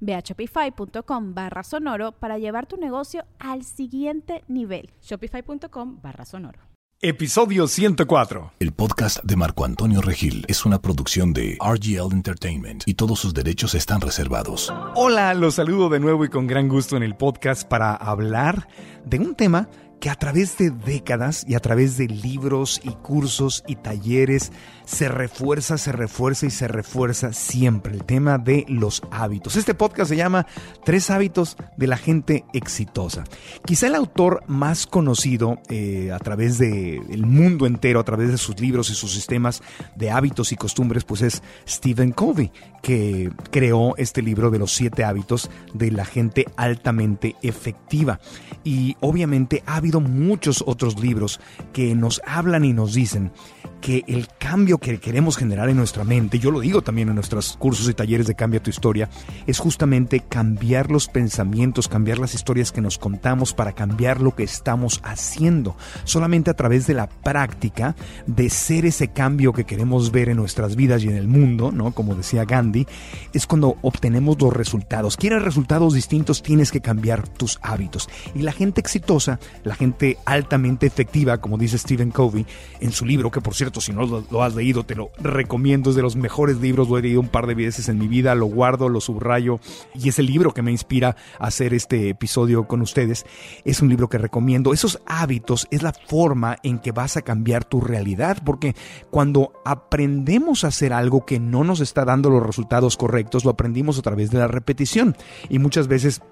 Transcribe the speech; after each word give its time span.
Ve 0.00 0.14
a 0.14 0.20
shopify.com 0.20 1.34
barra 1.34 1.62
sonoro 1.62 2.12
para 2.12 2.38
llevar 2.38 2.66
tu 2.66 2.76
negocio 2.76 3.24
al 3.38 3.64
siguiente 3.64 4.44
nivel. 4.48 4.90
Shopify.com 5.02 6.00
barra 6.02 6.24
sonoro. 6.24 6.68
Episodio 7.00 7.68
104. 7.68 8.54
El 8.58 8.72
podcast 8.72 9.22
de 9.22 9.36
Marco 9.36 9.64
Antonio 9.64 10.00
Regil 10.00 10.44
es 10.48 10.66
una 10.66 10.82
producción 10.82 11.32
de 11.32 11.56
RGL 11.60 12.12
Entertainment 12.12 12.82
y 12.86 12.94
todos 12.94 13.20
sus 13.20 13.32
derechos 13.32 13.76
están 13.76 14.00
reservados. 14.00 14.74
Hola, 14.96 15.32
los 15.34 15.54
saludo 15.54 15.90
de 15.90 16.00
nuevo 16.00 16.24
y 16.24 16.28
con 16.28 16.48
gran 16.48 16.66
gusto 16.66 16.96
en 16.96 17.04
el 17.04 17.14
podcast 17.14 17.68
para 17.68 17.94
hablar 17.94 18.66
de 19.04 19.20
un 19.20 19.36
tema 19.36 19.68
que 20.00 20.10
a 20.10 20.14
través 20.14 20.56
de 20.58 20.70
décadas 20.70 21.44
y 21.48 21.54
a 21.54 21.60
través 21.60 21.96
de 21.96 22.06
libros 22.06 22.80
y 22.84 22.90
cursos 22.90 23.64
y 23.66 23.76
talleres 23.76 24.52
se 24.84 25.08
refuerza, 25.08 25.76
se 25.76 25.92
refuerza 25.92 26.46
y 26.46 26.50
se 26.50 26.66
refuerza 26.66 27.32
siempre 27.32 27.92
el 27.92 28.04
tema 28.04 28.38
de 28.38 28.64
los 28.68 29.02
hábitos. 29.10 29.56
Este 29.56 29.74
podcast 29.74 30.08
se 30.08 30.16
llama 30.16 30.46
Tres 30.84 31.10
hábitos 31.10 31.56
de 31.76 31.86
la 31.86 31.98
gente 31.98 32.44
exitosa. 32.54 33.24
Quizá 33.66 33.88
el 33.88 33.94
autor 33.94 34.42
más 34.46 34.86
conocido 34.86 35.58
eh, 35.68 36.10
a 36.12 36.18
través 36.18 36.58
del 36.58 37.26
mundo 37.26 37.66
entero, 37.66 38.00
a 38.00 38.04
través 38.04 38.30
de 38.30 38.38
sus 38.38 38.58
libros 38.60 38.88
y 38.88 38.94
sus 38.94 39.12
sistemas 39.12 39.62
de 39.94 40.10
hábitos 40.10 40.52
y 40.52 40.56
costumbres, 40.56 41.04
pues 41.04 41.22
es 41.22 41.42
Stephen 41.68 42.12
Covey, 42.12 42.50
que 42.82 43.30
creó 43.50 43.94
este 43.96 44.22
libro 44.22 44.50
de 44.50 44.58
los 44.58 44.72
siete 44.72 45.04
hábitos 45.04 45.50
de 45.74 45.90
la 45.90 46.04
gente 46.04 46.46
altamente 46.56 47.36
efectiva. 47.42 48.20
Y 48.64 48.96
obviamente 49.00 49.62
ha 49.66 49.80
muchos 49.96 50.62
otros 50.66 51.00
libros 51.00 51.40
que 51.72 51.94
nos 51.94 52.20
hablan 52.26 52.64
y 52.64 52.72
nos 52.72 52.94
dicen 52.94 53.32
que 53.80 54.04
el 54.06 54.28
cambio 54.38 54.78
que 54.78 54.98
queremos 54.98 55.36
generar 55.36 55.68
en 55.68 55.76
nuestra 55.76 56.04
mente, 56.04 56.38
yo 56.38 56.50
lo 56.50 56.60
digo 56.60 56.82
también 56.82 57.08
en 57.08 57.14
nuestros 57.14 57.56
cursos 57.56 57.88
y 57.88 57.94
talleres 57.94 58.26
de 58.26 58.34
Cambia 58.34 58.62
tu 58.62 58.70
historia, 58.70 59.08
es 59.46 59.58
justamente 59.58 60.20
cambiar 60.20 60.90
los 60.90 61.08
pensamientos, 61.08 61.88
cambiar 61.88 62.18
las 62.18 62.34
historias 62.34 62.72
que 62.72 62.80
nos 62.80 62.98
contamos 62.98 63.54
para 63.54 63.72
cambiar 63.72 64.20
lo 64.20 64.34
que 64.34 64.42
estamos 64.42 65.00
haciendo. 65.04 65.76
Solamente 66.04 66.50
a 66.50 66.54
través 66.54 66.86
de 66.86 66.94
la 66.94 67.08
práctica 67.08 67.94
de 68.26 68.50
ser 68.50 68.86
ese 68.86 69.08
cambio 69.08 69.52
que 69.52 69.64
queremos 69.64 70.10
ver 70.10 70.28
en 70.28 70.36
nuestras 70.36 70.76
vidas 70.76 71.02
y 71.04 71.08
en 71.08 71.16
el 71.16 71.28
mundo, 71.28 71.70
¿no? 71.72 71.92
Como 71.92 72.14
decía 72.14 72.44
Gandhi, 72.44 72.86
es 73.32 73.46
cuando 73.46 73.76
obtenemos 73.82 74.40
los 74.40 74.52
resultados. 74.52 75.16
Quieres 75.16 75.42
resultados 75.42 75.94
distintos, 75.94 76.42
tienes 76.42 76.70
que 76.70 76.80
cambiar 76.80 77.28
tus 77.28 77.58
hábitos. 77.62 78.08
Y 78.34 78.42
la 78.42 78.52
gente 78.52 78.80
exitosa, 78.80 79.38
la 79.64 79.74
gente 79.74 80.18
altamente 80.24 80.86
efectiva, 80.86 81.38
como 81.38 81.58
dice 81.58 81.78
Stephen 81.78 82.10
Covey 82.10 82.46
en 82.80 82.92
su 82.92 83.04
libro, 83.04 83.30
que 83.30 83.40
por 83.40 83.54
cierto 83.54 83.67
si 83.80 83.92
no 83.92 84.24
lo, 84.30 84.42
has 84.42 84.54
leído, 84.54 84.84
te 84.84 84.94
lo 84.94 85.10
recomiendo. 85.18 85.90
Es 85.90 85.96
de 85.96 86.02
los 86.02 86.16
mejores 86.16 86.58
libros. 86.58 86.88
Lo 86.88 86.98
he 86.98 87.02
leído 87.02 87.20
un 87.20 87.28
par 87.28 87.46
de 87.46 87.54
veces 87.54 87.88
en 87.88 87.98
mi 87.98 88.08
vida. 88.08 88.34
Lo 88.34 88.46
guardo, 88.46 88.88
lo 88.88 89.00
subrayo. 89.00 89.60
Y 89.94 90.08
es 90.08 90.18
el 90.18 90.26
libro 90.26 90.52
que 90.52 90.62
me 90.62 90.70
inspira 90.70 91.16
a 91.38 91.46
hacer 91.46 91.74
este 91.74 92.08
episodio 92.08 92.66
con 92.66 92.80
ustedes. 92.82 93.24
Es 93.64 93.80
un 93.80 93.88
libro 93.88 94.08
que 94.08 94.18
recomiendo. 94.18 94.72
Esos 94.72 95.00
hábitos 95.06 95.66
es 95.70 95.82
la 95.82 95.92
forma 95.92 96.56
en 96.62 96.78
que 96.78 96.92
vas 96.92 97.16
a 97.16 97.22
cambiar 97.22 97.64
tu 97.64 97.80
realidad. 97.80 98.38
Porque 98.44 98.74
cuando 99.10 99.52
aprendemos 99.64 100.64
a 100.64 100.68
hacer 100.68 100.92
algo 100.92 101.24
que 101.24 101.40
no 101.40 101.64
nos 101.64 101.80
está 101.80 102.04
dando 102.04 102.30
los 102.30 102.44
resultados 102.44 102.96
correctos, 102.96 103.44
lo 103.44 103.50
aprendimos 103.50 103.98
a 103.98 104.02
través 104.02 104.30
de 104.30 104.38
la 104.38 104.48
repetición. 104.48 105.16
Y 105.48 105.58
muchas 105.58 105.88
veces 105.88 106.22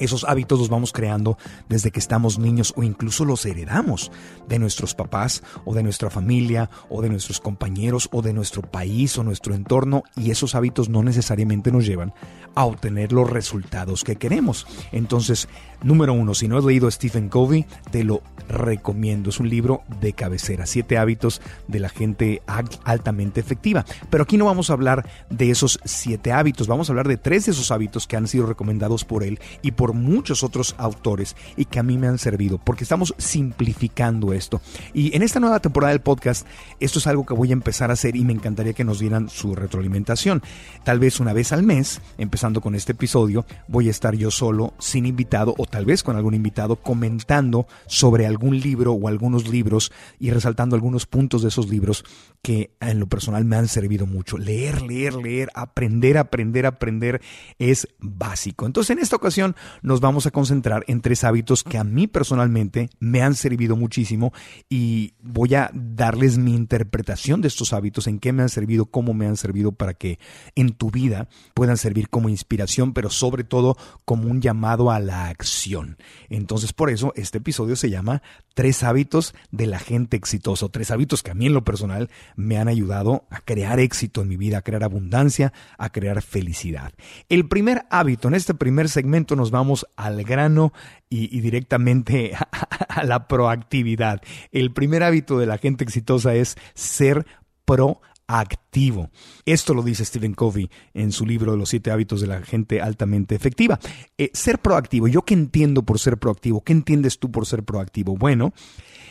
esos 0.00 0.24
hábitos 0.24 0.58
los 0.58 0.68
vamos 0.68 0.92
creando 0.92 1.38
desde 1.68 1.90
que 1.90 2.00
estamos 2.00 2.38
niños 2.38 2.72
o 2.76 2.82
incluso 2.82 3.24
los 3.24 3.44
heredamos 3.46 4.10
de 4.48 4.58
nuestros 4.58 4.94
papás 4.94 5.42
o 5.64 5.74
de 5.74 5.82
nuestra 5.82 6.10
familia 6.10 6.70
o 6.88 7.02
de 7.02 7.08
nuestros 7.08 7.40
compañeros 7.40 8.08
o 8.12 8.22
de 8.22 8.32
nuestro 8.32 8.62
país 8.62 9.16
o 9.18 9.24
nuestro 9.24 9.54
entorno 9.54 10.02
y 10.16 10.30
esos 10.30 10.54
hábitos 10.54 10.88
no 10.88 11.02
necesariamente 11.02 11.72
nos 11.72 11.86
llevan 11.86 12.12
a 12.54 12.64
obtener 12.64 13.12
los 13.12 13.30
resultados 13.30 14.04
que 14.04 14.16
queremos. 14.16 14.66
Entonces, 14.92 15.48
número 15.82 16.12
uno, 16.12 16.34
si 16.34 16.48
no 16.48 16.58
has 16.58 16.64
leído 16.64 16.90
Stephen 16.90 17.28
Covey, 17.28 17.66
te 17.90 18.04
lo 18.04 18.22
recomiendo. 18.48 19.30
Es 19.30 19.40
un 19.40 19.48
libro 19.48 19.82
de 20.00 20.12
cabecera, 20.12 20.66
siete 20.66 20.98
hábitos 20.98 21.40
de 21.68 21.80
la 21.80 21.88
gente 21.88 22.42
altamente 22.84 23.40
efectiva. 23.40 23.84
Pero 24.10 24.24
aquí 24.24 24.36
no 24.36 24.44
vamos 24.44 24.70
a 24.70 24.74
hablar 24.74 25.08
de 25.30 25.50
esos 25.50 25.80
siete 25.84 26.32
hábitos, 26.32 26.66
vamos 26.66 26.88
a 26.88 26.92
hablar 26.92 27.08
de 27.08 27.16
tres 27.16 27.46
de 27.46 27.52
esos 27.52 27.70
hábitos 27.70 28.06
que 28.06 28.16
han 28.16 28.26
sido 28.26 28.46
recomendados 28.46 29.04
por 29.04 29.24
él 29.24 29.40
y 29.62 29.72
por 29.72 29.81
muchos 29.92 30.44
otros 30.44 30.76
autores 30.78 31.34
y 31.56 31.64
que 31.64 31.80
a 31.80 31.82
mí 31.82 31.98
me 31.98 32.06
han 32.06 32.18
servido, 32.18 32.58
porque 32.58 32.84
estamos 32.84 33.14
simplificando 33.18 34.32
esto. 34.32 34.60
Y 34.94 35.16
en 35.16 35.22
esta 35.22 35.40
nueva 35.40 35.60
temporada 35.60 35.92
del 35.92 36.00
podcast, 36.00 36.46
esto 36.78 37.00
es 37.00 37.06
algo 37.08 37.26
que 37.26 37.34
voy 37.34 37.50
a 37.50 37.54
empezar 37.54 37.90
a 37.90 37.94
hacer 37.94 38.14
y 38.14 38.24
me 38.24 38.32
encantaría 38.32 38.72
que 38.72 38.84
nos 38.84 39.00
dieran 39.00 39.28
su 39.28 39.54
retroalimentación. 39.54 40.42
Tal 40.84 41.00
vez 41.00 41.18
una 41.18 41.32
vez 41.32 41.52
al 41.52 41.64
mes, 41.64 42.00
empezando 42.18 42.60
con 42.60 42.74
este 42.74 42.92
episodio, 42.92 43.44
voy 43.66 43.88
a 43.88 43.90
estar 43.90 44.14
yo 44.14 44.30
solo, 44.30 44.74
sin 44.78 45.06
invitado 45.06 45.54
o 45.58 45.66
tal 45.66 45.84
vez 45.84 46.02
con 46.02 46.16
algún 46.16 46.34
invitado, 46.34 46.76
comentando 46.76 47.66
sobre 47.86 48.26
algún 48.26 48.60
libro 48.60 48.92
o 48.92 49.08
algunos 49.08 49.48
libros 49.48 49.92
y 50.18 50.30
resaltando 50.30 50.76
algunos 50.76 51.06
puntos 51.06 51.42
de 51.42 51.48
esos 51.48 51.68
libros 51.68 52.04
que 52.42 52.72
en 52.80 52.98
lo 52.98 53.06
personal 53.06 53.44
me 53.44 53.56
han 53.56 53.68
servido 53.68 54.06
mucho. 54.06 54.38
Leer, 54.38 54.82
leer, 54.82 55.14
leer, 55.14 55.50
aprender, 55.54 56.18
aprender, 56.18 56.66
aprender 56.66 57.20
es 57.58 57.88
básico. 57.98 58.66
Entonces 58.66 58.90
en 58.90 59.02
esta 59.02 59.16
ocasión 59.16 59.54
nos 59.80 60.00
vamos 60.00 60.26
a 60.26 60.30
concentrar 60.30 60.84
en 60.86 61.00
tres 61.00 61.24
hábitos 61.24 61.62
que 61.64 61.78
a 61.78 61.84
mí 61.84 62.06
personalmente 62.06 62.90
me 63.00 63.22
han 63.22 63.34
servido 63.34 63.76
muchísimo 63.76 64.32
y 64.68 65.14
voy 65.22 65.54
a 65.54 65.70
darles 65.72 66.38
mi 66.38 66.54
interpretación 66.54 67.40
de 67.40 67.48
estos 67.48 67.72
hábitos, 67.72 68.06
en 68.06 68.18
qué 68.18 68.32
me 68.32 68.42
han 68.42 68.48
servido, 68.48 68.86
cómo 68.86 69.14
me 69.14 69.26
han 69.26 69.36
servido 69.36 69.72
para 69.72 69.94
que 69.94 70.18
en 70.54 70.72
tu 70.72 70.90
vida 70.90 71.28
puedan 71.54 71.76
servir 71.76 72.08
como 72.08 72.28
inspiración, 72.28 72.92
pero 72.92 73.10
sobre 73.10 73.44
todo 73.44 73.76
como 74.04 74.28
un 74.28 74.40
llamado 74.40 74.90
a 74.90 75.00
la 75.00 75.28
acción. 75.28 75.96
Entonces 76.28 76.72
por 76.72 76.90
eso 76.90 77.12
este 77.16 77.38
episodio 77.38 77.76
se 77.76 77.90
llama 77.90 78.22
Tres 78.54 78.82
hábitos 78.82 79.34
de 79.50 79.66
la 79.66 79.78
gente 79.78 80.16
exitosa, 80.16 80.68
tres 80.68 80.90
hábitos 80.90 81.22
que 81.22 81.30
a 81.30 81.34
mí 81.34 81.46
en 81.46 81.54
lo 81.54 81.64
personal 81.64 82.10
me 82.36 82.58
han 82.58 82.68
ayudado 82.68 83.24
a 83.30 83.40
crear 83.40 83.80
éxito 83.80 84.20
en 84.20 84.28
mi 84.28 84.36
vida, 84.36 84.58
a 84.58 84.62
crear 84.62 84.84
abundancia, 84.84 85.54
a 85.78 85.90
crear 85.90 86.20
felicidad. 86.20 86.92
El 87.30 87.48
primer 87.48 87.86
hábito, 87.90 88.28
en 88.28 88.34
este 88.34 88.52
primer 88.52 88.90
segmento 88.90 89.36
nos 89.36 89.50
vamos 89.50 89.61
al 89.96 90.24
grano 90.24 90.72
y, 91.08 91.40
directamente 91.40 92.32
a, 92.88 93.04
la 93.04 93.28
proactividad. 93.28 94.22
El 94.50 94.72
primer 94.72 95.02
hábito 95.02 95.38
de 95.38 95.46
la 95.46 95.58
gente 95.58 95.84
exitosa 95.84 96.34
es 96.34 96.56
ser 96.74 97.26
proactivo. 97.64 99.10
Esto 99.44 99.74
lo 99.74 99.82
dice 99.82 100.04
Stephen 100.04 100.34
Covey 100.34 100.70
en 100.94 101.12
su 101.12 101.26
libro 101.26 101.56
los 101.56 101.68
siete 101.68 101.90
hábitos 101.90 102.20
de 102.20 102.26
la 102.26 102.42
gente 102.42 102.80
altamente 102.80 103.34
efectiva. 103.34 103.78
Eh, 104.18 104.30
ser 104.32 104.58
proactivo, 104.58 105.08
¿yo 105.08 105.22
qué 105.22 105.34
entiendo 105.34 105.82
por 105.82 105.98
ser 105.98 106.18
proactivo? 106.18 106.62
¿Qué 106.62 106.72
entiendes 106.72 107.18
tú 107.18 107.30
por 107.30 107.46
ser 107.46 107.62
proactivo? 107.62 108.16
Bueno, 108.16 108.52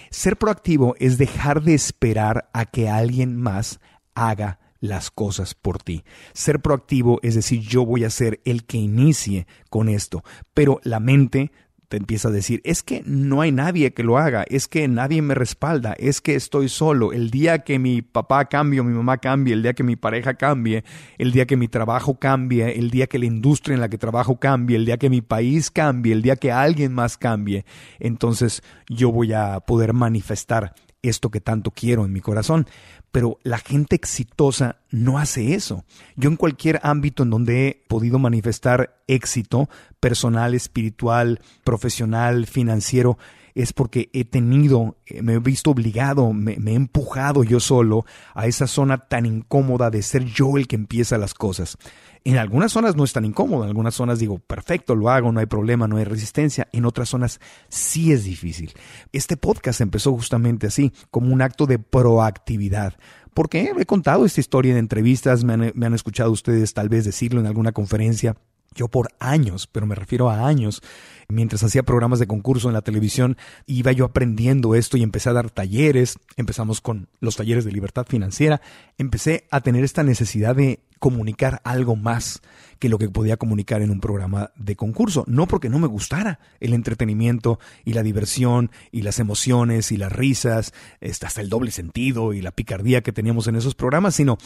ser 0.10 0.38
proactivo 0.38 0.96
es 1.00 1.18
dejar 1.18 1.62
de 1.64 1.74
esperar 1.74 2.50
a 2.54 2.66
que 2.66 2.90
alguien 2.90 3.38
más 3.38 3.80
haga 4.14 4.61
las 4.82 5.12
cosas 5.12 5.54
por 5.54 5.82
ti. 5.82 6.04
Ser 6.34 6.60
proactivo 6.62 7.20
es 7.24 7.36
decir, 7.36 7.62
yo 7.62 7.86
voy 7.86 8.04
a 8.04 8.10
ser 8.10 8.42
el 8.44 8.66
que 8.66 8.78
inicie 8.78 9.48
con 9.70 9.88
esto, 9.88 10.24
pero 10.54 10.82
la 10.84 11.00
mente 11.00 11.52
te 11.92 11.98
empieza 11.98 12.30
a 12.30 12.32
decir, 12.32 12.62
es 12.64 12.84
que 12.84 13.04
no 13.06 13.42
hay 13.42 13.52
nadie 13.52 13.94
que 13.94 14.02
lo 14.02 14.18
haga, 14.18 14.46
es 14.48 14.70
que 14.70 14.88
nadie 14.88 15.22
me 15.22 15.36
respalda, 15.36 15.92
es 16.00 16.22
que 16.22 16.36
estoy 16.36 16.70
solo. 16.70 17.12
El 17.12 17.30
día 17.32 17.60
que 17.60 17.80
mi 17.80 18.02
papá 18.02 18.46
cambie, 18.46 18.82
mi 18.82 18.94
mamá 18.94 19.18
cambie, 19.18 19.54
el 19.54 19.62
día 19.62 19.74
que 19.74 19.84
mi 19.84 19.98
pareja 19.98 20.36
cambie, 20.36 20.86
el 21.18 21.34
día 21.34 21.46
que 21.46 21.58
mi 21.58 21.68
trabajo 21.68 22.18
cambie, 22.18 22.80
el 22.80 22.92
día 22.92 23.08
que 23.08 23.20
la 23.20 23.26
industria 23.26 23.76
en 23.76 23.82
la 23.82 23.90
que 23.90 23.98
trabajo 23.98 24.40
cambie, 24.40 24.78
el 24.78 24.86
día 24.86 24.98
que 24.98 25.10
mi 25.10 25.20
país 25.20 25.70
cambie, 25.70 26.14
el 26.14 26.22
día 26.22 26.38
que 26.38 26.54
alguien 26.54 26.94
más 26.94 27.18
cambie, 27.18 27.66
entonces 28.00 28.64
yo 28.88 29.12
voy 29.12 29.34
a 29.34 29.60
poder 29.60 29.92
manifestar 29.92 30.74
esto 31.02 31.30
que 31.30 31.42
tanto 31.42 31.72
quiero 31.72 32.06
en 32.06 32.14
mi 32.14 32.22
corazón. 32.22 32.68
Pero 33.12 33.40
la 33.44 33.58
gente 33.58 33.96
exitosa 33.96 34.78
no 34.90 35.20
hace 35.20 35.54
eso. 35.54 35.84
Yo 36.16 36.30
en 36.30 36.38
cualquier 36.38 36.80
ámbito 36.84 37.24
en 37.24 37.30
donde 37.30 37.68
he 37.68 37.84
podido 37.88 38.20
manifestar 38.20 39.02
éxito 39.08 39.70
personal, 40.00 40.54
espiritual, 40.54 41.40
profesional, 41.64 42.46
financiero, 42.46 43.18
es 43.56 43.74
porque 43.74 44.10
he 44.14 44.26
tenido, 44.26 44.98
eh, 45.06 45.22
me 45.22 45.34
he 45.34 45.40
visto 45.40 45.72
obligado, 45.72 46.34
me, 46.34 46.54
he 46.54 46.74
empujado 46.74 47.44
yo 47.44 47.60
solo 47.60 48.06
a 48.34 48.48
esa 48.48 48.68
zona 48.68 48.98
tan 48.98 49.26
incómoda 49.26 49.90
de 49.90 50.02
ser 50.02 50.26
yo 50.26 50.58
el 50.58 50.68
que 50.68 50.76
empieza 50.76 51.18
las 51.18 51.34
cosas. 51.34 51.78
En 52.24 52.38
algunas 52.38 52.72
zonas 52.72 52.96
no 52.96 53.04
es 53.04 53.14
tan 53.14 53.26
incómodo, 53.26 53.64
en 53.64 53.70
algunas 53.70 53.96
zonas 53.96 54.20
digo, 54.20 54.38
perfecto, 54.38 54.96
lo 54.96 55.10
hago, 55.10 55.32
no 55.32 55.40
hay 55.40 55.48
problema, 55.48 55.88
no 55.88 55.98
hay 55.98 56.04
resistencia, 56.04 56.68
en 56.72 56.86
otras 56.86 57.10
zonas 57.10 57.40
sí 57.68 58.12
es 58.12 58.24
difícil. 58.24 58.74
Este 59.12 59.38
podcast 59.38 59.82
empezó 59.82 60.12
justamente 60.14 60.68
así, 60.68 60.94
como 61.10 61.34
un 61.34 61.42
acto 61.42 61.66
de 61.66 61.80
proactividad. 61.80 62.96
Porque 63.34 63.72
he 63.76 63.86
contado 63.86 64.26
esta 64.26 64.42
historia 64.42 64.74
en 64.74 64.78
entrevistas, 64.78 65.44
me 65.44 65.54
han, 65.54 65.72
me 65.74 65.86
han 65.86 65.94
escuchado 65.94 66.32
ustedes 66.32 66.74
tal 66.74 66.90
vez 66.90 67.06
decirlo 67.06 67.40
en 67.40 67.48
alguna 67.48 67.72
conferencia. 67.72 68.36
Yo 68.74 68.88
por 68.88 69.10
años, 69.20 69.68
pero 69.68 69.86
me 69.86 69.96
refiero 69.96 70.30
a 70.30 70.48
años, 70.48 70.82
mientras 71.28 71.64
hacía 71.64 71.84
programas 71.84 72.20
de 72.20 72.28
concurso 72.28 72.70
en 72.70 72.74
la 72.74 72.82
televisión, 72.82 73.38
iba 73.66 73.92
yo 73.92 74.06
aprendiendo 74.06 74.76
esto 74.76 74.96
y 74.96 75.04
empecé 75.04 75.30
a 75.30 75.34
dar 75.34 75.50
talleres, 75.50 76.18
empezamos 76.38 76.80
con 76.80 77.10
los 77.20 77.36
talleres 77.36 77.66
de 77.66 77.72
libertad 77.72 78.06
financiera, 78.08 78.62
empecé 78.98 79.46
a 79.52 79.62
tener 79.62 79.84
esta 79.84 80.04
necesidad 80.04 80.56
de 80.56 80.80
comunicar 81.00 81.62
algo 81.66 81.96
más 81.96 82.42
que 82.82 82.90
lo 82.90 82.98
que 82.98 83.10
podía 83.10 83.38
comunicar 83.38 83.84
en 83.84 83.92
un 83.92 84.00
programa 84.00 84.52
de 84.56 84.76
concurso. 84.76 85.24
No 85.28 85.46
porque 85.46 85.70
no 85.70 85.78
me 85.78 85.86
gustara 85.86 86.40
el 86.60 86.74
entretenimiento 86.74 87.60
y 87.86 87.94
la 87.94 88.02
diversión 88.02 88.72
y 88.92 89.04
las 89.04 89.20
emociones 89.20 89.92
y 89.92 89.98
las 89.98 90.12
risas, 90.12 90.74
este, 91.00 91.28
hasta 91.28 91.42
el 91.42 91.50
doble 91.50 91.70
sentido 91.70 92.34
y 92.34 92.42
la 92.42 92.50
picardía 92.50 93.02
que 93.02 93.12
teníamos 93.12 93.46
en 93.46 93.56
esos 93.56 93.76
programas, 93.76 94.16
sino 94.16 94.40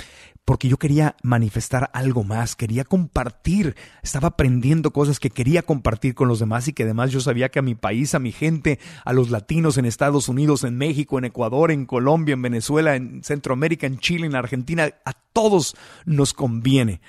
porque 0.44 0.68
yo 0.68 0.76
quería 0.76 1.16
manifestar 1.24 1.90
algo 1.94 2.26
más, 2.26 2.58
quería 2.58 2.84
compartir, 2.84 3.78
estaba 4.04 4.28
aprendiendo 4.28 4.92
cosas 4.92 5.22
que 5.22 5.30
quería 5.30 5.62
compartir 5.62 6.14
con 6.14 6.28
los 6.28 6.40
demás 6.40 6.68
y 6.68 6.74
que 6.74 6.84
además 6.84 7.12
yo 7.12 7.22
sabía 7.22 7.48
que 7.48 7.60
a 7.60 7.62
mi 7.62 7.74
país, 7.74 8.16
a 8.16 8.20
mi 8.20 8.34
gente, 8.34 8.80
a 9.06 9.14
los 9.14 9.30
latinos 9.30 9.78
en 9.78 9.86
Estados 9.86 10.28
Unidos, 10.28 10.66
en 10.66 10.78
México, 10.78 11.18
en 11.18 11.24
Ecuador, 11.24 11.72
en 11.72 11.86
Colombia, 11.86 12.34
en 12.34 12.42
Venezuela, 12.42 12.98
en 12.98 13.24
Centroamérica, 13.24 13.88
en 13.88 13.98
Chile, 14.00 14.28
en 14.28 14.36
Argentina, 14.36 14.90
a 15.06 15.14
todos 15.14 15.78
nos 16.06 16.34
conviene. 16.34 17.00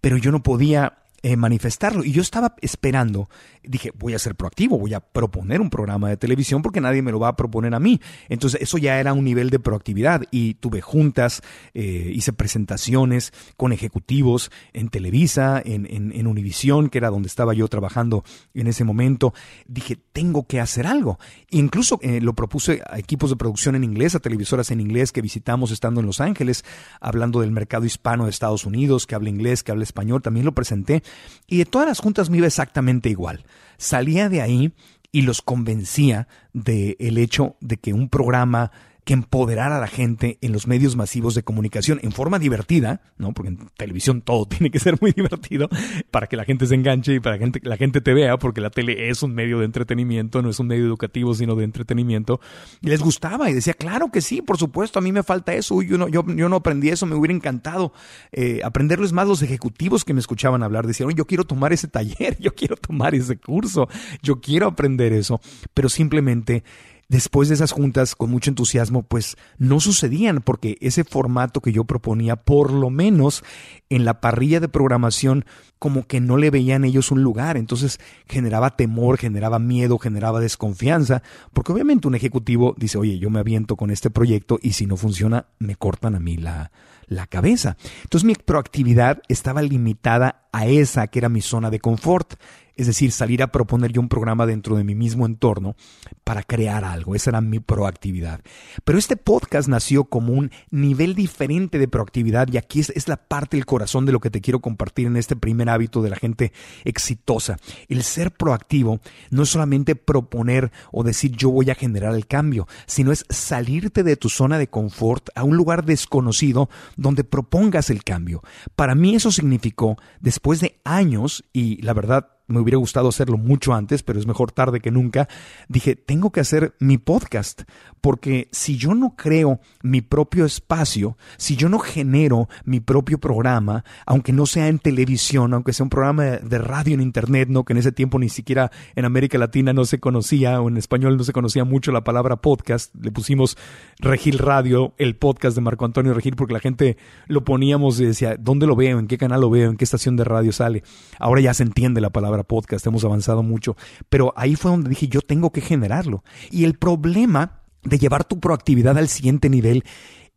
Pero 0.00 0.16
yo 0.16 0.30
no 0.30 0.42
podía 0.42 0.98
eh, 1.20 1.36
manifestarlo. 1.36 2.04
Y 2.04 2.12
yo 2.12 2.22
estaba 2.22 2.54
esperando, 2.60 3.28
dije, 3.64 3.90
voy 3.98 4.14
a 4.14 4.20
ser 4.20 4.36
proactivo, 4.36 4.78
voy 4.78 4.94
a 4.94 5.00
proponer 5.00 5.60
un 5.60 5.68
programa 5.68 6.08
de 6.08 6.16
televisión 6.16 6.62
porque 6.62 6.80
nadie 6.80 7.02
me 7.02 7.10
lo 7.10 7.18
va 7.18 7.26
a 7.26 7.34
proponer 7.36 7.74
a 7.74 7.80
mí. 7.80 8.00
Entonces 8.28 8.62
eso 8.62 8.78
ya 8.78 9.00
era 9.00 9.12
un 9.12 9.24
nivel 9.24 9.50
de 9.50 9.58
proactividad 9.58 10.22
y 10.30 10.54
tuve 10.54 10.80
juntas, 10.80 11.42
eh, 11.74 12.12
hice 12.14 12.32
presentaciones 12.32 13.32
con 13.56 13.72
ejecutivos 13.72 14.52
en 14.72 14.90
Televisa, 14.90 15.60
en, 15.64 15.86
en, 15.90 16.28
Univisión, 16.28 16.88
que 16.88 16.98
era 16.98 17.10
donde 17.10 17.26
estaba 17.26 17.52
yo 17.52 17.66
trabajando 17.66 18.22
en 18.54 18.68
ese 18.68 18.84
momento. 18.84 19.34
Dije, 19.66 19.98
tengo 20.12 20.46
que 20.46 20.60
hacer 20.60 20.86
algo. 20.86 21.18
incluso 21.50 21.98
eh, 22.02 22.20
lo 22.20 22.34
propuse 22.34 22.82
a 22.88 22.98
equipos 22.98 23.30
de 23.30 23.36
producción 23.36 23.74
en 23.74 23.82
inglés, 23.82 24.14
a 24.14 24.20
televisoras 24.20 24.70
en 24.70 24.80
inglés 24.80 25.10
que 25.10 25.22
visitamos 25.22 25.72
estando 25.72 25.98
en 26.00 26.06
Los 26.06 26.20
Ángeles, 26.20 26.64
hablando 27.00 27.40
del 27.40 27.50
mercado 27.50 27.86
hispano 27.86 28.24
de 28.24 28.30
Estados 28.30 28.66
Unidos, 28.66 29.06
que 29.06 29.16
habla 29.16 29.30
inglés, 29.30 29.64
que 29.64 29.72
habla 29.72 29.82
español, 29.82 30.22
también 30.22 30.46
lo 30.46 30.52
presenté 30.52 31.02
y 31.46 31.58
de 31.58 31.64
todas 31.64 31.88
las 31.88 32.00
juntas 32.00 32.30
me 32.30 32.38
iba 32.38 32.46
exactamente 32.46 33.08
igual. 33.08 33.44
Salía 33.76 34.28
de 34.28 34.42
ahí 34.42 34.72
y 35.12 35.22
los 35.22 35.42
convencía 35.42 36.28
del 36.52 36.96
el 36.98 37.18
hecho 37.18 37.56
de 37.60 37.78
que 37.78 37.94
un 37.94 38.08
programa 38.08 38.70
que 39.08 39.14
empoderar 39.14 39.72
a 39.72 39.80
la 39.80 39.86
gente 39.86 40.36
en 40.42 40.52
los 40.52 40.66
medios 40.66 40.94
masivos 40.94 41.34
de 41.34 41.42
comunicación 41.42 41.98
en 42.02 42.12
forma 42.12 42.38
divertida, 42.38 43.00
¿no? 43.16 43.32
Porque 43.32 43.48
en 43.48 43.70
televisión 43.74 44.20
todo 44.20 44.44
tiene 44.48 44.70
que 44.70 44.78
ser 44.78 44.98
muy 45.00 45.12
divertido 45.12 45.70
para 46.10 46.26
que 46.26 46.36
la 46.36 46.44
gente 46.44 46.66
se 46.66 46.74
enganche 46.74 47.14
y 47.14 47.20
para 47.20 47.38
que 47.38 47.50
la 47.62 47.78
gente 47.78 48.02
te 48.02 48.12
vea, 48.12 48.36
porque 48.36 48.60
la 48.60 48.68
tele 48.68 49.08
es 49.08 49.22
un 49.22 49.34
medio 49.34 49.60
de 49.60 49.64
entretenimiento, 49.64 50.42
no 50.42 50.50
es 50.50 50.60
un 50.60 50.66
medio 50.66 50.84
educativo, 50.84 51.32
sino 51.32 51.54
de 51.54 51.64
entretenimiento. 51.64 52.38
Y 52.82 52.88
les 52.88 53.00
gustaba 53.00 53.48
y 53.48 53.54
decía, 53.54 53.72
claro 53.72 54.10
que 54.12 54.20
sí, 54.20 54.42
por 54.42 54.58
supuesto, 54.58 54.98
a 54.98 55.02
mí 55.02 55.10
me 55.10 55.22
falta 55.22 55.54
eso, 55.54 55.80
yo 55.80 55.96
no, 55.96 56.08
yo, 56.08 56.22
yo 56.26 56.50
no 56.50 56.56
aprendí 56.56 56.90
eso, 56.90 57.06
me 57.06 57.14
hubiera 57.14 57.32
encantado 57.32 57.94
eh, 58.32 58.60
aprenderles 58.62 59.14
más 59.14 59.26
los 59.26 59.40
ejecutivos 59.40 60.04
que 60.04 60.12
me 60.12 60.20
escuchaban 60.20 60.62
hablar. 60.62 60.86
Decían, 60.86 61.08
yo 61.12 61.26
quiero 61.26 61.44
tomar 61.44 61.72
ese 61.72 61.88
taller, 61.88 62.36
yo 62.40 62.54
quiero 62.54 62.76
tomar 62.76 63.14
ese 63.14 63.38
curso, 63.38 63.88
yo 64.22 64.42
quiero 64.42 64.66
aprender 64.66 65.14
eso, 65.14 65.40
pero 65.72 65.88
simplemente 65.88 66.62
después 67.08 67.48
de 67.48 67.54
esas 67.54 67.72
juntas 67.72 68.14
con 68.14 68.30
mucho 68.30 68.50
entusiasmo, 68.50 69.02
pues 69.02 69.36
no 69.56 69.80
sucedían 69.80 70.40
porque 70.42 70.76
ese 70.80 71.04
formato 71.04 71.60
que 71.60 71.72
yo 71.72 71.84
proponía, 71.84 72.36
por 72.36 72.72
lo 72.72 72.90
menos 72.90 73.42
en 73.88 74.04
la 74.04 74.20
parrilla 74.20 74.60
de 74.60 74.68
programación, 74.68 75.44
como 75.78 76.06
que 76.06 76.20
no 76.20 76.36
le 76.36 76.50
veían 76.50 76.84
ellos 76.84 77.10
un 77.10 77.22
lugar. 77.22 77.56
Entonces 77.56 77.98
generaba 78.28 78.76
temor, 78.76 79.16
generaba 79.16 79.58
miedo, 79.58 79.98
generaba 79.98 80.40
desconfianza, 80.40 81.22
porque 81.52 81.72
obviamente 81.72 82.08
un 82.08 82.14
ejecutivo 82.14 82.74
dice, 82.76 82.98
oye, 82.98 83.18
yo 83.18 83.30
me 83.30 83.40
aviento 83.40 83.76
con 83.76 83.90
este 83.90 84.10
proyecto 84.10 84.58
y 84.62 84.72
si 84.72 84.86
no 84.86 84.96
funciona, 84.96 85.46
me 85.58 85.76
cortan 85.76 86.14
a 86.14 86.20
mí 86.20 86.36
la, 86.36 86.70
la 87.08 87.26
cabeza. 87.26 87.76
Entonces 88.02 88.24
mi 88.24 88.34
proactividad 88.34 89.22
estaba 89.28 89.62
limitada 89.62 90.48
a 90.52 90.66
esa 90.66 91.06
que 91.08 91.18
era 91.18 91.28
mi 91.28 91.40
zona 91.40 91.70
de 91.70 91.80
confort 91.80 92.34
es 92.78 92.86
decir, 92.86 93.10
salir 93.10 93.42
a 93.42 93.48
proponer 93.48 93.92
yo 93.92 94.00
un 94.00 94.08
programa 94.08 94.46
dentro 94.46 94.76
de 94.76 94.84
mi 94.84 94.94
mismo 94.94 95.26
entorno 95.26 95.74
para 96.22 96.44
crear 96.44 96.84
algo. 96.84 97.16
Esa 97.16 97.30
era 97.30 97.40
mi 97.40 97.58
proactividad. 97.58 98.40
Pero 98.84 99.00
este 99.00 99.16
podcast 99.16 99.68
nació 99.68 100.04
como 100.04 100.32
un 100.32 100.52
nivel 100.70 101.16
diferente 101.16 101.80
de 101.80 101.88
proactividad 101.88 102.46
y 102.52 102.56
aquí 102.56 102.78
es, 102.78 103.08
la 103.08 103.16
parte 103.16 103.56
del 103.56 103.66
corazón 103.66 104.06
de 104.06 104.12
lo 104.12 104.20
que 104.20 104.30
te 104.30 104.40
quiero 104.40 104.60
compartir 104.60 105.08
en 105.08 105.16
este 105.16 105.34
primer 105.34 105.68
hábito 105.68 106.02
de 106.02 106.10
la 106.10 106.16
gente 106.16 106.52
exitosa. 106.84 107.56
El 107.88 108.04
ser 108.04 108.30
proactivo 108.30 109.00
no 109.30 109.42
es 109.42 109.48
solamente 109.48 109.96
proponer 109.96 110.70
o 110.92 111.02
decir 111.02 111.32
yo 111.32 111.50
voy 111.50 111.70
a 111.70 111.74
generar 111.74 112.14
el 112.14 112.28
cambio, 112.28 112.68
sino 112.86 113.10
es 113.10 113.24
salirte 113.28 114.04
de 114.04 114.16
tu 114.16 114.28
zona 114.28 114.56
de 114.56 114.68
confort 114.68 115.30
a 115.34 115.42
un 115.42 115.56
lugar 115.56 115.84
desconocido 115.84 116.70
donde 116.98 117.24
propongas 117.24 117.88
el 117.88 118.04
cambio. 118.04 118.42
Para 118.76 118.94
mí 118.94 119.14
eso 119.14 119.32
significó, 119.32 119.96
después 120.20 120.60
de 120.60 120.80
años, 120.84 121.44
y 121.54 121.80
la 121.80 121.94
verdad 121.94 122.37
me 122.48 122.60
hubiera 122.60 122.78
gustado 122.78 123.08
hacerlo 123.08 123.38
mucho 123.38 123.74
antes, 123.74 124.02
pero 124.02 124.18
es 124.18 124.26
mejor 124.26 124.50
tarde 124.52 124.80
que 124.80 124.90
nunca, 124.90 125.28
dije, 125.68 125.94
tengo 125.96 126.30
que 126.32 126.40
hacer 126.40 126.74
mi 126.80 126.98
podcast, 126.98 127.62
porque 128.00 128.48
si 128.52 128.76
yo 128.76 128.94
no 128.94 129.14
creo 129.16 129.60
mi 129.82 130.00
propio 130.00 130.44
espacio, 130.44 131.16
si 131.36 131.56
yo 131.56 131.68
no 131.68 131.78
genero 131.78 132.48
mi 132.64 132.80
propio 132.80 133.18
programa, 133.18 133.84
aunque 134.06 134.32
no 134.32 134.46
sea 134.46 134.68
en 134.68 134.78
televisión, 134.78 135.52
aunque 135.54 135.72
sea 135.72 135.84
un 135.84 135.90
programa 135.90 136.24
de 136.24 136.58
radio 136.58 136.94
en 136.94 137.02
internet, 137.02 137.48
no 137.50 137.64
que 137.64 137.74
en 137.74 137.78
ese 137.78 137.92
tiempo 137.92 138.18
ni 138.18 138.28
siquiera 138.28 138.70
en 138.96 139.04
América 139.04 139.36
Latina 139.38 139.72
no 139.72 139.84
se 139.84 140.00
conocía 140.00 140.60
o 140.60 140.68
en 140.68 140.78
español 140.78 141.16
no 141.16 141.24
se 141.24 141.32
conocía 141.32 141.64
mucho 141.64 141.92
la 141.92 142.02
palabra 142.02 142.36
podcast, 142.36 142.94
le 142.94 143.12
pusimos 143.12 143.58
Regil 143.98 144.38
Radio, 144.38 144.94
el 144.96 145.16
podcast 145.16 145.54
de 145.54 145.60
Marco 145.60 145.84
Antonio 145.84 146.14
Regil, 146.14 146.36
porque 146.36 146.54
la 146.54 146.60
gente 146.60 146.96
lo 147.26 147.44
poníamos 147.44 148.00
y 148.00 148.06
decía, 148.06 148.36
¿dónde 148.38 148.66
lo 148.66 148.74
veo? 148.74 148.98
¿En 148.98 149.06
qué 149.06 149.18
canal 149.18 149.42
lo 149.42 149.50
veo? 149.50 149.70
¿En 149.70 149.76
qué 149.76 149.84
estación 149.84 150.16
de 150.16 150.24
radio 150.24 150.52
sale? 150.52 150.82
Ahora 151.18 151.40
ya 151.40 151.52
se 151.52 151.62
entiende 151.62 152.00
la 152.00 152.10
palabra 152.10 152.37
podcast, 152.44 152.86
hemos 152.86 153.04
avanzado 153.04 153.42
mucho, 153.42 153.76
pero 154.08 154.32
ahí 154.36 154.56
fue 154.56 154.70
donde 154.70 154.90
dije 154.90 155.08
yo 155.08 155.20
tengo 155.20 155.50
que 155.50 155.60
generarlo. 155.60 156.22
Y 156.50 156.64
el 156.64 156.74
problema 156.74 157.60
de 157.82 157.98
llevar 157.98 158.24
tu 158.24 158.40
proactividad 158.40 158.98
al 158.98 159.08
siguiente 159.08 159.48
nivel 159.48 159.84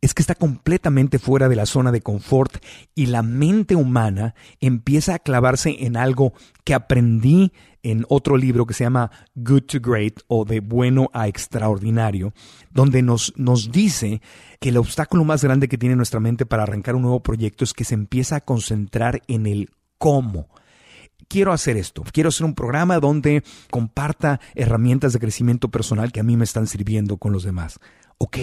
es 0.02 0.14
que 0.14 0.22
está 0.22 0.34
completamente 0.34 1.20
fuera 1.20 1.48
de 1.48 1.54
la 1.54 1.64
zona 1.64 1.92
de 1.92 2.00
confort 2.02 2.56
y 2.94 3.06
la 3.06 3.22
mente 3.22 3.76
humana 3.76 4.34
empieza 4.60 5.14
a 5.14 5.18
clavarse 5.20 5.76
en 5.86 5.96
algo 5.96 6.32
que 6.64 6.74
aprendí 6.74 7.52
en 7.84 8.04
otro 8.08 8.36
libro 8.36 8.66
que 8.66 8.74
se 8.74 8.84
llama 8.84 9.12
Good 9.36 9.62
to 9.62 9.78
Great 9.80 10.20
o 10.26 10.44
de 10.44 10.58
bueno 10.58 11.08
a 11.12 11.28
extraordinario, 11.28 12.34
donde 12.72 13.02
nos, 13.02 13.32
nos 13.36 13.70
dice 13.70 14.20
que 14.60 14.70
el 14.70 14.76
obstáculo 14.76 15.24
más 15.24 15.44
grande 15.44 15.68
que 15.68 15.78
tiene 15.78 15.96
nuestra 15.96 16.20
mente 16.20 16.46
para 16.46 16.64
arrancar 16.64 16.96
un 16.96 17.02
nuevo 17.02 17.22
proyecto 17.22 17.62
es 17.62 17.72
que 17.72 17.84
se 17.84 17.94
empieza 17.94 18.36
a 18.36 18.40
concentrar 18.40 19.22
en 19.28 19.46
el 19.46 19.70
cómo 19.98 20.48
quiero 21.32 21.54
hacer 21.54 21.78
esto, 21.78 22.04
quiero 22.12 22.28
hacer 22.28 22.44
un 22.44 22.54
programa 22.54 23.00
donde 23.00 23.42
comparta 23.70 24.38
herramientas 24.54 25.14
de 25.14 25.18
crecimiento 25.18 25.70
personal 25.70 26.12
que 26.12 26.20
a 26.20 26.22
mí 26.22 26.36
me 26.36 26.44
están 26.44 26.66
sirviendo 26.66 27.16
con 27.16 27.32
los 27.32 27.42
demás. 27.42 27.78
Ok, 28.18 28.36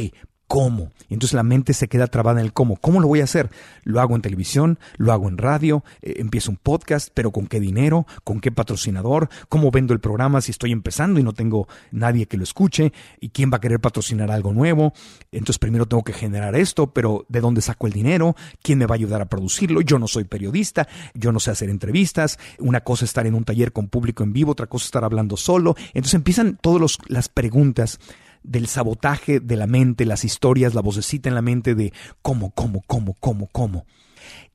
cómo. 0.49 0.91
Entonces 1.09 1.35
la 1.35 1.43
mente 1.43 1.73
se 1.73 1.87
queda 1.87 2.07
trabada 2.07 2.39
en 2.39 2.45
el 2.47 2.53
cómo. 2.53 2.75
¿Cómo 2.77 2.99
lo 2.99 3.07
voy 3.07 3.21
a 3.21 3.25
hacer? 3.25 3.51
Lo 3.83 4.01
hago 4.01 4.15
en 4.15 4.23
televisión, 4.23 4.79
lo 4.97 5.13
hago 5.13 5.29
en 5.29 5.37
radio, 5.37 5.83
eh, 6.01 6.15
empiezo 6.17 6.49
un 6.49 6.57
podcast, 6.57 7.09
pero 7.13 7.31
¿con 7.31 7.45
qué 7.45 7.59
dinero? 7.59 8.07
¿Con 8.23 8.41
qué 8.41 8.51
patrocinador? 8.51 9.29
¿Cómo 9.47 9.69
vendo 9.69 9.93
el 9.93 9.99
programa 9.99 10.41
si 10.41 10.49
estoy 10.49 10.71
empezando 10.71 11.19
y 11.19 11.23
no 11.23 11.33
tengo 11.33 11.67
nadie 11.91 12.25
que 12.25 12.35
lo 12.35 12.43
escuche? 12.43 12.93
¿Y 13.19 13.29
quién 13.29 13.51
va 13.53 13.57
a 13.57 13.61
querer 13.61 13.79
patrocinar 13.79 14.31
algo 14.31 14.51
nuevo? 14.51 14.91
Entonces 15.31 15.59
primero 15.59 15.87
tengo 15.87 16.03
que 16.03 16.13
generar 16.13 16.55
esto, 16.55 16.91
pero 16.93 17.27
¿de 17.29 17.41
dónde 17.41 17.61
saco 17.61 17.85
el 17.85 17.93
dinero? 17.93 18.35
¿Quién 18.63 18.79
me 18.79 18.87
va 18.87 18.95
a 18.95 18.97
ayudar 18.97 19.21
a 19.21 19.29
producirlo? 19.29 19.81
Yo 19.81 19.99
no 19.99 20.07
soy 20.07 20.23
periodista, 20.23 20.87
yo 21.13 21.31
no 21.31 21.39
sé 21.39 21.51
hacer 21.51 21.69
entrevistas. 21.69 22.39
Una 22.57 22.81
cosa 22.81 23.05
es 23.05 23.11
estar 23.11 23.27
en 23.27 23.35
un 23.35 23.43
taller 23.43 23.71
con 23.71 23.87
público 23.87 24.23
en 24.23 24.33
vivo, 24.33 24.53
otra 24.53 24.65
cosa 24.65 24.81
es 24.81 24.87
estar 24.87 25.03
hablando 25.03 25.37
solo. 25.37 25.75
Entonces 25.93 26.15
empiezan 26.15 26.57
todas 26.59 26.97
las 27.07 27.29
preguntas 27.29 27.99
del 28.43 28.67
sabotaje 28.67 29.39
de 29.39 29.55
la 29.55 29.67
mente, 29.67 30.05
las 30.05 30.25
historias, 30.25 30.73
la 30.73 30.81
vocecita 30.81 31.29
en 31.29 31.35
la 31.35 31.41
mente 31.41 31.75
de 31.75 31.93
cómo, 32.21 32.51
cómo, 32.51 32.81
cómo, 32.87 33.15
cómo, 33.19 33.47
cómo. 33.51 33.85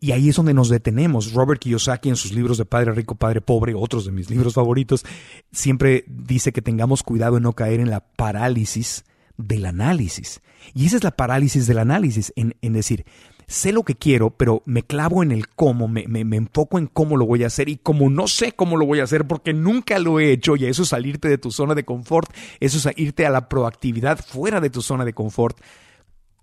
Y 0.00 0.12
ahí 0.12 0.28
es 0.28 0.36
donde 0.36 0.54
nos 0.54 0.68
detenemos. 0.68 1.32
Robert 1.32 1.60
Kiyosaki 1.60 2.08
en 2.08 2.16
sus 2.16 2.32
libros 2.32 2.58
de 2.58 2.64
Padre 2.64 2.92
Rico, 2.92 3.14
Padre 3.14 3.40
Pobre, 3.40 3.74
otros 3.74 4.04
de 4.04 4.12
mis 4.12 4.30
libros 4.30 4.54
favoritos, 4.54 5.04
siempre 5.52 6.04
dice 6.06 6.52
que 6.52 6.62
tengamos 6.62 7.02
cuidado 7.02 7.36
en 7.38 7.44
no 7.44 7.54
caer 7.54 7.80
en 7.80 7.90
la 7.90 8.00
parálisis 8.00 9.04
del 9.36 9.66
análisis. 9.66 10.40
Y 10.74 10.86
esa 10.86 10.96
es 10.96 11.04
la 11.04 11.16
parálisis 11.16 11.66
del 11.66 11.78
análisis, 11.78 12.32
en, 12.36 12.54
decir, 12.72 13.04
sé 13.46 13.72
lo 13.72 13.82
que 13.82 13.94
quiero, 13.94 14.30
pero 14.30 14.62
me 14.66 14.82
clavo 14.82 15.22
en 15.22 15.32
el 15.32 15.48
cómo, 15.48 15.88
me, 15.88 16.06
me, 16.06 16.36
enfoco 16.36 16.78
en 16.78 16.86
cómo 16.86 17.16
lo 17.16 17.26
voy 17.26 17.44
a 17.44 17.48
hacer 17.48 17.68
y 17.68 17.76
como 17.76 18.10
no 18.10 18.26
sé 18.28 18.52
cómo 18.52 18.76
lo 18.76 18.86
voy 18.86 19.00
a 19.00 19.04
hacer 19.04 19.26
porque 19.26 19.52
nunca 19.52 19.98
lo 19.98 20.20
he 20.20 20.32
hecho 20.32 20.56
y 20.56 20.66
eso 20.66 20.82
es 20.82 20.88
salirte 20.88 21.28
de 21.28 21.38
tu 21.38 21.50
zona 21.50 21.74
de 21.74 21.84
confort, 21.84 22.32
eso 22.60 22.76
es 22.88 22.98
irte 22.98 23.26
a 23.26 23.30
la 23.30 23.48
proactividad 23.48 24.18
fuera 24.18 24.60
de 24.60 24.70
tu 24.70 24.82
zona 24.82 25.04
de 25.04 25.12
confort. 25.12 25.58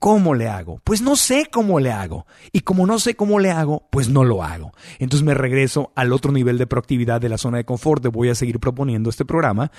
¿Cómo 0.02 0.34
le 0.34 0.48
hago? 0.48 0.82
Pues 0.84 1.04
no 1.04 1.16
sé 1.16 1.46
cómo 1.52 1.80
le 1.80 1.92
hago. 1.92 2.26
Y 2.52 2.62
como 2.62 2.88
no 2.88 2.98
sé 2.98 3.14
cómo 3.14 3.40
le 3.40 3.52
hago, 3.52 3.88
pues 3.92 4.10
no 4.10 4.24
lo 4.24 4.44
hago. 4.44 4.72
Entonces 4.98 5.24
me 5.24 5.36
regreso 5.36 5.92
al 5.94 6.12
otro 6.12 6.32
nivel 6.32 6.58
de 6.58 6.66
proactividad 6.66 7.22
de 7.22 7.30
la 7.30 7.38
zona 7.38 7.58
de 7.58 7.66
confort. 7.66 8.04
voy 8.08 8.30
a 8.30 8.34
seguir 8.34 8.60
proponiendo 8.60 9.12
este 9.12 9.26
programa 9.26 9.72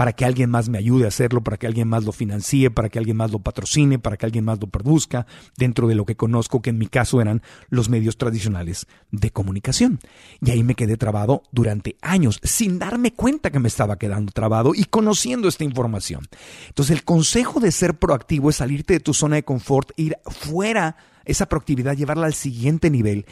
para 0.00 0.14
que 0.14 0.24
alguien 0.24 0.48
más 0.48 0.70
me 0.70 0.78
ayude 0.78 1.04
a 1.04 1.08
hacerlo, 1.08 1.42
para 1.42 1.58
que 1.58 1.66
alguien 1.66 1.86
más 1.86 2.04
lo 2.04 2.12
financie, 2.12 2.70
para 2.70 2.88
que 2.88 2.98
alguien 2.98 3.18
más 3.18 3.32
lo 3.32 3.40
patrocine, 3.40 3.98
para 3.98 4.16
que 4.16 4.24
alguien 4.24 4.46
más 4.46 4.58
lo 4.58 4.66
produzca, 4.66 5.26
dentro 5.58 5.88
de 5.88 5.94
lo 5.94 6.06
que 6.06 6.16
conozco, 6.16 6.62
que 6.62 6.70
en 6.70 6.78
mi 6.78 6.86
caso 6.86 7.20
eran 7.20 7.42
los 7.68 7.90
medios 7.90 8.16
tradicionales 8.16 8.86
de 9.10 9.30
comunicación. 9.30 10.00
Y 10.40 10.52
ahí 10.52 10.64
me 10.64 10.74
quedé 10.74 10.96
trabado 10.96 11.42
durante 11.52 11.98
años, 12.00 12.40
sin 12.42 12.78
darme 12.78 13.12
cuenta 13.12 13.50
que 13.50 13.58
me 13.58 13.68
estaba 13.68 13.98
quedando 13.98 14.32
trabado 14.32 14.72
y 14.74 14.84
conociendo 14.84 15.48
esta 15.48 15.64
información. 15.64 16.26
Entonces 16.68 16.96
el 16.96 17.04
consejo 17.04 17.60
de 17.60 17.70
ser 17.70 17.98
proactivo 17.98 18.48
es 18.48 18.56
salirte 18.56 18.94
de 18.94 19.00
tu 19.00 19.12
zona 19.12 19.36
de 19.36 19.42
confort, 19.42 19.90
ir 19.98 20.16
fuera 20.24 20.96
esa 21.26 21.46
proactividad, 21.46 21.94
llevarla 21.94 22.24
al 22.24 22.32
siguiente 22.32 22.88
nivel 22.88 23.26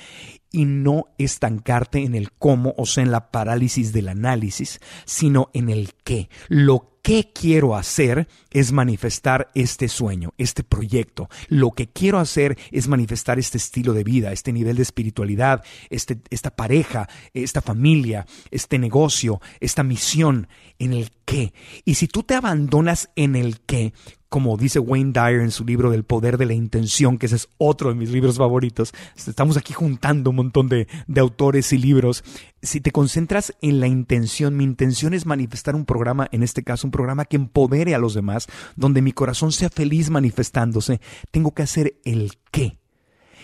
y 0.50 0.64
no 0.64 1.07
estancarte 1.19 2.05
en 2.05 2.14
el 2.14 2.33
cómo, 2.33 2.75
o 2.76 2.87
sea, 2.87 3.05
en 3.05 3.11
la 3.11 3.31
parálisis 3.31 3.93
del 3.93 4.09
análisis, 4.09 4.81
sino 5.05 5.50
en 5.52 5.69
el 5.69 5.95
qué. 6.05 6.28
Lo 6.49 6.99
que 7.02 7.33
quiero 7.33 7.75
hacer 7.75 8.28
es 8.50 8.73
manifestar 8.73 9.50
este 9.55 9.88
sueño, 9.88 10.35
este 10.37 10.62
proyecto. 10.62 11.28
Lo 11.49 11.71
que 11.71 11.88
quiero 11.88 12.19
hacer 12.19 12.59
es 12.71 12.88
manifestar 12.88 13.38
este 13.38 13.57
estilo 13.57 13.93
de 13.93 14.05
vida, 14.05 14.33
este 14.33 14.52
nivel 14.52 14.76
de 14.76 14.83
espiritualidad, 14.83 15.64
este, 15.90 16.19
esta 16.31 16.55
pareja, 16.55 17.09
esta 17.33 17.62
familia, 17.62 18.26
este 18.50 18.78
negocio, 18.78 19.40
esta 19.61 19.83
misión, 19.83 20.49
en 20.78 20.93
el 20.93 21.11
qué. 21.25 21.52
Y 21.85 21.95
si 21.95 22.09
tú 22.09 22.23
te 22.23 22.35
abandonas 22.35 23.11
en 23.17 23.37
el 23.37 23.61
qué, 23.61 23.93
como 24.28 24.56
dice 24.56 24.78
Wayne 24.78 25.12
Dyer 25.12 25.40
en 25.40 25.50
su 25.50 25.64
libro 25.64 25.90
del 25.90 26.04
poder 26.04 26.37
de 26.37 26.47
la 26.47 26.52
intención, 26.52 27.16
que 27.18 27.26
ese 27.26 27.37
es 27.37 27.49
otro 27.56 27.88
de 27.88 27.94
mis 27.94 28.11
libros 28.11 28.37
favoritos. 28.37 28.92
Estamos 29.16 29.56
aquí 29.56 29.73
juntando 29.73 30.30
un 30.30 30.37
montón 30.37 30.68
de, 30.68 30.87
de, 31.06 31.20
autores 31.20 31.73
y 31.73 31.78
libros. 31.78 32.25
Si 32.61 32.80
te 32.80 32.90
concentras 32.90 33.54
en 33.62 33.80
la 33.80 33.87
intención, 33.87 34.56
mi 34.56 34.64
intención 34.64 35.14
es 35.14 35.25
manifestar 35.25 35.75
un 35.75 35.87
programa, 35.87 36.28
en 36.30 36.42
este 36.42 36.62
caso 36.62 36.87
un 36.87 36.90
programa 36.90 37.25
que 37.25 37.37
empodere 37.37 37.94
a 37.94 37.99
los 37.99 38.14
demás, 38.14 38.49
donde 38.76 39.02
mi 39.02 39.12
corazón 39.12 39.52
sea 39.52 39.70
feliz 39.70 40.11
manifestándose, 40.11 41.00
tengo 41.30 41.52
que 41.52 41.62
hacer 41.62 41.94
el 42.04 42.32
qué. 42.50 42.78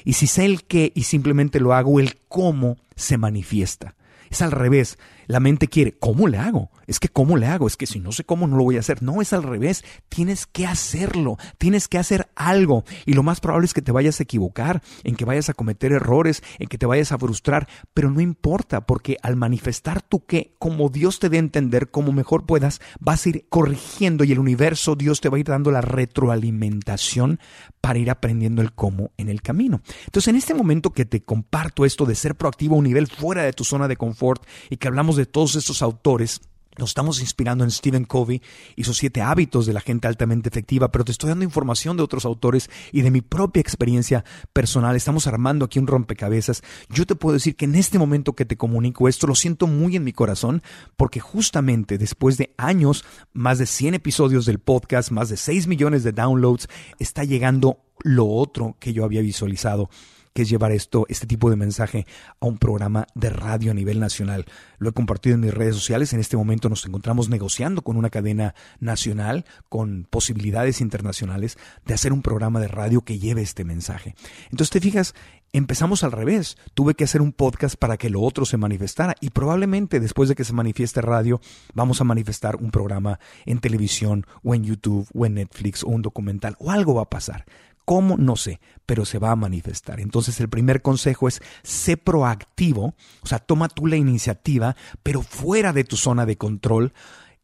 Y 0.04 0.14
si 0.14 0.26
sé 0.26 0.44
el 0.44 0.64
qué 0.64 0.92
y 0.94 1.04
simplemente 1.04 1.60
lo 1.60 1.72
hago, 1.72 1.98
el 1.98 2.18
cómo 2.28 2.76
se 2.94 3.16
manifiesta. 3.16 3.96
Es 4.30 4.42
al 4.42 4.52
revés. 4.52 4.98
La 5.26 5.40
mente 5.40 5.68
quiere, 5.68 5.92
¿cómo 5.98 6.28
le 6.28 6.38
hago? 6.38 6.70
Es 6.86 7.00
que 7.00 7.08
¿cómo 7.08 7.36
le 7.36 7.46
hago? 7.46 7.66
Es 7.66 7.76
que 7.76 7.86
si 7.86 8.00
no 8.00 8.12
sé 8.12 8.24
cómo 8.24 8.46
no 8.46 8.56
lo 8.56 8.64
voy 8.64 8.76
a 8.76 8.80
hacer. 8.80 9.02
No, 9.02 9.22
es 9.22 9.32
al 9.32 9.42
revés. 9.42 9.84
Tienes 10.08 10.46
que 10.46 10.66
hacerlo. 10.66 11.38
Tienes 11.58 11.88
que 11.88 11.98
hacer 11.98 12.28
algo. 12.36 12.84
Y 13.06 13.14
lo 13.14 13.22
más 13.22 13.40
probable 13.40 13.66
es 13.66 13.74
que 13.74 13.82
te 13.82 13.92
vayas 13.92 14.20
a 14.20 14.22
equivocar, 14.22 14.82
en 15.02 15.16
que 15.16 15.24
vayas 15.24 15.48
a 15.48 15.54
cometer 15.54 15.92
errores, 15.92 16.42
en 16.58 16.68
que 16.68 16.78
te 16.78 16.86
vayas 16.86 17.12
a 17.12 17.18
frustrar. 17.18 17.68
Pero 17.94 18.10
no 18.10 18.20
importa, 18.20 18.86
porque 18.86 19.16
al 19.22 19.36
manifestar 19.36 20.02
tú 20.02 20.24
que, 20.26 20.54
como 20.58 20.88
Dios 20.88 21.18
te 21.18 21.28
dé 21.28 21.36
a 21.36 21.40
entender, 21.40 21.90
como 21.90 22.12
mejor 22.12 22.46
puedas, 22.46 22.80
vas 23.00 23.24
a 23.24 23.28
ir 23.30 23.46
corrigiendo 23.48 24.24
y 24.24 24.32
el 24.32 24.38
universo, 24.38 24.94
Dios 24.94 25.20
te 25.20 25.28
va 25.28 25.36
a 25.36 25.40
ir 25.40 25.46
dando 25.46 25.70
la 25.70 25.80
retroalimentación 25.80 27.38
para 27.80 27.98
ir 27.98 28.10
aprendiendo 28.10 28.62
el 28.62 28.72
cómo 28.72 29.10
en 29.18 29.28
el 29.28 29.42
camino. 29.42 29.82
Entonces, 30.06 30.28
en 30.28 30.36
este 30.36 30.54
momento 30.54 30.90
que 30.90 31.04
te 31.04 31.22
comparto 31.22 31.84
esto 31.84 32.06
de 32.06 32.14
ser 32.14 32.34
proactivo 32.34 32.74
a 32.74 32.78
un 32.78 32.84
nivel 32.84 33.06
fuera 33.06 33.42
de 33.42 33.52
tu 33.52 33.64
zona 33.64 33.88
de 33.88 33.96
confort 33.96 34.42
y 34.70 34.78
que 34.78 34.88
hablamos 34.88 35.13
de 35.16 35.26
todos 35.26 35.56
estos 35.56 35.82
autores, 35.82 36.40
nos 36.76 36.90
estamos 36.90 37.20
inspirando 37.20 37.62
en 37.62 37.70
Stephen 37.70 38.04
Covey 38.04 38.42
y 38.74 38.82
sus 38.82 38.96
siete 38.96 39.22
hábitos 39.22 39.64
de 39.64 39.72
la 39.72 39.80
gente 39.80 40.08
altamente 40.08 40.48
efectiva, 40.48 40.90
pero 40.90 41.04
te 41.04 41.12
estoy 41.12 41.28
dando 41.28 41.44
información 41.44 41.96
de 41.96 42.02
otros 42.02 42.24
autores 42.24 42.68
y 42.90 43.02
de 43.02 43.12
mi 43.12 43.20
propia 43.20 43.60
experiencia 43.60 44.24
personal. 44.52 44.96
Estamos 44.96 45.28
armando 45.28 45.64
aquí 45.64 45.78
un 45.78 45.86
rompecabezas. 45.86 46.62
Yo 46.88 47.06
te 47.06 47.14
puedo 47.14 47.34
decir 47.34 47.54
que 47.54 47.66
en 47.66 47.76
este 47.76 47.98
momento 47.98 48.32
que 48.32 48.44
te 48.44 48.56
comunico 48.56 49.08
esto, 49.08 49.28
lo 49.28 49.36
siento 49.36 49.68
muy 49.68 49.94
en 49.94 50.02
mi 50.02 50.12
corazón, 50.12 50.62
porque 50.96 51.20
justamente 51.20 51.96
después 51.96 52.38
de 52.38 52.52
años, 52.56 53.04
más 53.32 53.58
de 53.58 53.66
100 53.66 53.94
episodios 53.94 54.44
del 54.44 54.58
podcast, 54.58 55.12
más 55.12 55.28
de 55.28 55.36
6 55.36 55.68
millones 55.68 56.02
de 56.02 56.10
downloads, 56.10 56.68
está 56.98 57.22
llegando 57.22 57.78
lo 58.02 58.26
otro 58.26 58.76
que 58.80 58.92
yo 58.92 59.04
había 59.04 59.22
visualizado 59.22 59.90
que 60.34 60.42
es 60.42 60.48
llevar 60.48 60.72
esto, 60.72 61.06
este 61.08 61.26
tipo 61.26 61.48
de 61.48 61.56
mensaje 61.56 62.06
a 62.40 62.46
un 62.46 62.58
programa 62.58 63.06
de 63.14 63.30
radio 63.30 63.70
a 63.70 63.74
nivel 63.74 64.00
nacional. 64.00 64.44
Lo 64.78 64.90
he 64.90 64.92
compartido 64.92 65.36
en 65.36 65.40
mis 65.40 65.54
redes 65.54 65.76
sociales. 65.76 66.12
En 66.12 66.20
este 66.20 66.36
momento 66.36 66.68
nos 66.68 66.84
encontramos 66.84 67.28
negociando 67.28 67.82
con 67.82 67.96
una 67.96 68.10
cadena 68.10 68.54
nacional, 68.80 69.44
con 69.68 70.06
posibilidades 70.10 70.80
internacionales 70.80 71.56
de 71.86 71.94
hacer 71.94 72.12
un 72.12 72.22
programa 72.22 72.60
de 72.60 72.68
radio 72.68 73.02
que 73.02 73.18
lleve 73.18 73.42
este 73.42 73.64
mensaje. 73.64 74.16
Entonces 74.50 74.70
te 74.70 74.80
fijas, 74.80 75.14
empezamos 75.52 76.02
al 76.02 76.12
revés. 76.12 76.56
Tuve 76.74 76.94
que 76.94 77.04
hacer 77.04 77.22
un 77.22 77.32
podcast 77.32 77.76
para 77.76 77.96
que 77.96 78.10
lo 78.10 78.20
otro 78.20 78.44
se 78.44 78.56
manifestara 78.56 79.14
y 79.20 79.30
probablemente 79.30 80.00
después 80.00 80.28
de 80.28 80.34
que 80.34 80.44
se 80.44 80.52
manifieste 80.52 81.00
radio, 81.00 81.40
vamos 81.74 82.00
a 82.00 82.04
manifestar 82.04 82.56
un 82.56 82.72
programa 82.72 83.20
en 83.46 83.60
televisión 83.60 84.26
o 84.42 84.54
en 84.54 84.64
YouTube 84.64 85.08
o 85.14 85.26
en 85.26 85.34
Netflix 85.34 85.84
o 85.84 85.88
un 85.88 86.02
documental 86.02 86.56
o 86.58 86.72
algo 86.72 86.94
va 86.94 87.02
a 87.02 87.10
pasar. 87.10 87.46
¿Cómo? 87.84 88.16
No 88.16 88.36
sé, 88.36 88.60
pero 88.86 89.04
se 89.04 89.18
va 89.18 89.30
a 89.30 89.36
manifestar. 89.36 90.00
Entonces 90.00 90.40
el 90.40 90.48
primer 90.48 90.82
consejo 90.82 91.28
es 91.28 91.42
sé 91.62 91.96
proactivo, 91.96 92.94
o 93.22 93.26
sea, 93.26 93.38
toma 93.38 93.68
tú 93.68 93.86
la 93.86 93.96
iniciativa, 93.96 94.74
pero 95.02 95.22
fuera 95.22 95.72
de 95.72 95.84
tu 95.84 95.96
zona 95.96 96.24
de 96.24 96.36
control 96.36 96.92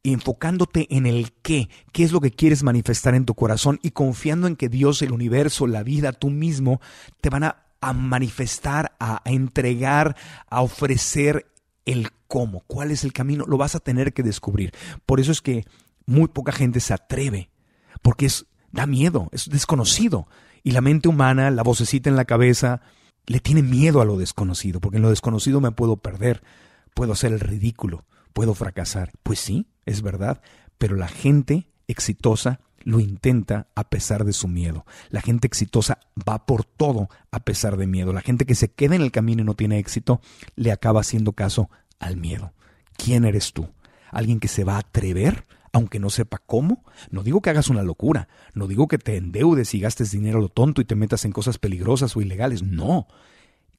enfocándote 0.02 0.86
en 0.96 1.06
el 1.06 1.32
qué, 1.42 1.68
qué 1.92 2.04
es 2.04 2.12
lo 2.12 2.20
que 2.20 2.30
quieres 2.30 2.62
manifestar 2.62 3.14
en 3.14 3.26
tu 3.26 3.34
corazón 3.34 3.78
y 3.82 3.90
confiando 3.90 4.46
en 4.46 4.56
que 4.56 4.68
Dios, 4.68 5.02
el 5.02 5.12
universo, 5.12 5.66
la 5.66 5.82
vida, 5.82 6.12
tú 6.12 6.30
mismo, 6.30 6.80
te 7.20 7.28
van 7.28 7.44
a, 7.44 7.66
manifestar, 7.94 8.94
a, 8.98 9.22
entregar, 9.24 10.16
a 10.48 10.62
ofrecer 10.62 11.50
el 11.84 12.08
cómo, 12.28 12.62
cuál 12.66 12.90
es 12.90 13.04
el 13.04 13.12
camino, 13.12 13.44
lo 13.46 13.58
vas 13.58 13.74
a 13.74 13.80
tener 13.80 14.12
que 14.12 14.22
descubrir. 14.22 14.72
Por 15.06 15.20
eso 15.20 15.32
es 15.32 15.42
que 15.42 15.64
muy 16.06 16.28
poca 16.28 16.52
gente 16.52 16.80
se 16.80 16.94
atreve, 16.94 17.50
porque 18.02 18.26
es 18.26 18.46
da 18.72 18.86
miedo, 18.86 19.28
es 19.32 19.48
desconocido. 19.48 20.28
Y 20.62 20.72
la 20.72 20.80
mente 20.80 21.08
humana, 21.08 21.50
la 21.50 21.62
vocecita 21.62 22.10
en 22.10 22.16
la 22.16 22.24
cabeza, 22.24 22.82
le 23.26 23.40
tiene 23.40 23.62
miedo 23.62 24.00
a 24.00 24.04
lo 24.04 24.18
desconocido, 24.18 24.80
porque 24.80 24.96
en 24.96 25.02
lo 25.02 25.10
desconocido 25.10 25.60
me 25.60 25.72
puedo 25.72 25.96
perder, 25.96 26.42
puedo 26.94 27.12
hacer 27.12 27.32
el 27.32 27.40
ridículo, 27.40 28.04
puedo 28.32 28.54
fracasar. 28.54 29.12
Pues 29.22 29.40
sí, 29.40 29.66
es 29.86 30.02
verdad, 30.02 30.42
pero 30.78 30.96
la 30.96 31.08
gente 31.08 31.68
exitosa 31.88 32.60
lo 32.82 33.00
intenta 33.00 33.68
a 33.74 33.88
pesar 33.88 34.24
de 34.24 34.32
su 34.32 34.48
miedo. 34.48 34.86
La 35.10 35.20
gente 35.20 35.46
exitosa 35.46 35.98
va 36.16 36.46
por 36.46 36.64
todo 36.64 37.08
a 37.30 37.40
pesar 37.40 37.76
de 37.76 37.86
miedo. 37.86 38.12
La 38.12 38.22
gente 38.22 38.46
que 38.46 38.54
se 38.54 38.72
queda 38.72 38.94
en 38.94 39.02
el 39.02 39.12
camino 39.12 39.42
y 39.42 39.44
no 39.44 39.54
tiene 39.54 39.78
éxito 39.78 40.20
le 40.56 40.72
acaba 40.72 41.00
haciendo 41.00 41.32
caso 41.32 41.70
al 41.98 42.16
miedo. 42.16 42.52
¿Quién 42.96 43.24
eres 43.24 43.52
tú? 43.52 43.68
¿Alguien 44.10 44.40
que 44.40 44.48
se 44.48 44.64
va 44.64 44.76
a 44.76 44.80
atrever 44.80 45.46
aunque 45.72 45.98
no 45.98 46.10
sepa 46.10 46.38
cómo. 46.38 46.84
No 47.10 47.22
digo 47.22 47.40
que 47.40 47.50
hagas 47.50 47.68
una 47.68 47.82
locura, 47.82 48.28
no 48.54 48.66
digo 48.66 48.88
que 48.88 48.98
te 48.98 49.16
endeudes 49.16 49.74
y 49.74 49.80
gastes 49.80 50.10
dinero 50.10 50.38
a 50.38 50.42
lo 50.42 50.48
tonto 50.48 50.80
y 50.80 50.84
te 50.84 50.94
metas 50.94 51.24
en 51.24 51.32
cosas 51.32 51.58
peligrosas 51.58 52.16
o 52.16 52.20
ilegales, 52.20 52.62
no. 52.62 53.06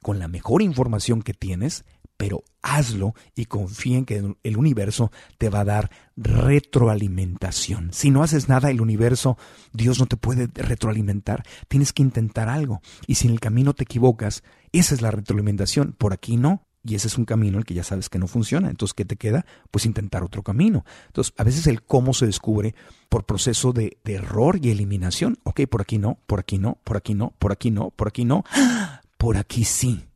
Con 0.02 0.18
la 0.18 0.28
mejor 0.28 0.62
información 0.62 1.22
que 1.22 1.34
tienes, 1.34 1.84
pero 2.16 2.44
hazlo 2.62 3.14
y 3.34 3.46
confía 3.46 3.98
en 3.98 4.04
que 4.04 4.36
el 4.42 4.56
universo 4.56 5.10
te 5.38 5.48
va 5.48 5.60
a 5.60 5.64
dar 5.64 5.90
retroalimentación. 6.16 7.92
Si 7.92 8.10
no 8.10 8.22
haces 8.22 8.48
nada, 8.48 8.70
el 8.70 8.80
universo, 8.80 9.36
Dios 9.72 9.98
no 9.98 10.06
te 10.06 10.16
puede 10.16 10.48
retroalimentar. 10.54 11.42
Tienes 11.68 11.92
que 11.92 12.02
intentar 12.02 12.48
algo. 12.48 12.80
Y 13.06 13.16
si 13.16 13.26
en 13.26 13.34
el 13.34 13.40
camino 13.40 13.74
te 13.74 13.84
equivocas, 13.84 14.42
esa 14.72 14.94
es 14.94 15.02
la 15.02 15.10
retroalimentación. 15.10 15.92
Por 15.92 16.12
aquí 16.12 16.36
no, 16.36 16.64
y 16.84 16.96
ese 16.96 17.06
es 17.06 17.16
un 17.16 17.24
camino 17.24 17.58
el 17.58 17.64
que 17.64 17.74
ya 17.74 17.84
sabes 17.84 18.08
que 18.08 18.18
no 18.18 18.26
funciona. 18.26 18.68
Entonces, 18.68 18.94
¿qué 18.94 19.04
te 19.04 19.16
queda? 19.16 19.46
Pues 19.70 19.86
intentar 19.86 20.24
otro 20.24 20.42
camino. 20.42 20.84
Entonces, 21.06 21.32
a 21.36 21.44
veces 21.44 21.66
el 21.68 21.82
cómo 21.82 22.12
se 22.12 22.26
descubre 22.26 22.74
por 23.08 23.24
proceso 23.24 23.72
de, 23.72 23.98
error 24.04 24.58
y 24.60 24.70
eliminación. 24.70 25.38
Ok, 25.44 25.62
por 25.68 25.82
aquí 25.82 25.98
no, 25.98 26.18
por 26.26 26.40
aquí 26.40 26.58
no, 26.58 26.78
por 26.82 26.96
aquí 26.96 27.14
no, 27.14 27.34
por 27.38 27.52
aquí 27.52 27.70
no, 27.70 27.90
por 27.90 28.08
aquí 28.08 28.24
no, 28.24 28.44
por 29.16 29.36
aquí 29.36 29.64
sí. 29.64 30.06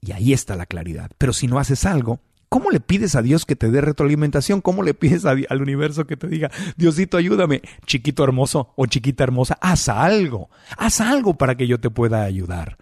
Y 0.00 0.12
ahí 0.12 0.32
está 0.32 0.54
la 0.54 0.66
claridad. 0.66 1.10
Pero 1.18 1.32
si 1.32 1.48
no 1.48 1.58
haces 1.58 1.84
algo, 1.84 2.20
¿cómo 2.48 2.70
le 2.70 2.78
pides 2.78 3.16
a 3.16 3.22
Dios 3.22 3.44
que 3.44 3.56
te 3.56 3.70
dé 3.72 3.80
retroalimentación? 3.80 4.60
¿Cómo 4.60 4.84
le 4.84 4.94
pides 4.94 5.24
al 5.24 5.62
universo 5.62 6.06
que 6.06 6.16
te 6.16 6.28
diga, 6.28 6.50
Diosito, 6.76 7.16
ayúdame, 7.16 7.62
chiquito 7.86 8.22
hermoso 8.22 8.72
o 8.76 8.86
chiquita 8.86 9.24
hermosa, 9.24 9.58
haz 9.60 9.88
algo, 9.88 10.48
haz 10.76 11.00
algo 11.00 11.34
para 11.34 11.56
que 11.56 11.66
yo 11.66 11.80
te 11.80 11.90
pueda 11.90 12.22
ayudar? 12.22 12.78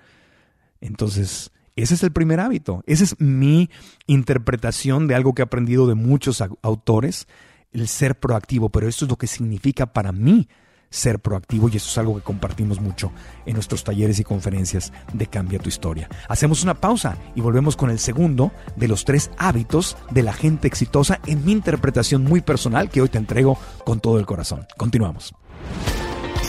Entonces, 0.80 1.52
ese 1.76 1.94
es 1.94 2.02
el 2.02 2.12
primer 2.12 2.40
hábito. 2.40 2.82
Esa 2.86 3.04
es 3.04 3.20
mi 3.20 3.70
interpretación 4.06 5.06
de 5.06 5.14
algo 5.14 5.34
que 5.34 5.42
he 5.42 5.44
aprendido 5.44 5.86
de 5.86 5.94
muchos 5.94 6.42
autores, 6.62 7.26
el 7.72 7.88
ser 7.88 8.18
proactivo, 8.18 8.68
pero 8.68 8.88
esto 8.88 9.04
es 9.04 9.10
lo 9.10 9.16
que 9.16 9.26
significa 9.26 9.86
para 9.86 10.12
mí 10.12 10.48
ser 10.92 11.20
proactivo 11.20 11.68
y 11.68 11.76
eso 11.76 11.88
es 11.88 11.98
algo 11.98 12.14
que 12.14 12.22
compartimos 12.22 12.80
mucho 12.80 13.12
en 13.46 13.54
nuestros 13.54 13.82
talleres 13.82 14.20
y 14.20 14.24
conferencias 14.24 14.92
de 15.12 15.26
Cambia 15.26 15.58
tu 15.58 15.68
historia. 15.68 16.08
Hacemos 16.28 16.62
una 16.62 16.74
pausa 16.74 17.16
y 17.34 17.40
volvemos 17.40 17.76
con 17.76 17.90
el 17.90 17.98
segundo 17.98 18.52
de 18.76 18.88
los 18.88 19.04
tres 19.04 19.30
hábitos 19.38 19.96
de 20.10 20.22
la 20.22 20.34
gente 20.34 20.68
exitosa 20.68 21.20
en 21.26 21.44
mi 21.44 21.52
interpretación 21.52 22.22
muy 22.24 22.42
personal 22.42 22.90
que 22.90 23.00
hoy 23.00 23.08
te 23.08 23.18
entrego 23.18 23.58
con 23.84 24.00
todo 24.00 24.18
el 24.18 24.26
corazón. 24.26 24.66
Continuamos. 24.76 25.34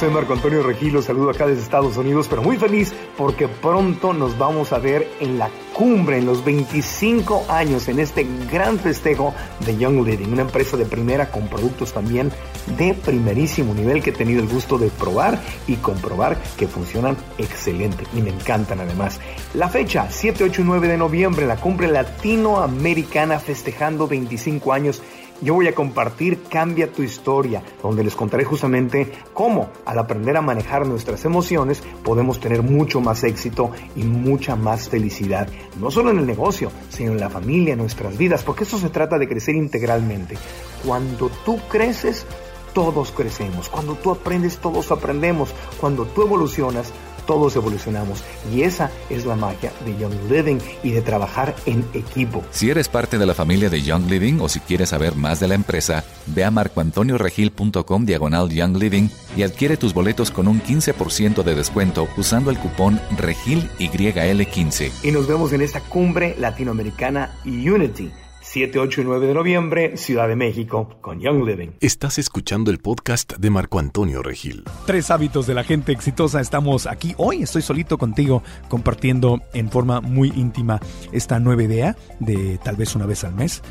Soy 0.04 0.12
Marco 0.12 0.34
Antonio 0.34 0.62
Regilo, 0.64 1.02
saludo 1.02 1.30
acá 1.30 1.48
desde 1.48 1.62
Estados 1.62 1.96
Unidos, 1.96 2.28
pero 2.30 2.42
muy 2.42 2.58
feliz 2.58 2.94
porque 3.16 3.48
pronto 3.48 4.12
nos 4.12 4.38
vamos 4.38 4.74
a 4.74 4.78
ver 4.78 5.08
en 5.22 5.40
la 5.40 5.50
cumbre, 5.74 6.18
en 6.18 6.26
los 6.26 6.44
25 6.44 7.46
años, 7.48 7.88
en 7.88 8.00
este 8.00 8.28
gran 8.52 8.80
festejo 8.80 9.34
de 9.66 9.78
Young 9.78 10.06
Living, 10.06 10.28
una 10.28 10.42
empresa 10.42 10.76
de 10.76 10.84
primera 10.84 11.32
con 11.32 11.48
productos 11.48 11.94
también 11.94 12.34
de 12.78 12.94
primerísimo 12.94 13.74
nivel 13.74 14.04
que 14.04 14.10
he 14.10 14.14
tenido 14.14 14.42
el 14.42 14.50
gusto 14.50 14.78
de 14.78 14.90
probar 14.90 15.40
y 15.68 15.76
comprobar 15.78 16.38
que 16.58 16.68
funcionan 16.68 17.16
excelente 17.38 18.04
y 18.14 18.22
me 18.22 18.32
encantan 18.32 18.82
además. 18.82 19.22
La 19.54 19.70
fecha, 19.70 20.08
7, 20.10 20.44
8 20.44 20.64
y 20.64 20.66
9 20.66 20.90
de 20.90 20.98
noviembre, 20.98 21.46
la 21.46 21.56
cumbre 21.56 21.88
latinoamericana 21.88 23.40
festejando 23.40 24.10
25 24.10 24.74
años 24.74 25.02
yo 25.42 25.54
voy 25.54 25.68
a 25.68 25.76
compartir 25.76 26.44
Cambia 26.50 26.92
tu 26.92 27.04
historia, 27.04 27.64
donde 27.82 28.04
les 28.04 28.16
contaré 28.16 28.44
justamente 28.44 29.12
cómo 29.34 29.70
al 29.86 30.00
aprender 30.00 30.38
a 30.38 30.42
manejar 30.42 30.86
nuestras 30.86 31.26
emociones 31.26 31.82
podemos 32.04 32.40
tener 32.40 32.64
mucho 32.64 33.02
más 33.02 33.24
éxito 33.24 33.72
y 33.96 34.04
mucha 34.04 34.56
más 34.56 34.90
felicidad, 34.90 35.48
no 35.80 35.92
solo 35.92 36.12
en 36.12 36.20
el 36.20 36.28
negocio, 36.28 36.72
sino 36.90 37.12
en 37.12 37.20
la 37.20 37.30
familia, 37.30 37.74
en 37.74 37.80
nuestras 37.80 38.18
vidas, 38.18 38.44
porque 38.44 38.64
eso 38.64 38.78
se 38.78 38.90
trata 38.90 39.18
de 39.18 39.28
crecer 39.28 39.56
integralmente. 39.56 40.38
Cuando 40.86 41.30
tú 41.46 41.60
creces, 41.70 42.26
todos 42.74 43.12
crecemos. 43.12 43.70
Cuando 43.70 43.96
tú 43.96 44.12
aprendes, 44.12 44.58
todos 44.58 44.92
aprendemos. 44.92 45.54
Cuando 45.80 46.06
tú 46.06 46.24
evolucionas, 46.24 46.92
todos 47.26 47.56
evolucionamos 47.56 48.24
y 48.54 48.64
esa 48.64 48.92
es 49.10 49.26
la 49.26 49.36
magia 49.36 49.72
de 49.86 49.98
Young 49.98 50.14
Living 50.30 50.58
y 50.84 50.92
de 50.92 51.02
trabajar 51.02 51.56
en 51.66 51.86
equipo. 51.94 52.44
Si 52.52 52.70
eres 52.70 52.90
parte 52.90 53.18
de 53.18 53.26
la 53.26 53.34
familia 53.34 53.70
de 53.70 53.82
Young 53.82 54.10
Living 54.10 54.40
o 54.40 54.50
si 54.50 54.60
quieres 54.60 54.90
saber 54.90 55.16
más 55.16 55.40
de 55.40 55.48
la 55.48 55.56
empresa, 55.56 56.04
ve 56.28 56.44
a 56.44 56.52
marcoantonioregil.com 56.52 58.06
diagonal 58.06 58.50
Young 58.50 58.78
Living 58.78 59.10
y 59.36 59.44
adquiere 59.44 59.78
tus 59.78 59.94
boletos 59.94 60.32
con 60.32 60.48
un 60.48 60.62
15% 60.62 61.44
de 61.44 61.56
descuento 61.56 62.08
usando 62.18 62.52
el 62.52 62.58
cupón 62.58 63.00
REGILYL15. 63.18 64.92
Y 65.04 65.12
nos 65.12 65.28
vemos 65.28 65.54
en 65.54 65.62
esta 65.62 65.80
cumbre 65.82 66.36
latinoamericana 66.38 67.36
Unity 67.46 68.12
7, 68.54 68.78
8 68.78 69.02
y 69.02 69.04
9 69.06 69.26
de 69.26 69.34
noviembre, 69.34 69.98
Ciudad 69.98 70.28
de 70.28 70.36
México, 70.36 70.96
con 71.02 71.20
Young 71.20 71.44
Living. 71.44 71.70
Estás 71.80 72.20
escuchando 72.20 72.70
el 72.70 72.78
podcast 72.78 73.34
de 73.40 73.50
Marco 73.50 73.80
Antonio 73.80 74.22
Regil. 74.22 74.64
Tres 74.86 75.10
hábitos 75.10 75.48
de 75.48 75.56
la 75.56 75.64
gente 75.64 75.92
exitosa. 75.92 76.40
Estamos 76.40 76.86
aquí 76.86 77.16
hoy, 77.18 77.42
estoy 77.42 77.64
solito 77.64 77.98
contigo, 77.98 78.44
compartiendo 78.70 79.42
en 79.56 79.72
forma 79.72 80.02
muy 80.02 80.32
íntima 80.36 80.80
esta 81.12 81.40
nueva 81.40 81.64
idea 81.64 81.98
de 82.20 82.60
tal 82.64 82.76
vez 82.76 82.96
una 82.96 83.08
vez 83.08 83.24
al 83.24 83.34
mes, 83.34 83.64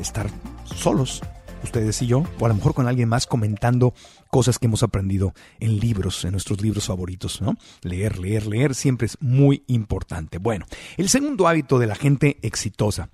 estar 0.00 0.30
solos, 0.64 1.20
ustedes 1.62 2.00
y 2.00 2.06
yo, 2.06 2.24
o 2.40 2.46
a 2.46 2.48
lo 2.48 2.54
mejor 2.54 2.72
con 2.72 2.88
alguien 2.88 3.10
más 3.10 3.26
comentando 3.26 3.92
cosas 4.30 4.58
que 4.58 4.64
hemos 4.64 4.82
aprendido 4.82 5.34
en 5.60 5.78
libros, 5.78 6.24
en 6.24 6.32
nuestros 6.32 6.62
libros 6.62 6.86
favoritos, 6.86 7.42
¿no? 7.42 7.56
Leer, 7.82 8.18
leer, 8.18 8.46
leer 8.46 8.74
siempre 8.74 9.04
es 9.08 9.18
muy 9.20 9.62
importante. 9.66 10.38
Bueno, 10.38 10.64
el 10.96 11.10
segundo 11.10 11.48
hábito 11.48 11.78
de 11.78 11.86
la 11.86 11.96
gente 11.96 12.38
exitosa 12.40 13.10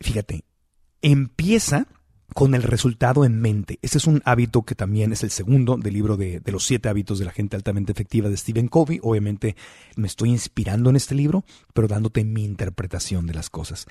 fíjate, 0.00 0.44
empieza 1.02 1.86
con 2.34 2.54
el 2.54 2.62
resultado 2.62 3.24
en 3.24 3.40
mente. 3.40 3.78
Este 3.82 3.98
es 3.98 4.06
un 4.06 4.22
hábito 4.24 4.62
que 4.62 4.74
también 4.74 5.12
es 5.12 5.22
el 5.22 5.30
segundo 5.30 5.76
del 5.76 5.94
libro 5.94 6.16
de, 6.16 6.40
los 6.46 6.64
siete 6.64 6.88
hábitos 6.88 7.18
de 7.18 7.24
la 7.24 7.32
gente 7.32 7.56
altamente 7.56 7.92
efectiva 7.92 8.28
de 8.28 8.36
Stephen 8.36 8.68
Covey. 8.68 9.00
Obviamente 9.02 9.56
me 9.96 10.06
estoy 10.06 10.30
inspirando 10.30 10.90
en 10.90 10.96
este 10.96 11.14
libro, 11.14 11.44
pero 11.74 11.88
dándote 11.88 12.24
mi 12.24 12.44
interpretación 12.44 13.26
de 13.26 13.34
las 13.34 13.50
cosas. 13.50 13.86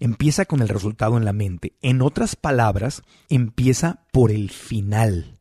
Empieza 0.00 0.46
con 0.46 0.62
el 0.62 0.68
resultado 0.68 1.16
en 1.16 1.24
la 1.24 1.32
mente. 1.32 1.74
En 1.82 2.02
otras 2.02 2.36
palabras, 2.36 3.02
empieza 3.28 4.04
por 4.12 4.30
el 4.30 4.50
final. 4.50 5.38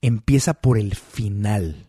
Empieza 0.00 0.54
por 0.54 0.78
el 0.78 0.94
final. 0.94 1.85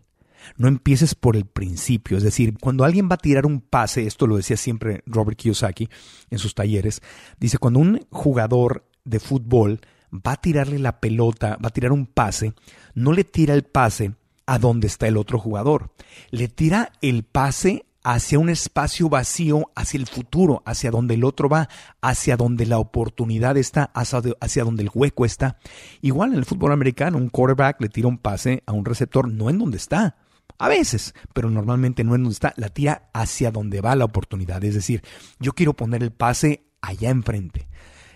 No 0.55 0.67
empieces 0.67 1.15
por 1.15 1.35
el 1.35 1.45
principio. 1.45 2.17
Es 2.17 2.23
decir, 2.23 2.55
cuando 2.59 2.83
alguien 2.83 3.09
va 3.09 3.15
a 3.15 3.19
tirar 3.19 3.45
un 3.45 3.61
pase, 3.61 4.07
esto 4.07 4.27
lo 4.27 4.37
decía 4.37 4.57
siempre 4.57 5.03
Robert 5.05 5.37
Kiyosaki 5.37 5.89
en 6.29 6.39
sus 6.39 6.55
talleres, 6.55 7.01
dice, 7.39 7.57
cuando 7.57 7.79
un 7.79 8.05
jugador 8.11 8.85
de 9.03 9.19
fútbol 9.19 9.79
va 10.13 10.33
a 10.33 10.41
tirarle 10.41 10.79
la 10.79 10.99
pelota, 10.99 11.57
va 11.63 11.67
a 11.67 11.73
tirar 11.73 11.91
un 11.91 12.05
pase, 12.05 12.53
no 12.93 13.13
le 13.13 13.23
tira 13.23 13.53
el 13.53 13.63
pase 13.63 14.13
a 14.45 14.59
donde 14.59 14.87
está 14.87 15.07
el 15.07 15.17
otro 15.17 15.39
jugador. 15.39 15.91
Le 16.31 16.47
tira 16.47 16.93
el 17.01 17.23
pase 17.23 17.85
hacia 18.03 18.39
un 18.39 18.47
espacio 18.49 19.09
vacío, 19.09 19.69
hacia 19.75 19.99
el 19.99 20.07
futuro, 20.07 20.63
hacia 20.65 20.91
donde 20.91 21.15
el 21.15 21.25
otro 21.25 21.49
va, 21.49 21.67
hacia 22.01 22.37
donde 22.37 22.65
la 22.65 22.79
oportunidad 22.79 23.57
está, 23.57 23.91
hacia, 23.93 24.21
hacia 24.39 24.63
donde 24.63 24.83
el 24.83 24.91
hueco 24.93 25.25
está. 25.25 25.57
Igual 26.01 26.31
en 26.31 26.37
el 26.37 26.45
fútbol 26.45 26.71
americano, 26.71 27.17
un 27.17 27.27
quarterback 27.27 27.81
le 27.81 27.89
tira 27.89 28.07
un 28.07 28.17
pase 28.17 28.63
a 28.65 28.71
un 28.71 28.85
receptor, 28.85 29.27
no 29.29 29.49
en 29.49 29.57
donde 29.57 29.75
está, 29.75 30.15
a 30.57 30.69
veces, 30.69 31.13
pero 31.33 31.49
normalmente 31.49 32.03
no 32.03 32.15
es 32.15 32.21
donde 32.21 32.33
está, 32.33 32.53
la 32.57 32.69
tira 32.69 33.09
hacia 33.13 33.51
donde 33.51 33.81
va 33.81 33.95
la 33.95 34.05
oportunidad. 34.05 34.63
Es 34.63 34.73
decir, 34.73 35.03
yo 35.39 35.53
quiero 35.53 35.73
poner 35.73 36.01
el 36.03 36.11
pase 36.11 36.63
allá 36.81 37.09
enfrente. 37.09 37.67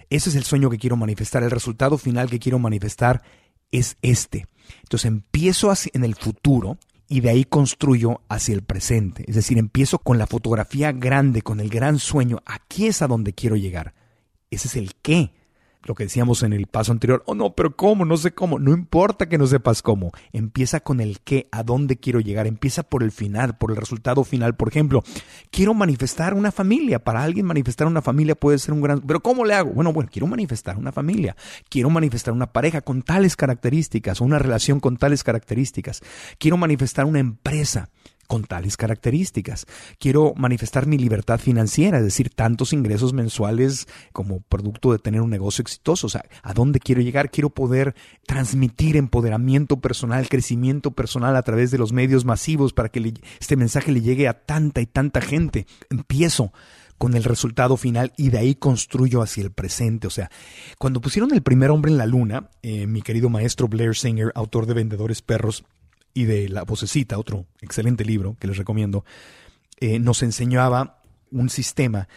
Ese 0.10 0.30
es 0.30 0.36
el 0.36 0.44
sueño 0.44 0.70
que 0.70 0.78
quiero 0.78 0.98
manifestar. 0.98 1.44
El 1.44 1.52
resultado 1.52 1.98
final 1.98 2.30
que 2.30 2.39
quiero 2.39 2.60
manifestar 2.60 3.22
es 3.72 3.98
este. 4.02 4.48
Entonces 4.84 5.06
empiezo 5.06 5.72
en 5.94 6.04
el 6.04 6.15
futuro 6.15 6.78
y 7.08 7.22
de 7.22 7.30
ahí 7.30 7.44
construyo 7.44 8.22
hacia 8.28 8.56
el 8.56 8.63
presente. 8.63 9.24
Es 9.28 9.36
decir, 9.36 9.58
empiezo 9.58 10.00
con 10.00 10.17
la 10.17 10.28
fotografía 10.28 10.91
grande, 10.91 11.41
con 11.41 11.60
el 11.60 11.70
gran 11.70 12.00
sueño. 12.00 12.41
Aquí 12.46 12.88
es 12.88 13.02
a 13.02 13.08
donde 13.08 13.34
quiero 13.34 13.56
llegar. 13.56 13.94
Ese 14.50 14.67
es 14.67 14.76
el 14.76 14.96
qué 14.96 15.34
lo 15.84 15.96
que 15.96 16.04
decíamos 16.04 16.44
en 16.44 16.54
el 16.54 16.67
paso 16.67 16.91
anterior, 16.91 17.24
oh 17.26 17.36
no, 17.36 17.54
pero 17.54 17.76
¿cómo? 17.76 18.06
No 18.06 18.17
sé 18.17 18.34
cómo. 18.34 18.60
No 18.60 18.72
importa 18.72 19.28
que 19.28 19.38
no 19.38 19.48
sepas 19.48 19.82
cómo. 19.82 20.12
Empieza 20.32 20.80
con 20.80 21.00
el 21.00 21.20
qué, 21.22 21.48
a 21.52 21.63
dónde 21.63 21.98
quiero 21.98 22.20
llegar. 22.20 22.48
Empieza 22.48 22.84
por 22.84 23.04
el 23.04 23.12
final, 23.12 23.58
por 23.58 23.72
el 23.72 23.78
resultado 23.78 24.24
final. 24.24 24.56
Por 24.56 24.67
ejemplo, 24.67 25.04
quiero 25.50 25.74
manifestar 25.74 26.34
una 26.34 26.52
familia. 26.52 27.00
Para 27.00 27.24
alguien 27.24 27.46
manifestar 27.46 27.88
una 27.88 28.02
familia 28.02 28.36
puede 28.36 28.60
ser 28.60 28.74
un 28.74 28.82
gran... 28.82 29.02
Pero 29.02 29.22
¿cómo 29.22 29.46
le 29.46 29.54
hago? 29.54 29.72
Bueno, 29.72 29.91
bueno, 29.94 30.10
quiero 30.12 30.28
manifestar 30.28 30.78
una 30.78 30.91
familia. 30.91 31.36
Quiero 31.70 31.89
manifestar 31.89 32.34
una 32.34 32.52
pareja 32.52 32.82
con 32.82 33.02
tales 33.02 33.36
características, 33.36 34.22
una 34.22 34.39
relación 34.39 34.80
con 34.80 34.98
tales 34.98 35.24
características. 35.24 36.02
Quiero 36.38 36.58
manifestar 36.58 37.06
una 37.06 37.20
empresa 37.20 37.89
con 38.32 38.46
tales 38.46 38.78
características. 38.78 39.65
Quiero 40.00 40.34
manifestar 40.38 40.88
mi 40.88 40.98
libertad 40.98 41.38
financiera, 41.38 41.98
es 41.98 42.06
decir, 42.06 42.30
tantos 42.30 42.72
ingresos 42.72 43.12
mensuales 43.12 43.89
como 44.13 44.39
producto 44.39 44.94
de 44.94 45.00
tener 45.00 45.20
un 45.20 45.30
negocio 45.30 45.62
exitoso. 45.62 46.08
O 46.08 46.10
sea, 46.10 46.24
¿a 46.41 46.54
dónde 46.54 46.80
quiero 46.80 47.02
llegar? 47.02 47.30
Quiero 47.30 47.50
poder 47.50 47.94
transmitir 48.26 48.96
empoderamiento 48.96 49.82
personal, 49.82 50.30
crecimiento 50.30 50.91
personal 50.91 51.36
a 51.36 51.41
través 51.41 51.72
de 51.72 51.78
los 51.78 51.91
medios 51.91 52.24
masivos 52.24 52.72
para 52.72 52.88
que 52.88 53.13
este 53.38 53.58
mensaje 53.58 53.91
le 53.91 54.00
llegue 54.00 54.30
a 54.30 54.46
tanta 54.46 54.80
y 54.80 54.86
tanta 54.86 55.20
gente. 55.20 55.67
Empiezo 55.89 56.54
con 56.98 57.15
el 57.15 57.26
resultado 57.26 57.76
final 57.76 58.13
y 58.15 58.30
de 58.30 58.38
ahí 58.38 58.56
construyo 58.56 59.22
hacia 59.22 59.44
el 59.44 59.52
presente. 59.52 60.08
O 60.08 60.10
sea, 60.10 60.32
cuando 60.78 61.02
pusieron 61.02 61.34
el 61.34 61.41
primer 61.41 61.70
hombre 61.70 61.91
en 61.91 61.98
la 61.98 62.06
luna, 62.06 62.50
eh, 62.62 62.88
mi 62.88 63.02
querido 63.02 63.30
maestro 63.30 63.67
Blair 63.67 63.94
Singer, 63.94 64.32
autor 64.36 64.67
de 64.67 64.76
Vendedores 64.76 65.22
Perros, 65.22 65.65
y 66.13 66.26
de 66.26 66.50
La 66.50 66.63
Vocecita, 66.63 67.17
otro 67.17 67.45
excelente 67.62 68.06
libro 68.06 68.36
que 68.39 68.47
les 68.47 68.58
recomiendo, 68.58 69.06
eh, 69.80 70.00
nos 70.00 70.24
enseñaba 70.24 71.02
un 71.32 71.50
sistema 71.50 72.08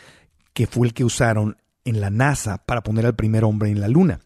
que 0.52 0.66
fue 0.66 0.86
el 0.86 0.94
que 0.94 1.04
usaron 1.04 1.56
en 1.84 2.00
la 2.00 2.10
NASA 2.10 2.58
para 2.58 2.82
poner 2.82 3.06
al 3.06 3.14
primer 3.14 3.44
hombre 3.44 3.70
en 3.70 3.80
la 3.80 3.88
Luna. 3.88 4.20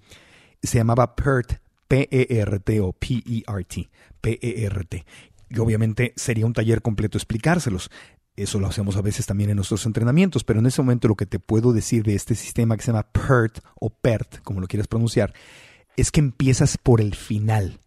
Se 0.63 0.79
llamaba 0.79 1.15
PERT, 1.15 1.61
P-E-R-T 1.89 2.81
o 2.81 2.93
P-E-R-T, 2.93 3.91
P-E-R-T. 4.21 5.07
Y 5.51 5.59
obviamente 5.59 6.13
sería 6.17 6.47
un 6.47 6.53
taller 6.53 6.83
completo 6.83 7.17
explicárselos. 7.17 7.91
Eso 8.37 8.61
lo 8.61 8.69
hacemos 8.69 8.97
a 8.97 9.03
veces 9.03 9.27
también 9.27 9.51
en 9.51 9.57
nuestros 9.57 9.85
entrenamientos, 9.87 10.45
pero 10.45 10.61
en 10.61 10.67
ese 10.67 10.83
momento 10.83 11.09
lo 11.09 11.17
que 11.17 11.27
te 11.27 11.41
puedo 11.41 11.73
decir 11.73 12.05
de 12.05 12.15
este 12.15 12.35
sistema 12.35 12.77
que 12.77 12.83
se 12.83 12.93
llama 12.93 13.11
PERT 13.11 13.59
o 13.81 13.91
PERT, 13.91 14.43
como 14.43 14.61
lo 14.61 14.69
quieras 14.69 14.87
pronunciar, 14.87 15.35
es 15.97 16.13
que 16.13 16.21
empiezas 16.21 16.79
por 16.79 17.01
el 17.01 17.15
final 17.17 17.81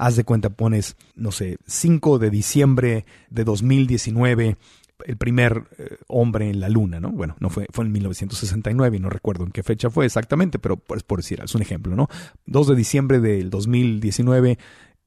haz 0.00 0.16
de 0.16 0.24
cuenta, 0.24 0.48
pones, 0.48 0.96
no 1.14 1.30
sé, 1.30 1.58
5 1.66 2.18
de 2.18 2.30
diciembre 2.30 3.04
de 3.28 3.44
2019, 3.44 4.56
el 5.04 5.16
primer 5.18 5.64
eh, 5.76 5.98
hombre 6.08 6.48
en 6.48 6.58
la 6.58 6.70
luna, 6.70 7.00
¿no? 7.00 7.10
Bueno, 7.10 7.36
no 7.38 7.50
fue, 7.50 7.66
fue 7.70 7.84
en 7.84 7.92
1969 7.92 8.96
y 8.96 9.00
no 9.00 9.10
recuerdo 9.10 9.44
en 9.44 9.50
qué 9.50 9.62
fecha 9.62 9.90
fue 9.90 10.06
exactamente, 10.06 10.58
pero 10.58 10.78
pues 10.78 11.02
por 11.02 11.18
decir, 11.18 11.42
es 11.44 11.54
un 11.54 11.60
ejemplo, 11.60 11.94
¿no? 11.94 12.08
2 12.46 12.68
de 12.68 12.76
diciembre 12.76 13.20
del 13.20 13.50
2019, 13.50 14.58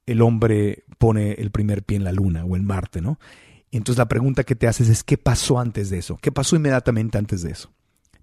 el 0.06 0.21
hombre 0.21 0.84
pone 0.99 1.34
el 1.34 1.49
primer 1.49 1.82
pie 1.82 1.97
en 1.97 2.03
la 2.03 2.12
luna 2.12 2.45
o 2.45 2.56
en 2.56 2.63
Marte, 2.63 3.01
¿no? 3.01 3.19
Entonces 3.71 3.97
la 3.97 4.08
pregunta 4.08 4.43
que 4.43 4.56
te 4.56 4.67
haces 4.67 4.89
es, 4.89 5.03
¿qué 5.03 5.17
pasó 5.17 5.60
antes 5.60 5.89
de 5.89 5.97
eso? 5.97 6.19
¿Qué 6.21 6.32
pasó 6.32 6.56
inmediatamente 6.56 7.17
antes 7.17 7.41
de 7.41 7.51
eso? 7.51 7.71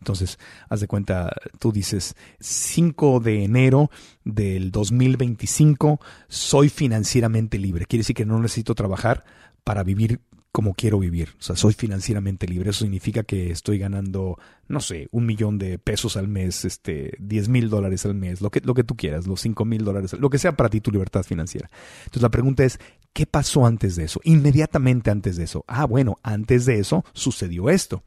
Entonces, 0.00 0.38
haz 0.68 0.80
de 0.80 0.88
cuenta, 0.88 1.30
tú 1.58 1.72
dices, 1.72 2.16
5 2.40 3.20
de 3.20 3.44
enero 3.44 3.90
del 4.24 4.70
2025, 4.70 6.00
soy 6.28 6.68
financieramente 6.70 7.58
libre. 7.58 7.86
Quiere 7.86 8.00
decir 8.00 8.16
que 8.16 8.24
no 8.24 8.40
necesito 8.40 8.74
trabajar 8.74 9.24
para 9.62 9.82
vivir 9.82 10.20
como 10.52 10.74
quiero 10.74 10.98
vivir. 10.98 11.28
O 11.38 11.42
sea, 11.42 11.54
soy 11.54 11.74
financieramente 11.74 12.46
libre. 12.48 12.70
Eso 12.70 12.84
significa 12.84 13.22
que 13.22 13.50
estoy 13.50 13.78
ganando, 13.78 14.36
no 14.68 14.80
sé, 14.80 15.08
un 15.12 15.26
millón 15.26 15.58
de 15.58 15.78
pesos 15.78 16.16
al 16.16 16.28
mes, 16.28 16.64
este, 16.64 17.12
10 17.20 17.48
mil 17.48 17.70
dólares 17.70 18.04
al 18.04 18.14
mes, 18.14 18.40
lo 18.40 18.50
que, 18.50 18.60
lo 18.60 18.74
que 18.74 18.84
tú 18.84 18.96
quieras, 18.96 19.26
los 19.26 19.40
5 19.40 19.64
mil 19.64 19.84
dólares, 19.84 20.12
lo 20.14 20.28
que 20.28 20.38
sea 20.38 20.56
para 20.56 20.68
ti 20.68 20.80
tu 20.80 20.90
libertad 20.90 21.22
financiera. 21.22 21.70
Entonces 22.00 22.22
la 22.22 22.30
pregunta 22.30 22.64
es, 22.64 22.80
¿qué 23.12 23.26
pasó 23.26 23.64
antes 23.64 23.96
de 23.96 24.04
eso? 24.04 24.20
Inmediatamente 24.24 25.10
antes 25.10 25.36
de 25.36 25.44
eso. 25.44 25.64
Ah, 25.68 25.84
bueno, 25.84 26.18
antes 26.22 26.66
de 26.66 26.80
eso 26.80 27.04
sucedió 27.12 27.70
esto. 27.70 28.02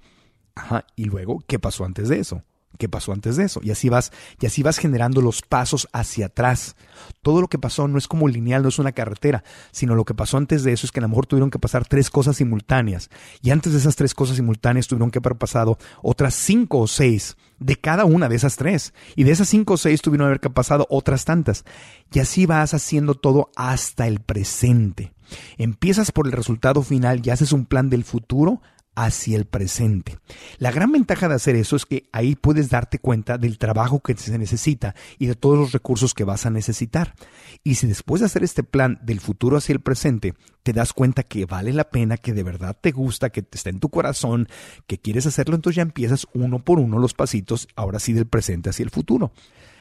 Ajá, 0.56 0.86
y 0.96 1.06
luego, 1.06 1.44
¿qué 1.48 1.60
pasó 1.60 1.86
antes 1.86 2.10
de 2.10 2.20
eso? 2.20 2.44
¿Qué 2.80 2.90
pasó 2.90 3.12
antes 3.12 3.36
de 3.36 3.44
eso? 3.44 3.60
Y 3.64 3.70
así 3.70 3.90
vas, 3.90 4.12
y 4.42 4.48
así 4.48 4.64
vas 4.64 4.80
generando 4.80 5.22
los 5.22 5.44
pasos 5.44 5.88
hacia 5.94 6.28
atrás. 6.28 6.76
Todo 7.22 7.40
lo 7.40 7.48
que 7.48 7.60
pasó 7.60 7.88
no 7.88 8.00
es 8.00 8.08
como 8.08 8.28
lineal, 8.28 8.64
no 8.64 8.70
es 8.70 8.80
una 8.80 8.94
carretera, 8.94 9.44
sino 9.72 9.94
lo 9.94 10.06
que 10.06 10.16
pasó 10.16 10.38
antes 10.38 10.64
de 10.64 10.74
eso 10.74 10.88
es 10.88 10.92
que 10.92 11.00
a 11.00 11.04
lo 11.04 11.10
mejor 11.10 11.28
tuvieron 11.28 11.52
que 11.52 11.60
pasar 11.60 11.88
tres 11.88 12.10
cosas 12.10 12.38
simultáneas. 12.38 13.10
Y 13.44 13.52
antes 13.52 13.74
de 13.74 13.80
esas 13.80 13.96
tres 13.96 14.16
cosas 14.16 14.38
simultáneas 14.38 14.88
tuvieron 14.88 15.12
que 15.12 15.20
haber 15.20 15.38
pasado 15.38 15.78
otras 16.02 16.34
cinco 16.34 16.80
o 16.80 16.88
seis 16.88 17.38
de 17.60 17.76
cada 17.76 18.06
una 18.06 18.28
de 18.28 18.36
esas 18.36 18.56
tres. 18.56 18.94
Y 19.16 19.24
de 19.24 19.32
esas 19.32 19.50
cinco 19.50 19.76
o 19.76 19.78
seis 19.78 20.02
tuvieron 20.02 20.28
que 20.40 20.48
haber 20.48 20.54
pasado 20.54 20.88
otras 20.90 21.26
tantas. 21.26 21.66
Y 22.12 22.20
así 22.20 22.48
vas 22.48 22.74
haciendo 22.74 23.14
todo 23.14 23.52
hasta 23.56 24.08
el 24.08 24.20
presente. 24.20 25.14
Empiezas 25.58 26.12
por 26.12 26.26
el 26.26 26.32
resultado 26.32 26.82
final 26.82 27.22
y 27.24 27.30
haces 27.30 27.54
un 27.54 27.66
plan 27.66 27.92
del 27.92 28.04
futuro 28.04 28.62
hacia 28.96 29.38
el 29.38 29.46
presente. 29.46 30.18
La 30.58 30.72
gran 30.72 30.92
ventaja 30.92 31.28
de 31.28 31.36
hacer 31.36 31.56
eso 31.56 31.76
es 31.76 31.86
que 31.86 32.08
ahí 32.12 32.36
puedes 32.36 32.70
darte 32.70 33.00
cuenta 33.00 33.38
del 33.38 33.58
trabajo 33.58 34.00
que 34.00 34.16
se 34.16 34.38
necesita 34.38 34.96
y 35.18 35.28
de 35.28 35.36
todos 35.36 35.58
los 35.58 35.72
recursos 35.72 36.14
que 36.14 36.24
vas 36.24 36.46
a 36.46 36.50
necesitar. 36.50 37.16
Y 37.64 37.76
si 37.76 37.88
después 37.88 38.20
de 38.22 38.28
hacer 38.28 38.44
este 38.44 38.64
plan 38.64 39.00
del 39.04 39.20
futuro 39.20 39.58
hacia 39.58 39.74
el 39.74 39.80
presente, 39.80 40.34
te 40.64 40.74
das 40.74 40.94
cuenta 40.94 41.24
que 41.24 41.46
vale 41.46 41.74
la 41.74 41.90
pena, 41.90 42.18
que 42.18 42.34
de 42.34 42.44
verdad 42.44 42.78
te 42.80 42.92
gusta, 42.92 43.30
que 43.30 43.46
está 43.52 43.70
en 43.70 43.80
tu 43.80 43.90
corazón, 43.90 44.48
que 44.88 44.98
quieres 44.98 45.26
hacerlo, 45.26 45.56
entonces 45.56 45.78
ya 45.78 45.82
empiezas 45.82 46.28
uno 46.34 46.60
por 46.60 46.80
uno 46.80 47.00
los 47.00 47.14
pasitos, 47.14 47.68
ahora 47.76 48.00
sí 48.00 48.14
del 48.14 48.28
presente 48.28 48.70
hacia 48.70 48.84
el 48.84 48.90
futuro. 48.90 49.32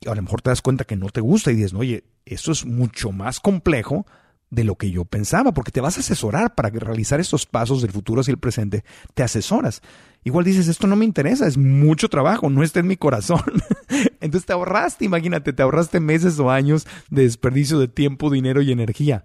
Y 0.01 0.09
a 0.09 0.14
lo 0.14 0.22
mejor 0.22 0.42
te 0.42 0.51
das 0.51 0.62
cuenta 0.62 0.85
que 0.85 0.96
no 0.96 1.09
te 1.11 1.20
gusta 1.20 1.53
y 1.53 1.57
dices, 1.57 1.75
oye, 1.75 2.05
esto 2.25 2.53
es 2.53 2.66
mucho 2.66 3.12
más 3.12 3.40
complejo 3.40 4.07
de 4.53 4.65
lo 4.65 4.77
que 4.77 4.91
yo 4.91 5.07
pensaba, 5.07 5.55
porque 5.55 5.73
te 5.73 5.81
vas 5.81 5.97
a 5.97 6.01
asesorar 6.01 6.55
para 6.55 6.69
realizar 6.69 7.19
estos 7.21 7.47
pasos 7.47 7.81
del 7.81 7.91
futuro 7.91 8.21
hacia 8.21 8.33
el 8.33 8.38
presente, 8.38 8.85
te 9.15 9.23
asesoras. 9.23 9.81
Igual 10.25 10.45
dices, 10.45 10.69
esto 10.69 10.87
no 10.87 10.95
me 10.95 11.07
interesa, 11.07 11.47
es 11.47 11.57
mucho 11.57 12.11
trabajo, 12.11 12.51
no 12.51 12.62
está 12.62 12.81
en 12.81 12.87
mi 12.87 12.99
corazón. 12.99 13.41
Entonces 14.21 14.45
te 14.45 14.53
ahorraste, 14.53 15.07
imagínate, 15.07 15.55
te 15.55 15.62
ahorraste 15.62 16.01
meses 16.01 16.38
o 16.38 16.51
años 16.51 16.87
de 17.09 17.23
desperdicio 17.23 17.79
de 17.79 17.88
tiempo, 17.88 18.29
dinero 18.29 18.61
y 18.61 18.71
energía. 18.71 19.25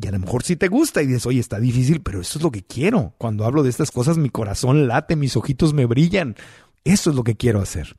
Y 0.00 0.06
a 0.06 0.12
lo 0.12 0.20
mejor 0.20 0.44
sí 0.44 0.54
te 0.54 0.68
gusta 0.68 1.02
y 1.02 1.08
dices, 1.08 1.26
oye, 1.26 1.40
está 1.40 1.58
difícil, 1.58 2.00
pero 2.00 2.20
eso 2.20 2.38
es 2.38 2.44
lo 2.44 2.52
que 2.52 2.62
quiero. 2.62 3.12
Cuando 3.18 3.46
hablo 3.46 3.64
de 3.64 3.70
estas 3.70 3.90
cosas, 3.90 4.18
mi 4.18 4.30
corazón 4.30 4.86
late, 4.86 5.16
mis 5.16 5.36
ojitos 5.36 5.74
me 5.74 5.84
brillan. 5.84 6.36
Eso 6.84 7.10
es 7.10 7.16
lo 7.16 7.24
que 7.24 7.34
quiero 7.34 7.60
hacer. 7.60 7.96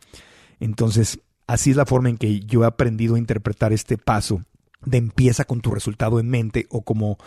Entonces, 0.62 1.20
así 1.48 1.72
es 1.72 1.76
la 1.76 1.86
forma 1.86 2.08
en 2.08 2.18
que 2.18 2.40
yo 2.40 2.64
he 2.64 2.66
aprendido 2.66 3.16
a 3.16 3.20
interpretar 3.20 3.74
este 3.74 3.98
paso 3.98 4.42
de 4.86 4.98
empieza 4.98 5.46
con 5.46 5.62
tu 5.62 5.72
resultado 5.72 6.20
en 6.20 6.30
mente 6.30 6.68
o 6.70 6.84
como, 6.84 7.18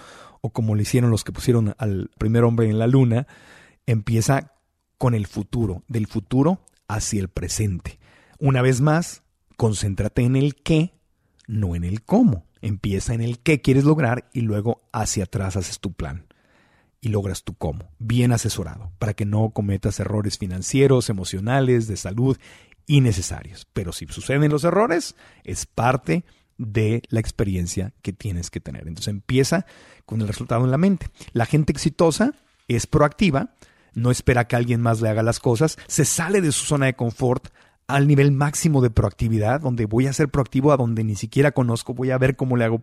o 0.41 0.51
como 0.51 0.75
le 0.75 0.83
hicieron 0.83 1.11
los 1.11 1.25
que 1.25 1.33
pusieron 1.33 1.75
al 1.79 2.11
primer 2.19 2.45
hombre 2.45 2.69
en 2.69 2.79
la 2.79 2.87
luna, 2.87 3.27
empieza 3.87 4.53
con 4.97 5.15
el 5.15 5.27
futuro, 5.27 5.83
del 5.89 6.07
futuro 6.07 6.61
hacia 6.89 7.21
el 7.21 7.29
presente. 7.29 7.99
Una 8.39 8.63
vez 8.63 8.81
más, 8.81 9.23
concéntrate 9.57 10.23
en 10.23 10.37
el 10.37 10.55
qué, 10.57 10.93
no 11.47 11.75
en 11.75 11.85
el 11.85 12.03
cómo. 12.03 12.47
Empieza 12.61 13.15
en 13.15 13.21
el 13.21 13.39
qué 13.39 13.61
quieres 13.61 13.85
lograr 13.85 14.29
y 14.33 14.41
luego 14.41 14.81
hacia 14.93 15.25
atrás 15.25 15.57
haces 15.57 15.79
tu 15.79 15.93
plan 15.93 16.27
y 17.01 17.09
logras 17.09 17.45
tu 17.45 17.55
cómo, 17.55 17.91
bien 18.01 18.33
asesorado, 18.33 18.91
para 18.99 19.15
que 19.15 19.25
no 19.25 19.51
cometas 19.51 20.01
errores 20.01 20.39
financieros, 20.39 21.11
emocionales, 21.11 21.87
de 21.87 21.97
salud 21.97 22.37
innecesarios. 22.87 23.69
Pero 23.73 23.93
si 23.93 24.07
suceden 24.07 24.51
los 24.51 24.65
errores, 24.65 25.15
es 25.45 25.67
parte 25.67 26.25
la 26.59 27.21
experiencia 27.21 27.93
que 28.03 28.13
tienes 28.13 28.51
que 28.51 28.61
tener. 28.61 28.87
Entonces 28.87 29.09
empieza 29.09 29.65
con 30.05 30.21
el 30.21 30.29
resultado 30.29 30.65
en 30.65 30.71
la 30.71 30.79
mente. 30.79 31.07
La 31.33 31.47
gente 31.47 31.73
exitosa 31.73 32.33
es 32.67 32.87
proactiva, 32.87 33.55
no 33.95 34.11
espera 34.11 34.47
que 34.47 34.57
alguien 34.57 34.81
más 34.81 35.01
le 35.01 35.09
haga 35.09 35.23
las 35.23 35.41
cosas, 35.41 35.79
se 35.87 36.05
sale 36.05 36.41
de 36.41 36.53
su 36.53 36.67
zona 36.67 36.87
de 36.87 36.97
confort 36.97 37.49
al 37.89 38.07
nivel 38.07 38.33
máximo 38.33 38.83
de 38.83 38.91
proactividad, 38.91 39.63
donde 39.63 39.87
voy 39.87 40.07
a 40.07 40.13
ser 40.13 40.29
proactivo 40.29 40.73
a 40.73 40.77
donde 40.77 41.05
ni 41.05 41.17
siquiera 41.17 41.53
conozco, 41.53 41.95
voy 41.95 42.11
a 42.11 42.19
ver 42.19 42.37
cómo 42.37 42.59
le 42.59 42.65
hago, 42.65 42.83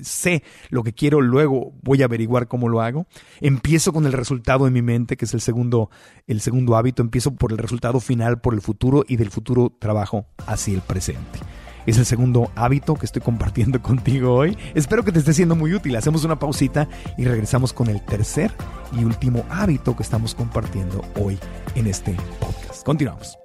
sé 0.00 0.42
lo 0.70 0.82
que 0.82 0.94
quiero, 0.94 1.20
luego 1.20 1.74
voy 1.82 2.00
a 2.00 2.06
averiguar 2.06 2.48
cómo 2.48 2.70
lo 2.70 2.80
hago. 2.80 3.06
Empiezo 3.42 3.92
con 3.92 4.06
el 4.06 4.14
resultado 4.14 4.66
en 4.66 4.72
mi 4.72 4.80
mente, 4.80 5.18
que 5.18 5.26
es 5.26 5.34
el 5.34 5.42
segundo, 5.42 5.90
el 6.26 6.40
segundo 6.40 6.76
hábito, 6.76 7.02
empiezo 7.02 7.34
por 7.34 7.52
el 7.52 7.58
resultado 7.58 8.00
final, 8.00 8.40
por 8.40 8.54
el 8.54 8.62
futuro 8.62 9.04
y 9.06 9.16
del 9.16 9.30
futuro 9.30 9.70
trabajo 9.78 10.24
hacia 10.46 10.74
el 10.74 10.80
presente. 10.80 11.40
Es 11.88 11.96
el 11.96 12.04
segundo 12.04 12.52
hábito 12.54 12.96
que 12.96 13.06
estoy 13.06 13.22
compartiendo 13.22 13.80
contigo 13.82 14.34
hoy. 14.34 14.58
Espero 14.74 15.04
que 15.04 15.10
te 15.10 15.20
esté 15.20 15.32
siendo 15.32 15.56
muy 15.56 15.72
útil. 15.72 15.96
Hacemos 15.96 16.22
una 16.22 16.38
pausita 16.38 16.86
y 17.16 17.24
regresamos 17.24 17.72
con 17.72 17.88
el 17.88 18.04
tercer 18.04 18.52
y 18.92 19.04
último 19.04 19.46
hábito 19.48 19.96
que 19.96 20.02
estamos 20.02 20.34
compartiendo 20.34 21.02
hoy 21.18 21.38
en 21.76 21.86
este 21.86 22.14
podcast. 22.40 22.84
Continuamos. 22.84 23.38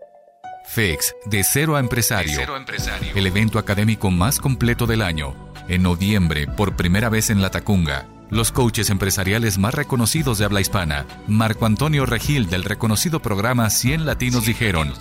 FEX, 0.65 1.15
de 1.27 1.41
cero 1.45 1.77
a 1.77 1.79
empresario. 1.79 2.37
El 3.15 3.27
evento 3.27 3.59
académico 3.59 4.11
más 4.11 4.39
completo 4.39 4.87
del 4.87 5.03
año. 5.03 5.33
En 5.69 5.81
noviembre, 5.81 6.45
por 6.45 6.75
primera 6.75 7.07
vez 7.07 7.29
en 7.29 7.41
La 7.41 7.49
Tacunga 7.49 8.07
los 8.29 8.51
coaches 8.51 8.89
empresariales 8.89 9.57
más 9.57 9.73
reconocidos 9.73 10.37
de 10.37 10.45
habla 10.45 10.61
hispana, 10.61 11.05
Marco 11.27 11.65
Antonio 11.65 12.05
Regil 12.05 12.49
del 12.49 12.63
reconocido 12.63 13.19
programa 13.19 13.69
100 13.69 14.05
Latinos 14.05 14.45
dijeron, 14.45 14.93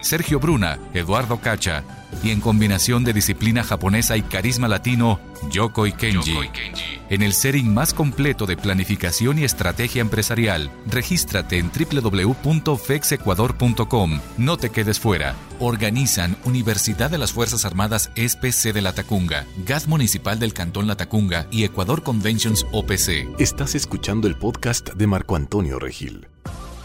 Sergio 0.00 0.40
Bruna, 0.40 0.78
Eduardo 0.94 1.40
Cacha, 1.40 1.84
y 2.22 2.30
en 2.30 2.40
combinación 2.40 3.04
de 3.04 3.12
disciplina 3.12 3.62
japonesa 3.62 4.16
y 4.16 4.22
carisma 4.22 4.68
latino, 4.68 5.20
Yoko 5.50 5.86
y 5.86 5.92
Kenji. 5.92 6.99
En 7.10 7.20
el 7.22 7.32
setting 7.32 7.72
más 7.74 7.92
completo 7.92 8.46
de 8.46 8.56
planificación 8.56 9.40
y 9.40 9.44
estrategia 9.44 10.00
empresarial, 10.00 10.70
regístrate 10.86 11.58
en 11.58 11.72
www.fexecuador.com. 11.72 14.20
No 14.38 14.56
te 14.56 14.70
quedes 14.70 15.00
fuera. 15.00 15.34
Organizan 15.58 16.36
Universidad 16.44 17.10
de 17.10 17.18
las 17.18 17.32
Fuerzas 17.32 17.64
Armadas 17.64 18.12
SPC 18.14 18.72
de 18.72 18.80
La 18.80 18.92
Tacunga, 18.92 19.44
GAD 19.66 19.86
Municipal 19.86 20.38
del 20.38 20.54
Cantón 20.54 20.86
La 20.86 20.94
Tacunga 20.94 21.48
y 21.50 21.64
Ecuador 21.64 22.04
Conventions 22.04 22.64
OPC. 22.70 23.40
Estás 23.40 23.74
escuchando 23.74 24.28
el 24.28 24.36
podcast 24.36 24.90
de 24.90 25.08
Marco 25.08 25.34
Antonio 25.34 25.80
Regil. 25.80 26.28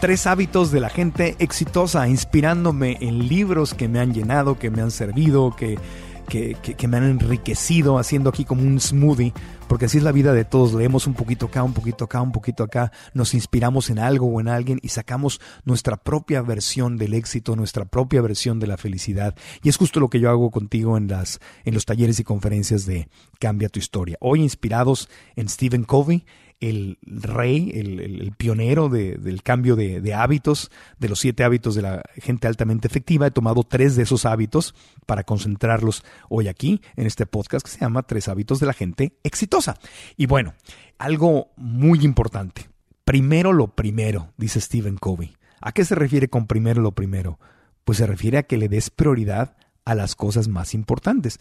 Tres 0.00 0.26
hábitos 0.26 0.72
de 0.72 0.80
la 0.80 0.88
gente 0.88 1.36
exitosa, 1.38 2.08
inspirándome 2.08 2.98
en 3.00 3.28
libros 3.28 3.74
que 3.74 3.86
me 3.86 4.00
han 4.00 4.12
llenado, 4.12 4.58
que 4.58 4.70
me 4.70 4.82
han 4.82 4.90
servido, 4.90 5.54
que, 5.54 5.78
que, 6.26 6.88
me 6.88 6.96
han 6.96 7.04
enriquecido, 7.04 7.98
haciendo 7.98 8.30
aquí 8.30 8.44
como 8.44 8.62
un 8.62 8.80
smoothie, 8.80 9.32
porque 9.68 9.86
así 9.86 9.98
es 9.98 10.04
la 10.04 10.12
vida 10.12 10.32
de 10.32 10.44
todos. 10.44 10.74
Leemos 10.74 11.06
un 11.06 11.14
poquito 11.14 11.46
acá, 11.46 11.62
un 11.62 11.72
poquito 11.72 12.04
acá, 12.04 12.22
un 12.22 12.32
poquito 12.32 12.64
acá, 12.64 12.92
nos 13.14 13.34
inspiramos 13.34 13.90
en 13.90 13.98
algo 13.98 14.26
o 14.26 14.40
en 14.40 14.48
alguien 14.48 14.78
y 14.82 14.88
sacamos 14.88 15.40
nuestra 15.64 15.96
propia 15.96 16.42
versión 16.42 16.96
del 16.96 17.14
éxito, 17.14 17.56
nuestra 17.56 17.84
propia 17.84 18.20
versión 18.20 18.60
de 18.60 18.66
la 18.66 18.76
felicidad. 18.76 19.34
Y 19.62 19.68
es 19.68 19.76
justo 19.76 20.00
lo 20.00 20.08
que 20.08 20.20
yo 20.20 20.30
hago 20.30 20.50
contigo 20.50 20.96
en, 20.96 21.08
las, 21.08 21.40
en 21.64 21.74
los 21.74 21.84
talleres 21.84 22.20
y 22.20 22.24
conferencias 22.24 22.86
de 22.86 23.08
Cambia 23.38 23.68
tu 23.68 23.78
historia. 23.78 24.16
Hoy 24.20 24.42
inspirados 24.42 25.08
en 25.34 25.48
Stephen 25.48 25.84
Covey 25.84 26.24
el 26.60 26.98
rey, 27.02 27.70
el, 27.74 28.32
pionero 28.36 28.88
del 28.88 29.42
cambio 29.42 29.76
de, 29.76 30.14
hábitos, 30.14 30.70
de 30.98 31.08
los 31.08 31.20
siete 31.20 31.44
hábitos 31.44 31.74
de 31.74 31.82
la 31.82 32.02
gente 32.16 32.46
altamente 32.46 32.88
efectiva. 32.88 33.26
He 33.26 33.30
tomado 33.30 33.62
tres 33.62 33.96
de 33.96 34.04
esos 34.04 34.24
hábitos 34.24 34.74
para 35.04 35.24
concentrarlos 35.24 36.02
hoy 36.28 36.48
aquí 36.48 36.80
en 36.96 37.06
este 37.06 37.26
podcast 37.26 37.64
que 37.64 37.72
se 37.72 37.80
llama 37.80 38.02
Tres 38.04 38.28
hábitos 38.28 38.60
de 38.60 38.66
la 38.66 38.72
gente 38.72 39.18
exitosa. 39.22 39.78
Y 40.16 40.26
bueno, 40.26 40.54
algo 40.98 41.50
muy 41.56 42.04
importante. 42.04 42.68
Primero 43.04 43.52
lo 43.52 43.68
primero, 43.68 44.32
dice 44.36 44.60
Stephen 44.60 44.96
Covey. 44.96 45.36
¿A 45.60 45.72
qué 45.72 45.84
se 45.84 45.94
refiere 45.94 46.28
con 46.28 46.46
primero 46.46 46.82
lo 46.82 46.92
primero? 46.92 47.38
Pues 47.84 47.98
se 47.98 48.06
refiere 48.06 48.38
a 48.38 48.42
que 48.44 48.56
le 48.56 48.68
des 48.68 48.90
prioridad 48.90 49.56
a 49.84 49.94
las 49.94 50.16
cosas 50.16 50.48
más 50.48 50.74
importantes. 50.74 51.38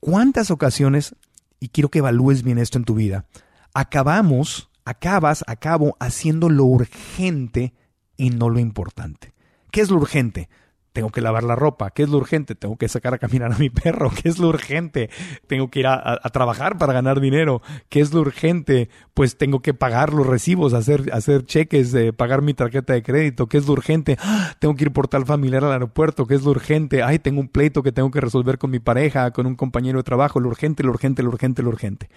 ¿Cuántas 0.00 0.50
ocasiones, 0.50 1.14
y 1.60 1.68
quiero 1.68 1.88
que 1.88 2.00
evalúes 2.00 2.42
bien 2.42 2.58
esto 2.58 2.78
en 2.78 2.84
tu 2.84 2.94
vida, 2.94 3.26
acabamos 3.74 4.70
acabas, 4.84 5.44
acabo 5.46 5.96
haciendo 5.98 6.48
lo 6.48 6.64
urgente 6.64 7.74
y 8.16 8.30
no 8.30 8.48
lo 8.48 8.58
importante. 8.58 9.32
¿Qué 9.70 9.80
es 9.80 9.90
lo 9.90 9.96
urgente? 9.96 10.48
Tengo 10.92 11.10
que 11.10 11.20
lavar 11.20 11.42
la 11.42 11.56
ropa. 11.56 11.90
¿Qué 11.90 12.04
es 12.04 12.08
lo 12.08 12.18
urgente? 12.18 12.54
Tengo 12.54 12.76
que 12.76 12.88
sacar 12.88 13.14
a 13.14 13.18
caminar 13.18 13.52
a 13.52 13.58
mi 13.58 13.68
perro. 13.68 14.12
¿Qué 14.14 14.28
es 14.28 14.38
lo 14.38 14.46
urgente? 14.46 15.10
Tengo 15.48 15.68
que 15.68 15.80
ir 15.80 15.88
a, 15.88 16.20
trabajar 16.32 16.78
para 16.78 16.92
ganar 16.92 17.20
dinero. 17.20 17.62
¿Qué 17.88 17.98
es 17.98 18.14
lo 18.14 18.20
urgente? 18.20 18.88
Pues 19.12 19.36
tengo 19.36 19.58
que 19.58 19.74
pagar 19.74 20.12
los 20.12 20.24
recibos, 20.24 20.72
hacer, 20.72 21.10
hacer 21.12 21.44
cheques, 21.46 21.92
eh, 21.94 22.12
pagar 22.12 22.42
mi 22.42 22.54
tarjeta 22.54 22.92
de 22.92 23.02
crédito. 23.02 23.48
¿Qué 23.48 23.58
es 23.58 23.66
lo 23.66 23.72
urgente? 23.72 24.16
¡Ah! 24.20 24.54
Tengo 24.60 24.76
que 24.76 24.84
ir 24.84 24.92
por 24.92 25.08
tal 25.08 25.26
familiar 25.26 25.64
al 25.64 25.72
aeropuerto. 25.72 26.28
¿Qué 26.28 26.36
es 26.36 26.44
lo 26.44 26.52
urgente? 26.52 27.02
Ay, 27.02 27.18
tengo 27.18 27.40
un 27.40 27.48
pleito 27.48 27.82
que 27.82 27.90
tengo 27.90 28.12
que 28.12 28.20
resolver 28.20 28.58
con 28.58 28.70
mi 28.70 28.78
pareja, 28.78 29.32
con 29.32 29.46
un 29.46 29.56
compañero 29.56 29.98
de 29.98 30.04
trabajo. 30.04 30.38
Lo 30.38 30.48
urgente, 30.48 30.84
lo 30.84 30.90
urgente, 30.90 31.24
lo 31.24 31.30
urgente, 31.30 31.64
lo 31.64 31.70
urgente. 31.70 32.08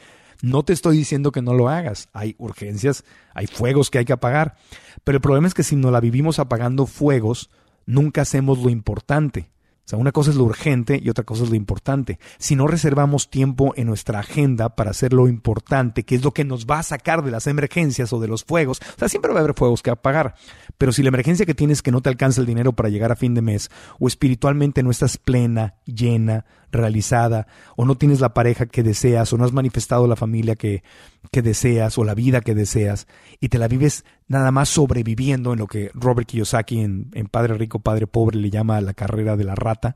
No 0.42 0.64
te 0.64 0.74
estoy 0.74 0.98
diciendo 0.98 1.32
que 1.32 1.42
no 1.42 1.54
lo 1.54 1.70
hagas. 1.70 2.10
Hay 2.14 2.36
urgencias, 2.38 3.04
hay 3.34 3.48
fuegos 3.48 3.90
que 3.90 4.00
hay 4.00 4.06
que 4.06 4.14
apagar. 4.14 4.56
Pero 5.04 5.18
el 5.18 5.22
problema 5.22 5.48
es 5.48 5.54
que 5.54 5.64
si 5.64 5.76
no 5.76 5.92
la 5.92 6.00
vivimos 6.00 6.40
apagando 6.40 6.86
fuegos, 6.86 7.50
nunca 7.86 8.22
hacemos 8.22 8.60
lo 8.60 8.70
importante. 8.70 9.50
O 9.88 9.90
sea, 9.90 10.00
una 10.00 10.12
cosa 10.12 10.32
es 10.32 10.36
lo 10.36 10.44
urgente 10.44 11.00
y 11.02 11.10
otra 11.10 11.24
cosa 11.24 11.46
es 11.46 11.50
lo 11.50 11.56
importante. 11.56 12.20
Si 12.40 12.58
no 12.58 12.68
reservamos 12.68 13.30
tiempo 13.30 13.72
en 13.78 13.88
nuestra 13.88 14.20
agenda 14.20 14.76
para 14.76 14.92
hacer 14.92 15.14
lo 15.14 15.30
importante, 15.30 16.04
que 16.04 16.16
es 16.16 16.26
lo 16.26 16.34
que 16.34 16.44
nos 16.44 16.66
va 16.66 16.80
a 16.80 16.84
sacar 16.84 17.24
de 17.24 17.32
las 17.32 17.48
emergencias 17.48 18.12
o 18.12 18.20
de 18.20 18.28
los 18.28 18.44
fuegos, 18.44 18.82
o 18.82 19.00
sea, 19.00 19.08
siempre 19.08 19.32
va 19.32 19.40
a 19.40 19.44
haber 19.44 19.56
fuegos 19.56 19.82
que 19.82 19.90
apagar. 19.90 20.36
Pero 20.78 20.92
si 20.92 21.04
la 21.04 21.08
emergencia 21.08 21.46
que 21.46 21.56
tienes 21.56 21.78
es 21.78 21.82
que 21.84 21.94
no 21.94 22.02
te 22.02 22.10
alcanza 22.10 22.42
el 22.42 22.48
dinero 22.48 22.74
para 22.74 22.90
llegar 22.90 23.14
a 23.14 23.16
fin 23.16 23.34
de 23.34 23.42
mes, 23.42 23.72
o 23.98 24.10
espiritualmente 24.10 24.84
no 24.84 24.92
estás 24.92 25.16
plena, 25.16 25.76
llena, 25.86 26.44
realizada, 26.70 27.48
o 27.78 27.86
no 27.86 27.96
tienes 27.96 28.20
la 28.20 28.34
pareja 28.34 28.66
que 28.66 28.84
deseas, 28.84 29.32
o 29.32 29.38
no 29.38 29.46
has 29.46 29.54
manifestado 29.54 30.06
la 30.06 30.18
familia 30.18 30.58
que, 30.58 30.84
que 31.32 31.42
deseas, 31.42 31.98
o 31.98 32.04
la 32.04 32.14
vida 32.14 32.42
que 32.42 32.56
deseas, 32.56 33.08
y 33.40 33.50
te 33.50 33.58
la 33.58 33.68
vives 33.68 34.06
nada 34.28 34.52
más 34.52 34.70
sobreviviendo 34.70 35.54
en 35.54 35.60
lo 35.60 35.68
que 35.68 35.92
Robert 35.94 36.28
Kiyosaki 36.28 36.80
en, 36.80 37.12
Padre 37.32 37.56
Rico, 37.56 37.80
Padre 37.80 38.08
Pobre 38.08 38.38
le 38.38 38.50
llama 38.50 38.82
la 38.82 38.94
carrera 38.94 39.38
de 39.38 39.44
la 39.44 39.56
rata, 39.56 39.96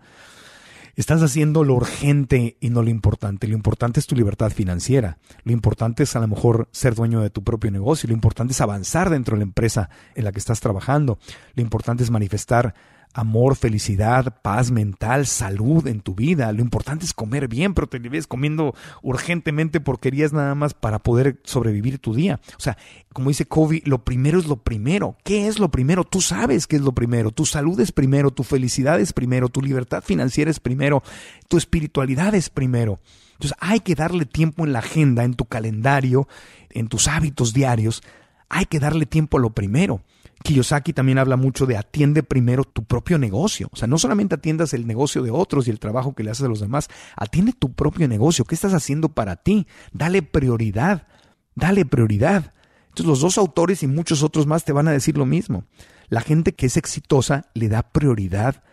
estás 0.95 1.21
haciendo 1.21 1.63
lo 1.63 1.75
urgente 1.75 2.57
y 2.59 2.69
no 2.69 2.83
lo 2.83 2.89
importante. 2.89 3.47
Lo 3.47 3.55
importante 3.55 3.99
es 3.99 4.07
tu 4.07 4.15
libertad 4.15 4.51
financiera. 4.51 5.17
Lo 5.43 5.51
importante 5.51 6.03
es 6.03 6.15
a 6.15 6.19
lo 6.19 6.27
mejor 6.27 6.67
ser 6.71 6.95
dueño 6.95 7.21
de 7.21 7.29
tu 7.29 7.43
propio 7.43 7.71
negocio. 7.71 8.07
Lo 8.07 8.13
importante 8.13 8.53
es 8.53 8.61
avanzar 8.61 9.09
dentro 9.09 9.35
de 9.35 9.39
la 9.39 9.43
empresa 9.43 9.89
en 10.15 10.25
la 10.25 10.31
que 10.31 10.39
estás 10.39 10.59
trabajando. 10.59 11.17
Lo 11.55 11.63
importante 11.63 12.03
es 12.03 12.11
manifestar 12.11 12.75
amor, 13.13 13.55
felicidad, 13.55 14.41
paz 14.41 14.71
mental, 14.71 15.25
salud 15.27 15.87
en 15.87 16.01
tu 16.01 16.15
vida. 16.15 16.51
Lo 16.51 16.61
importante 16.61 17.05
es 17.05 17.13
comer 17.13 17.47
bien, 17.47 17.73
pero 17.73 17.87
te 17.87 17.99
vives 17.99 18.27
comiendo 18.27 18.73
urgentemente 19.01 19.79
porquerías 19.79 20.33
nada 20.33 20.55
más 20.55 20.73
para 20.73 20.99
poder 20.99 21.39
sobrevivir 21.43 21.99
tu 21.99 22.13
día. 22.13 22.39
O 22.57 22.59
sea, 22.59 22.77
como 23.13 23.29
dice 23.29 23.45
Kobe, 23.45 23.81
lo 23.85 24.03
primero 24.03 24.39
es 24.39 24.45
lo 24.45 24.57
primero. 24.57 25.17
¿Qué 25.23 25.47
es 25.47 25.59
lo 25.59 25.69
primero? 25.69 26.03
Tú 26.03 26.21
sabes 26.21 26.67
qué 26.67 26.77
es 26.77 26.81
lo 26.81 26.93
primero. 26.93 27.31
Tu 27.31 27.45
salud 27.45 27.79
es 27.79 27.91
primero, 27.91 28.31
tu 28.31 28.43
felicidad 28.43 28.99
es 28.99 29.13
primero, 29.13 29.49
tu 29.49 29.61
libertad 29.61 30.03
financiera 30.03 30.49
es 30.49 30.59
primero, 30.59 31.03
tu 31.47 31.57
espiritualidad 31.57 32.33
es 32.35 32.49
primero. 32.49 32.99
Entonces 33.33 33.57
hay 33.59 33.79
que 33.79 33.95
darle 33.95 34.25
tiempo 34.25 34.65
en 34.65 34.73
la 34.73 34.79
agenda, 34.79 35.23
en 35.23 35.33
tu 35.33 35.45
calendario, 35.45 36.27
en 36.69 36.87
tus 36.87 37.07
hábitos 37.07 37.53
diarios. 37.53 38.03
Hay 38.49 38.65
que 38.65 38.79
darle 38.79 39.05
tiempo 39.05 39.37
a 39.37 39.41
lo 39.41 39.49
primero. 39.49 40.01
Kiyosaki 40.43 40.93
también 40.93 41.17
habla 41.17 41.37
mucho 41.37 41.65
de 41.65 41.77
atiende 41.77 42.23
primero 42.23 42.63
tu 42.63 42.83
propio 42.83 43.17
negocio. 43.17 43.69
O 43.71 43.75
sea, 43.75 43.87
no 43.87 43.97
solamente 43.97 44.35
atiendas 44.35 44.73
el 44.73 44.87
negocio 44.87 45.23
de 45.23 45.31
otros 45.31 45.67
y 45.67 45.71
el 45.71 45.79
trabajo 45.79 46.13
que 46.13 46.23
le 46.23 46.31
haces 46.31 46.45
a 46.45 46.49
los 46.49 46.59
demás, 46.59 46.89
atiende 47.15 47.53
tu 47.53 47.73
propio 47.73 48.07
negocio. 48.07 48.45
¿Qué 48.45 48.55
estás 48.55 48.73
haciendo 48.73 49.09
para 49.09 49.37
ti? 49.37 49.67
Dale 49.93 50.21
prioridad. 50.21 51.07
Dale 51.55 51.85
prioridad. 51.85 52.53
Entonces 52.89 53.05
los 53.05 53.21
dos 53.21 53.37
autores 53.37 53.83
y 53.83 53.87
muchos 53.87 54.23
otros 54.23 54.47
más 54.47 54.65
te 54.65 54.73
van 54.73 54.87
a 54.87 54.91
decir 54.91 55.17
lo 55.17 55.25
mismo. 55.25 55.65
La 56.09 56.21
gente 56.21 56.53
que 56.53 56.65
es 56.65 56.75
exitosa 56.75 57.49
le 57.53 57.69
da 57.69 57.83
prioridad 57.83 58.63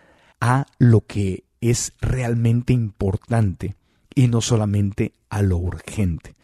a 0.40 0.66
lo 0.78 1.07
que 1.07 1.44
es 1.61 1.92
realmente 2.00 2.72
importante 2.72 3.76
y 4.14 4.28
no 4.28 4.40
solamente 4.40 5.12
a 5.28 5.42
lo 5.42 5.59
urgente. 5.59 6.35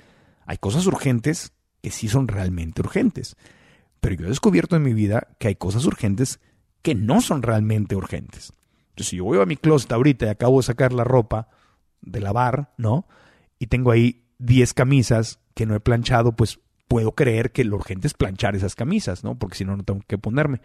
Hay 0.46 0.58
cosas 0.58 0.87
urgentes 0.87 1.52
que 1.82 1.90
sí 1.90 2.08
son 2.08 2.28
realmente 2.28 2.80
urgentes. 2.80 3.37
Pero 4.04 4.16
yo 4.16 4.26
he 4.26 4.28
descubierto 4.28 4.76
en 4.76 4.82
mi 4.82 4.92
vida 4.92 5.28
que 5.38 5.48
hay 5.48 5.54
cosas 5.54 5.86
urgentes 5.86 6.38
que 6.82 6.94
no 6.94 7.22
son 7.22 7.40
realmente 7.40 7.96
urgentes. 7.96 8.52
Entonces, 8.90 9.08
si 9.08 9.16
yo 9.16 9.24
voy 9.24 9.40
a 9.40 9.46
mi 9.46 9.56
closet 9.56 9.90
ahorita 9.90 10.26
y 10.26 10.28
acabo 10.28 10.58
de 10.58 10.64
sacar 10.64 10.92
la 10.92 11.04
ropa 11.04 11.48
de 12.02 12.20
lavar, 12.20 12.74
¿no? 12.76 13.08
Y 13.58 13.68
tengo 13.68 13.90
ahí 13.90 14.26
10 14.40 14.74
camisas 14.74 15.40
que 15.54 15.64
no 15.64 15.74
he 15.74 15.80
planchado, 15.80 16.36
pues 16.36 16.60
puedo 16.86 17.12
creer 17.12 17.52
que 17.52 17.64
lo 17.64 17.76
urgente 17.76 18.06
es 18.06 18.12
planchar 18.12 18.54
esas 18.54 18.74
camisas, 18.74 19.24
¿no? 19.24 19.38
Porque 19.38 19.56
si 19.56 19.64
no, 19.64 19.74
no 19.74 19.84
tengo 19.84 20.02
que 20.06 20.18
ponerme. 20.18 20.60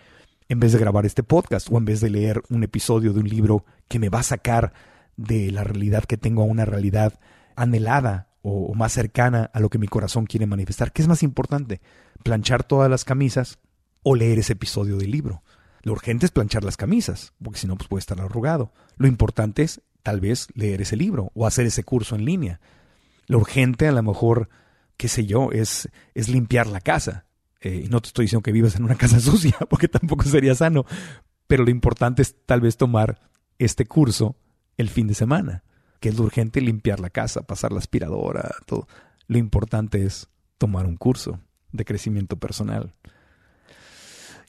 En 0.49 0.59
vez 0.59 0.73
de 0.73 0.79
grabar 0.79 1.05
este 1.05 1.23
podcast 1.23 1.69
o 1.71 1.77
en 1.77 1.85
vez 1.85 2.01
de 2.01 2.09
leer 2.09 2.41
un 2.49 2.65
episodio 2.65 3.13
de 3.13 3.21
un 3.21 3.29
libro 3.29 3.63
que 3.87 3.99
me 3.99 4.09
va 4.09 4.19
a 4.19 4.23
sacar 4.23 4.73
de 5.15 5.49
la 5.53 5.63
realidad 5.63 6.03
que 6.03 6.17
tengo 6.17 6.41
a 6.41 6.45
una 6.45 6.65
realidad 6.65 7.21
anhelada 7.55 8.28
o, 8.41 8.73
más 8.73 8.93
cercana 8.93 9.49
a 9.53 9.59
lo 9.59 9.69
que 9.69 9.77
mi 9.77 9.87
corazón 9.87 10.25
quiere 10.25 10.45
manifestar. 10.45 10.91
¿Qué 10.91 11.01
es 11.01 11.07
más 11.07 11.23
importante? 11.23 11.81
¿Planchar 12.23 12.63
todas 12.63 12.89
las 12.89 13.05
camisas 13.05 13.59
o 14.03 14.15
leer 14.15 14.39
ese 14.39 14.53
episodio 14.53 14.97
del 14.97 15.11
libro? 15.11 15.43
Lo 15.81 15.93
urgente 15.93 16.25
es 16.25 16.31
planchar 16.31 16.63
las 16.63 16.77
camisas, 16.77 17.33
porque 17.41 17.59
si 17.59 17.67
no, 17.67 17.77
pues 17.77 17.87
puede 17.87 17.99
estar 17.99 18.19
arrugado. 18.19 18.73
Lo 18.97 19.07
importante 19.07 19.63
es 19.63 19.81
tal 20.03 20.19
vez 20.19 20.47
leer 20.53 20.81
ese 20.81 20.95
libro 20.95 21.31
o 21.33 21.45
hacer 21.45 21.65
ese 21.65 21.83
curso 21.83 22.15
en 22.15 22.25
línea. 22.25 22.59
Lo 23.27 23.37
urgente 23.37 23.87
a 23.87 23.91
lo 23.91 24.03
mejor, 24.03 24.49
qué 24.97 25.07
sé 25.07 25.25
yo, 25.25 25.51
es, 25.51 25.89
es 26.13 26.29
limpiar 26.29 26.67
la 26.67 26.81
casa. 26.81 27.25
Eh, 27.61 27.83
y 27.85 27.89
no 27.89 28.01
te 28.01 28.07
estoy 28.07 28.25
diciendo 28.25 28.43
que 28.43 28.51
vivas 28.51 28.75
en 28.75 28.83
una 28.83 28.95
casa 28.95 29.19
sucia, 29.21 29.57
porque 29.69 29.87
tampoco 29.87 30.23
sería 30.23 30.55
sano. 30.55 30.85
Pero 31.47 31.63
lo 31.63 31.71
importante 31.71 32.21
es 32.21 32.35
tal 32.45 32.61
vez 32.61 32.77
tomar 32.77 33.19
este 33.57 33.85
curso 33.85 34.35
el 34.77 34.89
fin 34.89 35.07
de 35.07 35.13
semana 35.13 35.63
que 35.99 36.09
es 36.09 36.17
lo 36.17 36.23
urgente 36.23 36.61
limpiar 36.61 36.99
la 36.99 37.09
casa, 37.09 37.41
pasar 37.41 37.71
la 37.71 37.79
aspiradora, 37.79 38.55
todo. 38.65 38.87
Lo 39.27 39.37
importante 39.37 40.05
es 40.05 40.27
tomar 40.57 40.85
un 40.85 40.97
curso 40.97 41.39
de 41.71 41.85
crecimiento 41.85 42.37
personal. 42.37 42.93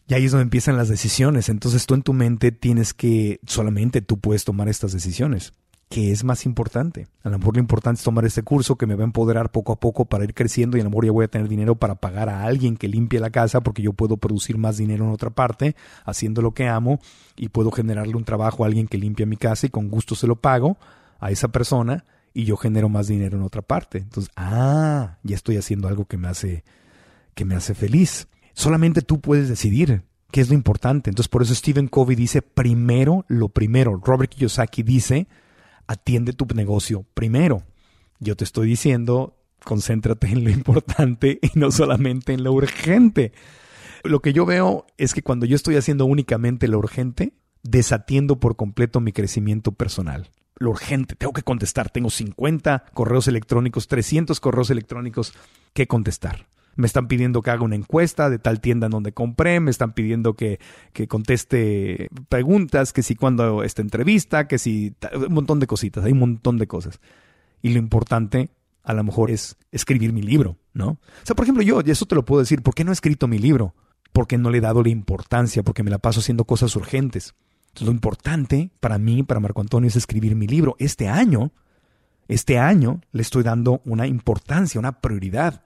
Y 0.06 0.14
ahí 0.14 0.24
es 0.24 0.32
donde 0.32 0.42
empiezan 0.42 0.76
las 0.76 0.88
decisiones. 0.88 1.48
Entonces 1.48 1.86
tú 1.86 1.94
en 1.94 2.02
tu 2.02 2.12
mente 2.12 2.50
tienes 2.50 2.94
que, 2.94 3.40
solamente 3.46 4.02
tú 4.02 4.18
puedes 4.18 4.44
tomar 4.44 4.68
estas 4.68 4.92
decisiones. 4.92 5.52
¿Qué 5.88 6.12
es 6.12 6.22
más 6.22 6.46
importante? 6.46 7.08
A 7.24 7.30
lo 7.30 7.38
mejor 7.38 7.56
lo 7.56 7.60
importante 7.60 7.98
es 7.98 8.04
tomar 8.04 8.24
este 8.24 8.42
curso 8.42 8.76
que 8.76 8.86
me 8.86 8.94
va 8.94 9.02
a 9.02 9.06
empoderar 9.06 9.50
poco 9.50 9.72
a 9.72 9.80
poco 9.80 10.04
para 10.04 10.22
ir 10.22 10.34
creciendo 10.34 10.76
y 10.76 10.80
a 10.80 10.84
lo 10.84 10.90
mejor 10.90 11.04
ya 11.04 11.10
voy 11.10 11.24
a 11.24 11.28
tener 11.28 11.48
dinero 11.48 11.74
para 11.74 11.96
pagar 11.96 12.28
a 12.28 12.44
alguien 12.44 12.76
que 12.76 12.86
limpie 12.86 13.18
la 13.18 13.30
casa 13.30 13.60
porque 13.60 13.82
yo 13.82 13.92
puedo 13.92 14.16
producir 14.16 14.56
más 14.56 14.76
dinero 14.76 15.04
en 15.04 15.10
otra 15.10 15.30
parte 15.30 15.74
haciendo 16.04 16.42
lo 16.42 16.54
que 16.54 16.68
amo 16.68 17.00
y 17.36 17.48
puedo 17.48 17.72
generarle 17.72 18.14
un 18.14 18.24
trabajo 18.24 18.62
a 18.62 18.68
alguien 18.68 18.86
que 18.86 18.98
limpie 18.98 19.26
mi 19.26 19.36
casa 19.36 19.66
y 19.66 19.70
con 19.70 19.88
gusto 19.88 20.14
se 20.14 20.28
lo 20.28 20.36
pago 20.36 20.78
a 21.20 21.30
esa 21.30 21.48
persona 21.48 22.04
y 22.32 22.44
yo 22.44 22.56
genero 22.56 22.88
más 22.88 23.06
dinero 23.06 23.36
en 23.36 23.44
otra 23.44 23.62
parte. 23.62 23.98
Entonces, 23.98 24.32
ah, 24.36 25.18
ya 25.22 25.36
estoy 25.36 25.56
haciendo 25.56 25.88
algo 25.88 26.06
que 26.06 26.16
me 26.16 26.28
hace 26.28 26.64
que 27.34 27.44
me 27.44 27.54
hace 27.54 27.74
feliz. 27.74 28.28
Solamente 28.54 29.02
tú 29.02 29.20
puedes 29.20 29.48
decidir 29.48 30.02
qué 30.30 30.40
es 30.40 30.48
lo 30.48 30.54
importante. 30.54 31.10
Entonces, 31.10 31.28
por 31.28 31.42
eso 31.42 31.54
Stephen 31.54 31.88
Covey 31.88 32.16
dice, 32.16 32.42
primero 32.42 33.24
lo 33.28 33.48
primero. 33.48 34.00
Robert 34.02 34.32
Kiyosaki 34.32 34.82
dice, 34.82 35.28
atiende 35.86 36.32
tu 36.32 36.46
negocio 36.54 37.04
primero. 37.14 37.62
Yo 38.18 38.36
te 38.36 38.44
estoy 38.44 38.68
diciendo, 38.68 39.38
concéntrate 39.64 40.28
en 40.28 40.44
lo 40.44 40.50
importante 40.50 41.38
y 41.42 41.58
no 41.58 41.70
solamente 41.70 42.32
en 42.32 42.44
lo 42.44 42.52
urgente. 42.52 43.32
Lo 44.02 44.20
que 44.20 44.32
yo 44.32 44.46
veo 44.46 44.86
es 44.98 45.14
que 45.14 45.22
cuando 45.22 45.46
yo 45.46 45.56
estoy 45.56 45.76
haciendo 45.76 46.06
únicamente 46.06 46.68
lo 46.68 46.78
urgente, 46.78 47.34
desatiendo 47.62 48.40
por 48.40 48.56
completo 48.56 49.00
mi 49.00 49.12
crecimiento 49.12 49.72
personal 49.72 50.30
lo 50.60 50.70
urgente, 50.70 51.16
tengo 51.16 51.32
que 51.32 51.42
contestar, 51.42 51.90
tengo 51.90 52.10
50 52.10 52.84
correos 52.92 53.26
electrónicos, 53.26 53.88
300 53.88 54.38
correos 54.40 54.70
electrónicos 54.70 55.32
que 55.72 55.88
contestar. 55.88 56.46
Me 56.76 56.86
están 56.86 57.08
pidiendo 57.08 57.40
que 57.42 57.50
haga 57.50 57.64
una 57.64 57.76
encuesta 57.76 58.28
de 58.30 58.38
tal 58.38 58.60
tienda 58.60 58.86
en 58.86 58.92
donde 58.92 59.12
compré, 59.12 59.58
me 59.58 59.70
están 59.70 59.92
pidiendo 59.92 60.34
que, 60.34 60.60
que 60.92 61.08
conteste 61.08 62.08
preguntas, 62.28 62.92
que 62.92 63.02
si 63.02 63.16
cuando 63.16 63.64
esta 63.64 63.80
entrevista, 63.80 64.46
que 64.46 64.58
si 64.58 64.94
un 65.14 65.32
montón 65.32 65.60
de 65.60 65.66
cositas, 65.66 66.04
hay 66.04 66.12
un 66.12 66.18
montón 66.18 66.58
de 66.58 66.66
cosas. 66.66 67.00
Y 67.62 67.70
lo 67.70 67.78
importante 67.78 68.50
a 68.84 68.92
lo 68.92 69.02
mejor 69.02 69.30
es 69.30 69.56
escribir 69.72 70.12
mi 70.12 70.22
libro, 70.22 70.58
¿no? 70.74 70.88
O 70.88 71.24
sea, 71.24 71.34
por 71.34 71.44
ejemplo, 71.44 71.62
yo, 71.62 71.80
y 71.84 71.90
eso 71.90 72.04
te 72.04 72.14
lo 72.14 72.24
puedo 72.24 72.40
decir, 72.40 72.62
¿por 72.62 72.74
qué 72.74 72.84
no 72.84 72.92
he 72.92 72.94
escrito 72.94 73.28
mi 73.28 73.38
libro? 73.38 73.74
Porque 74.12 74.36
no 74.36 74.50
le 74.50 74.58
he 74.58 74.62
dado 74.62 74.82
la 74.82 74.90
importancia, 74.90 75.62
porque 75.62 75.82
me 75.82 75.90
la 75.90 75.98
paso 75.98 76.20
haciendo 76.20 76.44
cosas 76.44 76.76
urgentes 76.76 77.34
lo 77.78 77.90
importante 77.90 78.70
para 78.80 78.98
mí, 78.98 79.22
para 79.22 79.40
Marco 79.40 79.60
Antonio, 79.60 79.88
es 79.88 79.96
escribir 79.96 80.34
mi 80.34 80.46
libro. 80.46 80.76
Este 80.78 81.08
año, 81.08 81.52
este 82.28 82.58
año 82.58 83.00
le 83.12 83.22
estoy 83.22 83.42
dando 83.42 83.80
una 83.84 84.06
importancia, 84.06 84.78
una 84.78 85.00
prioridad. 85.00 85.62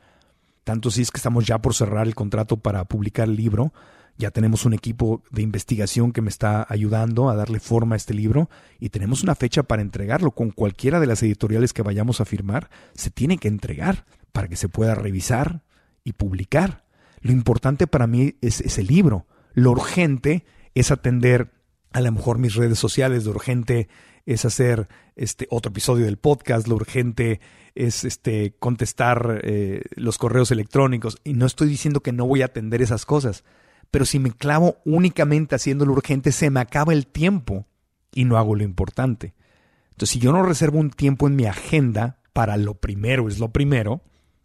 Tanto 0.64 0.90
si 0.90 1.02
es 1.02 1.10
que 1.10 1.18
estamos 1.18 1.46
ya 1.46 1.58
por 1.58 1.74
cerrar 1.74 2.06
el 2.06 2.14
contrato 2.14 2.56
para 2.58 2.84
publicar 2.84 3.28
el 3.28 3.36
libro, 3.36 3.72
ya 4.16 4.30
tenemos 4.30 4.64
un 4.64 4.74
equipo 4.74 5.22
de 5.30 5.42
investigación 5.42 6.12
que 6.12 6.22
me 6.22 6.28
está 6.28 6.64
ayudando 6.68 7.28
a 7.28 7.34
darle 7.34 7.58
forma 7.58 7.94
a 7.94 7.96
este 7.96 8.14
libro 8.14 8.48
y 8.78 8.90
tenemos 8.90 9.22
una 9.22 9.34
fecha 9.34 9.64
para 9.64 9.82
entregarlo. 9.82 10.30
Con 10.30 10.50
cualquiera 10.50 11.00
de 11.00 11.06
las 11.06 11.22
editoriales 11.22 11.72
que 11.72 11.82
vayamos 11.82 12.20
a 12.20 12.24
firmar, 12.24 12.70
se 12.94 13.10
tiene 13.10 13.38
que 13.38 13.48
entregar 13.48 14.04
para 14.32 14.48
que 14.48 14.56
se 14.56 14.68
pueda 14.68 14.94
revisar 14.94 15.62
y 16.04 16.12
publicar. 16.12 16.84
Lo 17.22 17.32
importante 17.32 17.86
para 17.86 18.06
mí 18.06 18.36
es, 18.40 18.60
es 18.60 18.78
el 18.78 18.86
libro. 18.86 19.26
Lo 19.52 19.72
urgente 19.72 20.44
es 20.74 20.90
atender 20.92 21.50
a 21.94 22.00
lo 22.00 22.10
mejor 22.10 22.38
mis 22.38 22.56
redes 22.56 22.78
sociales, 22.78 23.24
lo 23.24 23.30
urgente 23.30 23.88
es 24.26 24.44
hacer 24.44 24.88
este 25.14 25.46
otro 25.48 25.70
episodio 25.70 26.06
del 26.06 26.16
podcast, 26.16 26.66
lo 26.66 26.74
urgente 26.74 27.40
es 27.76 28.04
este 28.04 28.56
contestar 28.58 29.40
eh, 29.44 29.82
los 29.94 30.18
correos 30.18 30.50
electrónicos 30.50 31.18
y 31.22 31.34
no 31.34 31.46
estoy 31.46 31.68
diciendo 31.68 32.00
que 32.00 32.10
no 32.10 32.26
voy 32.26 32.42
a 32.42 32.46
atender 32.46 32.82
esas 32.82 33.06
cosas, 33.06 33.44
pero 33.92 34.06
si 34.06 34.18
me 34.18 34.32
clavo 34.32 34.78
únicamente 34.84 35.54
haciendo 35.54 35.86
lo 35.86 35.92
urgente 35.92 36.32
se 36.32 36.50
me 36.50 36.58
acaba 36.58 36.92
el 36.92 37.06
tiempo 37.06 37.64
y 38.12 38.24
no 38.24 38.38
hago 38.38 38.56
lo 38.56 38.64
importante. 38.64 39.32
Entonces, 39.92 40.14
si 40.14 40.18
yo 40.18 40.32
no 40.32 40.42
reservo 40.42 40.80
un 40.80 40.90
tiempo 40.90 41.28
en 41.28 41.36
mi 41.36 41.46
agenda 41.46 42.18
para 42.32 42.56
lo 42.56 42.74
primero 42.74 43.28
es 43.28 43.38
lo 43.38 43.52
primero, 43.52 44.02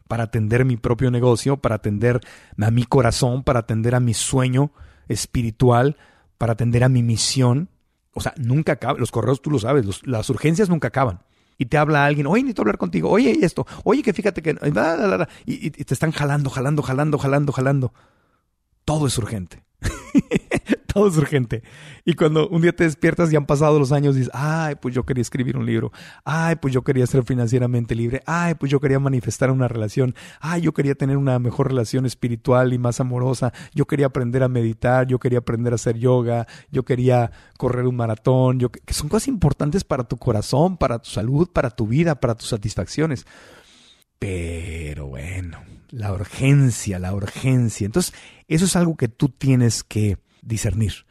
para 0.07 0.25
atender 0.25 0.65
mi 0.65 0.77
propio 0.77 1.09
negocio, 1.09 1.57
para 1.57 1.75
atender 1.75 2.21
a 2.59 2.69
mi 2.69 2.83
corazón, 2.83 3.43
para 3.43 3.61
atender 3.61 3.95
a 3.95 3.99
mi 3.99 4.13
sueño 4.13 4.71
espiritual, 5.07 5.97
para 6.39 6.53
atender 6.53 6.83
a 6.83 6.89
mi 6.89 7.03
misión, 7.03 7.69
o 8.15 8.21
sea, 8.21 8.33
nunca 8.37 8.71
acaba. 8.71 8.97
Los 8.97 9.11
correos 9.11 9.43
tú 9.43 9.51
lo 9.51 9.59
sabes, 9.59 10.01
las 10.07 10.29
urgencias 10.31 10.69
nunca 10.69 10.87
acaban. 10.87 11.19
Y 11.59 11.65
te 11.65 11.77
habla 11.77 12.05
alguien, 12.05 12.25
oye, 12.25 12.41
necesito 12.41 12.61
hablar 12.63 12.77
contigo, 12.77 13.09
oye, 13.09 13.37
esto, 13.41 13.67
oye, 13.83 14.01
que 14.01 14.13
fíjate 14.13 14.41
que. 14.41 14.51
y, 15.45 15.67
y 15.67 15.69
te 15.69 15.93
están 15.93 16.11
jalando, 16.11 16.49
jalando, 16.49 16.81
jalando, 16.81 17.19
jalando, 17.19 17.51
jalando. 17.51 17.93
Todo 18.85 19.05
es 19.05 19.17
urgente. 19.17 19.63
todo 20.93 21.07
es 21.07 21.17
urgente. 21.17 21.63
Y 22.05 22.13
cuando 22.13 22.47
un 22.49 22.61
día 22.61 22.75
te 22.75 22.83
despiertas 22.83 23.31
y 23.31 23.35
han 23.35 23.45
pasado 23.45 23.79
los 23.79 23.91
años, 23.91 24.15
dices, 24.15 24.31
ay, 24.33 24.75
pues 24.75 24.93
yo 24.93 25.05
quería 25.05 25.21
escribir 25.21 25.57
un 25.57 25.65
libro, 25.65 25.91
ay, 26.25 26.55
pues 26.55 26.73
yo 26.73 26.83
quería 26.83 27.05
ser 27.07 27.23
financieramente 27.23 27.95
libre, 27.95 28.21
ay, 28.25 28.55
pues 28.55 28.71
yo 28.71 28.79
quería 28.79 28.99
manifestar 28.99 29.51
una 29.51 29.67
relación, 29.67 30.15
ay, 30.39 30.61
yo 30.61 30.73
quería 30.73 30.95
tener 30.95 31.17
una 31.17 31.39
mejor 31.39 31.67
relación 31.67 32.05
espiritual 32.05 32.73
y 32.73 32.77
más 32.77 32.99
amorosa, 32.99 33.53
yo 33.73 33.85
quería 33.85 34.07
aprender 34.07 34.43
a 34.43 34.49
meditar, 34.49 35.07
yo 35.07 35.19
quería 35.19 35.39
aprender 35.39 35.73
a 35.73 35.75
hacer 35.75 35.97
yoga, 35.97 36.47
yo 36.71 36.83
quería 36.83 37.31
correr 37.57 37.85
un 37.85 37.95
maratón, 37.95 38.59
yo, 38.59 38.69
que 38.69 38.93
son 38.93 39.09
cosas 39.09 39.27
importantes 39.27 39.83
para 39.83 40.03
tu 40.03 40.17
corazón, 40.17 40.77
para 40.77 40.99
tu 40.99 41.09
salud, 41.09 41.49
para 41.51 41.69
tu 41.69 41.87
vida, 41.87 42.19
para 42.19 42.35
tus 42.35 42.49
satisfacciones. 42.49 43.25
Pero 44.17 45.07
bueno, 45.07 45.59
la 45.91 46.11
urgencia, 46.13 46.99
la 46.99 47.13
urgencia. 47.13 47.85
Entonces, 47.85 48.13
eso 48.47 48.65
es 48.65 48.75
algo 48.75 48.97
que 48.97 49.07
tú 49.07 49.29
tienes 49.29 49.83
que 49.83 50.17
discernir. 50.41 51.05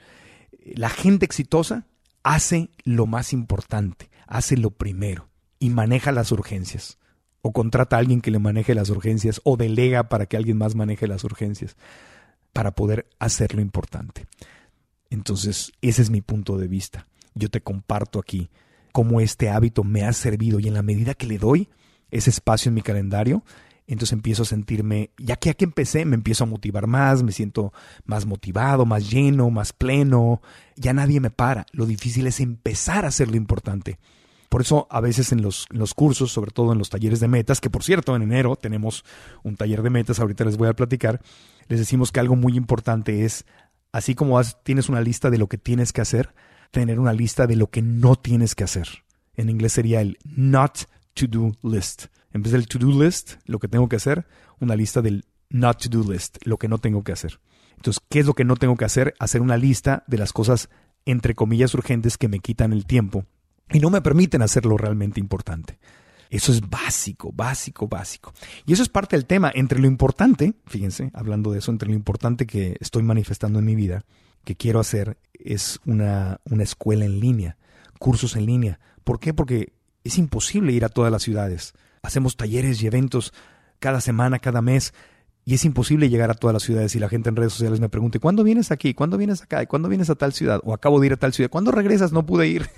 La 0.74 0.88
gente 0.88 1.24
exitosa 1.24 1.86
hace 2.22 2.70
lo 2.84 3.06
más 3.06 3.32
importante, 3.32 4.10
hace 4.26 4.56
lo 4.56 4.70
primero 4.70 5.28
y 5.58 5.70
maneja 5.70 6.12
las 6.12 6.32
urgencias. 6.32 6.98
O 7.40 7.52
contrata 7.52 7.96
a 7.96 7.98
alguien 8.00 8.20
que 8.20 8.30
le 8.30 8.40
maneje 8.40 8.74
las 8.74 8.90
urgencias 8.90 9.40
o 9.44 9.56
delega 9.56 10.08
para 10.08 10.26
que 10.26 10.36
alguien 10.36 10.58
más 10.58 10.74
maneje 10.74 11.06
las 11.06 11.24
urgencias 11.24 11.76
para 12.52 12.72
poder 12.72 13.08
hacer 13.18 13.54
lo 13.54 13.60
importante. 13.60 14.26
Entonces, 15.10 15.72
ese 15.80 16.02
es 16.02 16.10
mi 16.10 16.20
punto 16.20 16.58
de 16.58 16.66
vista. 16.66 17.06
Yo 17.34 17.48
te 17.48 17.60
comparto 17.60 18.18
aquí 18.18 18.50
cómo 18.92 19.20
este 19.20 19.48
hábito 19.48 19.84
me 19.84 20.04
ha 20.04 20.12
servido 20.12 20.58
y 20.58 20.68
en 20.68 20.74
la 20.74 20.82
medida 20.82 21.14
que 21.14 21.26
le 21.26 21.38
doy 21.38 21.68
ese 22.10 22.30
espacio 22.30 22.70
en 22.70 22.74
mi 22.74 22.82
calendario, 22.82 23.44
entonces 23.88 24.12
empiezo 24.12 24.42
a 24.42 24.46
sentirme, 24.46 25.10
ya 25.16 25.36
que 25.36 25.48
aquí 25.48 25.64
empecé, 25.64 26.04
me 26.04 26.14
empiezo 26.14 26.44
a 26.44 26.46
motivar 26.46 26.86
más, 26.86 27.22
me 27.22 27.32
siento 27.32 27.72
más 28.04 28.26
motivado, 28.26 28.84
más 28.84 29.10
lleno, 29.10 29.50
más 29.50 29.72
pleno. 29.72 30.42
Ya 30.76 30.92
nadie 30.92 31.20
me 31.20 31.30
para. 31.30 31.64
Lo 31.72 31.86
difícil 31.86 32.26
es 32.26 32.40
empezar 32.40 33.06
a 33.06 33.08
hacer 33.08 33.28
lo 33.28 33.36
importante. 33.36 33.98
Por 34.50 34.60
eso 34.60 34.86
a 34.90 35.00
veces 35.00 35.32
en 35.32 35.40
los, 35.40 35.66
los, 35.70 35.94
cursos, 35.94 36.30
sobre 36.30 36.50
todo 36.50 36.72
en 36.72 36.78
los 36.78 36.90
talleres 36.90 37.20
de 37.20 37.28
metas, 37.28 37.60
que 37.62 37.70
por 37.70 37.82
cierto 37.82 38.14
en 38.14 38.22
enero 38.22 38.56
tenemos 38.56 39.04
un 39.42 39.56
taller 39.56 39.82
de 39.82 39.90
metas, 39.90 40.20
ahorita 40.20 40.44
les 40.44 40.58
voy 40.58 40.68
a 40.68 40.76
platicar, 40.76 41.20
les 41.68 41.78
decimos 41.78 42.12
que 42.12 42.20
algo 42.20 42.36
muy 42.36 42.56
importante 42.56 43.24
es, 43.24 43.46
así 43.92 44.14
como 44.14 44.40
tienes 44.62 44.90
una 44.90 45.00
lista 45.00 45.30
de 45.30 45.38
lo 45.38 45.48
que 45.48 45.58
tienes 45.58 45.92
que 45.92 46.02
hacer, 46.02 46.34
tener 46.70 46.98
una 46.98 47.14
lista 47.14 47.46
de 47.46 47.56
lo 47.56 47.68
que 47.68 47.80
no 47.82 48.16
tienes 48.16 48.54
que 48.54 48.64
hacer. 48.64 48.88
En 49.34 49.48
inglés 49.48 49.72
sería 49.72 50.02
el 50.02 50.18
not 50.24 50.80
to 51.14 51.26
do 51.26 51.52
list. 51.62 52.06
En 52.32 52.42
vez 52.42 52.66
to-do 52.66 53.02
list, 53.02 53.34
lo 53.46 53.58
que 53.58 53.68
tengo 53.68 53.88
que 53.88 53.96
hacer, 53.96 54.26
una 54.60 54.76
lista 54.76 55.00
del 55.02 55.24
not 55.50 55.82
to-do 55.82 56.10
list, 56.10 56.38
lo 56.44 56.58
que 56.58 56.68
no 56.68 56.78
tengo 56.78 57.02
que 57.02 57.12
hacer. 57.12 57.40
Entonces, 57.76 58.02
¿qué 58.08 58.20
es 58.20 58.26
lo 58.26 58.34
que 58.34 58.44
no 58.44 58.56
tengo 58.56 58.76
que 58.76 58.84
hacer? 58.84 59.14
Hacer 59.18 59.40
una 59.40 59.56
lista 59.56 60.04
de 60.06 60.18
las 60.18 60.32
cosas, 60.32 60.68
entre 61.06 61.34
comillas, 61.34 61.74
urgentes 61.74 62.18
que 62.18 62.28
me 62.28 62.40
quitan 62.40 62.72
el 62.72 62.86
tiempo 62.86 63.24
y 63.72 63.80
no 63.80 63.90
me 63.90 64.02
permiten 64.02 64.42
hacer 64.42 64.66
lo 64.66 64.76
realmente 64.76 65.20
importante. 65.20 65.78
Eso 66.30 66.52
es 66.52 66.68
básico, 66.68 67.32
básico, 67.32 67.88
básico. 67.88 68.34
Y 68.66 68.72
eso 68.72 68.82
es 68.82 68.88
parte 68.88 69.16
del 69.16 69.26
tema. 69.26 69.50
Entre 69.54 69.80
lo 69.80 69.86
importante, 69.86 70.54
fíjense, 70.66 71.10
hablando 71.14 71.52
de 71.52 71.60
eso, 71.60 71.70
entre 71.70 71.88
lo 71.88 71.94
importante 71.94 72.46
que 72.46 72.76
estoy 72.80 73.02
manifestando 73.02 73.58
en 73.58 73.64
mi 73.64 73.74
vida, 73.74 74.04
que 74.44 74.56
quiero 74.56 74.80
hacer, 74.80 75.18
es 75.32 75.80
una, 75.86 76.40
una 76.44 76.62
escuela 76.64 77.04
en 77.04 77.20
línea, 77.20 77.56
cursos 77.98 78.36
en 78.36 78.46
línea. 78.46 78.78
¿Por 79.04 79.20
qué? 79.20 79.32
Porque 79.32 79.72
es 80.04 80.18
imposible 80.18 80.72
ir 80.72 80.84
a 80.84 80.90
todas 80.90 81.10
las 81.10 81.22
ciudades. 81.22 81.72
Hacemos 82.02 82.36
talleres 82.36 82.82
y 82.82 82.86
eventos 82.86 83.32
cada 83.78 84.00
semana, 84.00 84.38
cada 84.38 84.62
mes. 84.62 84.94
Y 85.44 85.54
es 85.54 85.64
imposible 85.64 86.10
llegar 86.10 86.30
a 86.30 86.34
todas 86.34 86.52
las 86.52 86.62
ciudades 86.62 86.94
y 86.94 86.98
la 86.98 87.08
gente 87.08 87.30
en 87.30 87.36
redes 87.36 87.54
sociales 87.54 87.80
me 87.80 87.88
pregunta, 87.88 88.18
¿cuándo 88.18 88.44
vienes 88.44 88.70
aquí? 88.70 88.92
¿Cuándo 88.92 89.16
vienes 89.16 89.42
acá? 89.42 89.64
¿Cuándo 89.66 89.88
vienes 89.88 90.10
a 90.10 90.14
tal 90.14 90.32
ciudad? 90.34 90.60
O 90.64 90.74
acabo 90.74 91.00
de 91.00 91.06
ir 91.06 91.12
a 91.14 91.16
tal 91.16 91.32
ciudad. 91.32 91.48
¿Cuándo 91.50 91.70
regresas? 91.70 92.12
No 92.12 92.26
pude 92.26 92.48
ir. 92.48 92.68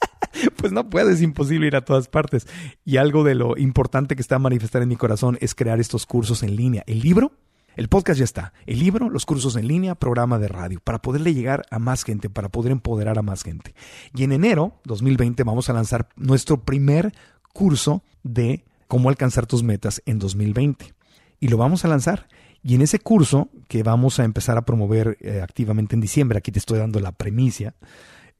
pues 0.56 0.72
no 0.72 0.88
puedes, 0.88 1.16
es 1.16 1.22
imposible 1.22 1.66
ir 1.66 1.76
a 1.76 1.84
todas 1.84 2.08
partes. 2.08 2.46
Y 2.84 2.98
algo 2.98 3.24
de 3.24 3.34
lo 3.34 3.56
importante 3.56 4.14
que 4.14 4.22
está 4.22 4.36
a 4.36 4.38
manifestar 4.38 4.82
en 4.82 4.88
mi 4.88 4.96
corazón 4.96 5.38
es 5.40 5.54
crear 5.54 5.80
estos 5.80 6.06
cursos 6.06 6.42
en 6.42 6.54
línea. 6.56 6.84
El 6.86 7.00
libro, 7.00 7.32
el 7.76 7.88
podcast 7.88 8.18
ya 8.18 8.24
está. 8.24 8.52
El 8.66 8.78
libro, 8.78 9.10
los 9.10 9.26
cursos 9.26 9.56
en 9.56 9.66
línea, 9.66 9.94
programa 9.94 10.38
de 10.38 10.48
radio, 10.48 10.80
para 10.84 11.00
poderle 11.00 11.34
llegar 11.34 11.64
a 11.70 11.78
más 11.78 12.04
gente, 12.04 12.30
para 12.30 12.48
poder 12.48 12.72
empoderar 12.72 13.18
a 13.18 13.22
más 13.22 13.42
gente. 13.42 13.74
Y 14.14 14.24
en 14.24 14.32
enero 14.32 14.80
2020 14.84 15.42
vamos 15.44 15.68
a 15.68 15.72
lanzar 15.72 16.08
nuestro 16.16 16.64
primer 16.64 17.12
curso 17.52 18.02
de 18.22 18.64
cómo 18.90 19.08
alcanzar 19.08 19.46
tus 19.46 19.62
metas 19.62 20.02
en 20.04 20.18
2020. 20.18 20.94
Y 21.38 21.46
lo 21.46 21.56
vamos 21.56 21.84
a 21.84 21.88
lanzar. 21.88 22.26
Y 22.60 22.74
en 22.74 22.82
ese 22.82 22.98
curso 22.98 23.48
que 23.68 23.84
vamos 23.84 24.18
a 24.18 24.24
empezar 24.24 24.58
a 24.58 24.62
promover 24.62 25.16
eh, 25.20 25.40
activamente 25.42 25.94
en 25.94 26.00
diciembre, 26.00 26.38
aquí 26.38 26.50
te 26.50 26.58
estoy 26.58 26.80
dando 26.80 26.98
la 26.98 27.12
premicia, 27.12 27.76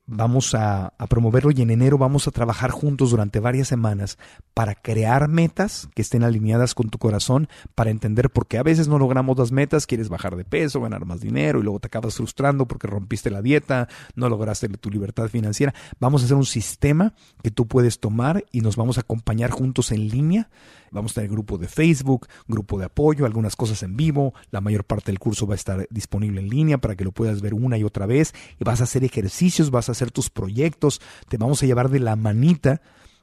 vamos 0.07 0.55
a, 0.55 0.93
promoverlo 1.09 1.51
y 1.51 1.63
en 1.63 1.71
enero 1.71 1.99
vamos 1.99 2.27
a 2.27 2.31
trabajar 2.31 2.71
juntos 2.71 3.11
durante 3.11 3.41
varias 3.41 3.69
semanas 3.69 4.19
para 4.55 4.75
crear 4.75 5.29
metas 5.29 5.89
que 5.95 6.03
estén 6.03 6.25
alineadas 6.25 6.75
con 6.75 6.91
tu 6.91 6.99
corazón, 6.99 7.49
para 7.75 7.91
entender 7.91 8.31
por 8.31 8.47
qué 8.47 8.59
a 8.59 8.63
veces 8.63 8.89
no 8.89 8.99
logramos 8.99 9.39
las 9.39 9.53
metas, 9.53 9.87
quieres 9.87 10.09
bajar 10.09 10.37
de 10.37 10.45
peso, 10.45 10.81
ganar 10.81 11.05
más 11.05 11.21
dinero 11.21 11.61
y 11.61 11.63
luego 11.63 11.81
te 11.81 11.87
acabas 11.87 12.17
frustrando 12.17 12.67
porque 12.67 12.87
rompiste 12.87 13.31
la 13.31 13.43
dieta, 13.43 13.89
no 14.15 14.29
lograste 14.29 14.69
tu 14.69 14.91
libertad 14.91 15.29
financiera. 15.29 15.75
Vamos 16.01 16.23
a 16.23 16.25
hacer 16.25 16.37
un 16.37 16.47
sistema 16.47 17.15
que 17.43 17.51
tú 17.51 17.67
puedes 17.67 18.01
tomar 18.01 18.45
y 18.51 18.61
nos 18.61 18.77
vamos 18.77 18.99
a 18.99 19.03
acompañar 19.03 19.51
juntos 19.51 19.93
en 19.93 20.09
línea 20.09 20.51
Vamos 20.91 21.13
a 21.13 21.15
tener 21.17 21.31
grupo 21.31 21.57
de 21.57 21.69
Facebook, 21.69 22.27
grupo 22.49 22.79
de 22.79 22.87
apoyo, 22.87 23.25
algunas 23.25 23.55
cosas 23.55 23.83
en 23.83 23.97
vivo. 23.97 24.35
La 24.51 24.61
mayor 24.61 24.85
parte 24.85 25.13
del 25.13 25.21
curso 25.21 25.47
va 25.47 25.55
a 25.55 25.57
estar 25.57 25.87
disponible 25.91 26.41
en 26.41 26.49
línea 26.49 26.79
para 26.79 26.97
que 26.97 27.05
lo 27.05 27.13
puedas 27.13 27.41
ver 27.41 27.55
una 27.55 27.79
y 27.79 27.85
otra 27.85 28.07
vez. 28.07 28.35
Y 28.59 28.65
vas 28.65 28.81
a 28.81 28.85
hacer 28.85 29.05
ejercicios, 29.05 29.71
vas 29.71 29.89
a 29.89 29.93
hacer 29.93 30.11
tus 30.11 30.31
proyectos. 30.31 31.01
Te 31.29 31.37
vamos 31.37 31.63
a 31.63 31.67
llevar 31.67 31.91
de 31.91 32.01
la 32.01 32.17
manita 32.17 32.81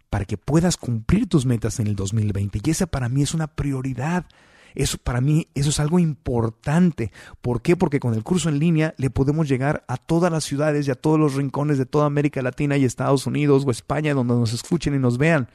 para 0.09 0.23
que 0.23 0.37
puedas 0.37 0.77
cumplir 0.77 1.27
tus 1.27 1.45
metas 1.45 1.79
en 1.79 1.87
el 1.87 1.95
2020. 1.95 2.61
Y 2.63 2.69
esa 2.69 2.87
para 2.87 3.09
mí 3.09 3.23
es 3.23 3.33
una 3.33 3.47
prioridad. 3.47 4.25
Eso 4.73 4.97
para 4.99 5.19
mí, 5.19 5.47
eso 5.53 5.69
es 5.69 5.79
algo 5.79 5.99
importante. 5.99 7.11
¿Por 7.41 7.61
qué? 7.61 7.75
Porque 7.75 7.99
con 7.99 8.13
el 8.13 8.23
curso 8.23 8.47
en 8.47 8.59
línea 8.59 8.93
le 8.97 9.09
podemos 9.09 9.49
llegar 9.49 9.83
a 9.87 9.97
todas 9.97 10.31
las 10.31 10.43
ciudades 10.43 10.87
y 10.87 10.91
a 10.91 10.95
todos 10.95 11.19
los 11.19 11.33
rincones 11.33 11.77
de 11.77 11.85
toda 11.85 12.05
América 12.05 12.41
Latina 12.41 12.77
y 12.77 12.85
Estados 12.85 13.25
Unidos 13.25 13.63
o 13.65 13.71
España 13.71 14.13
donde 14.13 14.35
nos 14.35 14.53
escuchen 14.53 14.95
y 14.95 14.99
nos 14.99 15.17
vean 15.17 15.49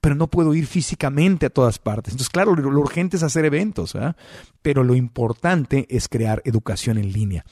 pero 0.00 0.14
no 0.14 0.28
puedo 0.28 0.54
ir 0.54 0.66
físicamente 0.66 1.46
a 1.46 1.50
todas 1.50 1.78
partes. 1.78 2.12
Entonces, 2.12 2.30
claro, 2.30 2.54
lo, 2.54 2.80
urgente 2.80 3.16
es 3.16 3.22
hacer 3.22 3.44
eventos, 3.44 3.96
pero 4.62 4.84
lo 4.84 4.94
importante 4.94 5.86
es 5.90 6.08
crear 6.08 6.42
educación 6.44 6.98
en 6.98 7.12
línea. 7.12 7.44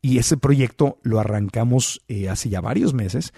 Y 0.00 0.18
ese 0.18 0.36
proyecto 0.36 0.98
lo 1.02 1.18
arrancamos 1.18 2.02
eh, 2.08 2.28
hace 2.28 2.48
ya 2.48 2.60
varios 2.60 2.94
meses 2.94 3.32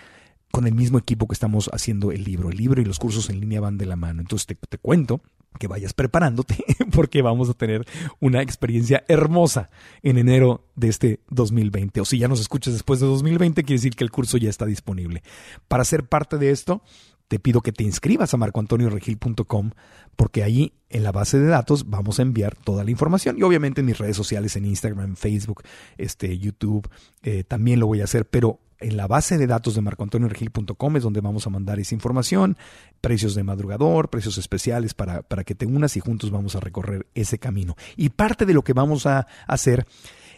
con 0.51 0.67
el 0.67 0.75
mismo 0.75 0.99
equipo 0.99 1.27
que 1.27 1.35
estamos 1.35 1.71
haciendo 1.73 2.13
el 2.13 2.25
libro. 2.25 2.51
El 2.51 2.57
libro 2.57 2.83
y 2.83 2.85
los 2.85 2.99
cursos 2.99 3.31
en 3.31 3.41
línea 3.41 3.61
van 3.61 3.79
de 3.79 3.87
la 3.87 3.97
mano. 3.97 4.21
Entonces 4.21 4.47
te, 4.47 4.55
te 4.55 4.79
cuento 4.79 5.23
que 5.59 5.67
vayas 5.67 5.93
preparándote 5.93 6.65
porque 6.93 7.23
vamos 7.23 7.49
a 7.51 7.55
tener 7.55 7.87
una 8.21 8.43
experiencia 8.43 9.05
hermosa 9.09 9.71
en 10.03 10.19
enero 10.19 10.67
de 10.77 10.89
este 10.89 11.21
2020. 11.31 12.01
O 12.01 12.05
si 12.05 12.19
ya 12.19 12.29
nos 12.29 12.41
escuchas 12.41 12.75
después 12.75 13.01
de 13.01 13.07
2020, 13.07 13.63
quiere 13.65 13.79
decir 13.79 13.97
que 13.97 14.05
el 14.05 14.11
curso 14.11 14.37
ya 14.39 14.51
está 14.51 14.67
disponible. 14.67 15.23
Para 15.69 15.85
ser 15.85 16.09
parte 16.09 16.39
de 16.39 16.51
esto, 16.51 16.83
te 17.31 17.39
pido 17.39 17.61
que 17.61 17.71
te 17.71 17.85
inscribas 17.85 18.35
a 18.35 18.37
marcoantonioregil.com 18.39 19.71
porque 20.17 20.43
ahí 20.43 20.73
en 20.89 21.05
la 21.05 21.13
base 21.13 21.39
de 21.39 21.47
datos 21.47 21.89
vamos 21.89 22.19
a 22.19 22.23
enviar 22.23 22.57
toda 22.57 22.83
la 22.83 22.91
información 22.91 23.39
y 23.39 23.43
obviamente 23.45 23.83
en 23.83 23.87
mis 23.87 23.99
redes 23.99 24.17
sociales, 24.17 24.57
en 24.57 24.65
Instagram, 24.65 25.15
Facebook, 25.15 25.63
este, 25.97 26.37
YouTube, 26.37 26.91
eh, 27.23 27.45
también 27.45 27.79
lo 27.79 27.87
voy 27.87 28.01
a 28.01 28.05
hacer, 28.05 28.27
pero 28.27 28.59
en 28.81 28.97
la 28.97 29.07
base 29.07 29.39
de 29.39 29.47
datos 29.47 29.77
de 29.77 29.81
marcoantonioregil.com 29.81 30.97
es 30.97 31.05
donde 31.05 31.21
vamos 31.21 31.47
a 31.47 31.51
mandar 31.51 31.79
esa 31.79 31.95
información, 31.95 32.57
precios 33.01 33.37
de 33.37 33.45
madrugador, 33.45 34.11
precios 34.11 34.37
especiales 34.37 34.93
para, 34.95 35.23
para 35.23 35.45
que 35.45 35.55
te 35.55 35.67
unas 35.67 35.97
y 35.97 36.01
juntos 36.01 36.33
vamos 36.33 36.57
a 36.57 36.61
recorrer 36.61 37.07
ese 37.15 37.39
camino. 37.39 37.77
Y 37.97 38.09
parte 38.09 38.45
de 38.45 38.55
lo 38.55 38.63
que 38.65 38.73
vamos 38.73 39.07
a 39.07 39.29
hacer 39.47 39.87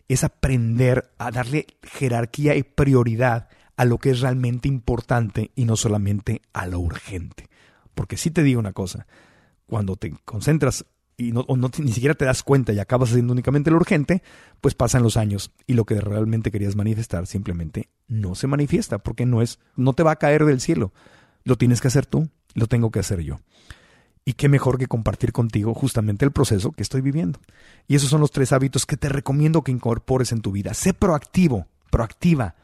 es 0.08 0.24
aprender 0.24 1.10
a 1.16 1.30
darle 1.30 1.68
jerarquía 1.82 2.54
y 2.54 2.64
prioridad 2.64 3.48
a 3.82 3.84
lo 3.84 3.98
que 3.98 4.10
es 4.10 4.20
realmente 4.20 4.68
importante 4.68 5.50
y 5.56 5.64
no 5.64 5.74
solamente 5.74 6.40
a 6.52 6.68
lo 6.68 6.78
urgente. 6.78 7.48
Porque 7.96 8.16
si 8.16 8.30
te 8.30 8.44
digo 8.44 8.60
una 8.60 8.72
cosa, 8.72 9.08
cuando 9.66 9.96
te 9.96 10.14
concentras 10.24 10.84
y 11.16 11.32
no, 11.32 11.44
ni 11.78 11.92
siquiera 11.92 12.14
te 12.14 12.24
das 12.24 12.44
cuenta 12.44 12.72
y 12.72 12.78
acabas 12.78 13.10
haciendo 13.10 13.32
únicamente 13.32 13.72
lo 13.72 13.78
urgente, 13.78 14.22
pues 14.60 14.76
pasan 14.76 15.02
los 15.02 15.16
años 15.16 15.50
y 15.66 15.74
lo 15.74 15.84
que 15.84 16.00
realmente 16.00 16.52
querías 16.52 16.76
manifestar 16.76 17.26
simplemente 17.26 17.88
no 18.06 18.36
se 18.36 18.46
manifiesta 18.46 18.98
porque 18.98 19.26
no 19.26 19.42
es, 19.42 19.58
no 19.74 19.94
te 19.94 20.04
va 20.04 20.12
a 20.12 20.16
caer 20.16 20.44
del 20.44 20.60
cielo. 20.60 20.92
Lo 21.42 21.56
tienes 21.56 21.80
que 21.80 21.88
hacer 21.88 22.06
tú, 22.06 22.28
lo 22.54 22.68
tengo 22.68 22.92
que 22.92 23.00
hacer 23.00 23.20
yo. 23.22 23.40
Y 24.24 24.34
qué 24.34 24.48
mejor 24.48 24.78
que 24.78 24.86
compartir 24.86 25.32
contigo 25.32 25.74
justamente 25.74 26.24
el 26.24 26.30
proceso 26.30 26.70
que 26.70 26.84
estoy 26.84 27.00
viviendo. 27.00 27.40
Y 27.88 27.96
esos 27.96 28.10
son 28.10 28.20
los 28.20 28.30
tres 28.30 28.52
hábitos 28.52 28.86
que 28.86 28.96
te 28.96 29.08
recomiendo 29.08 29.62
que 29.62 29.72
incorpores 29.72 30.30
en 30.30 30.40
tu 30.40 30.52
vida. 30.52 30.72
Sé 30.72 30.94
proactivo, 30.94 31.66
proactiva. 31.90 32.54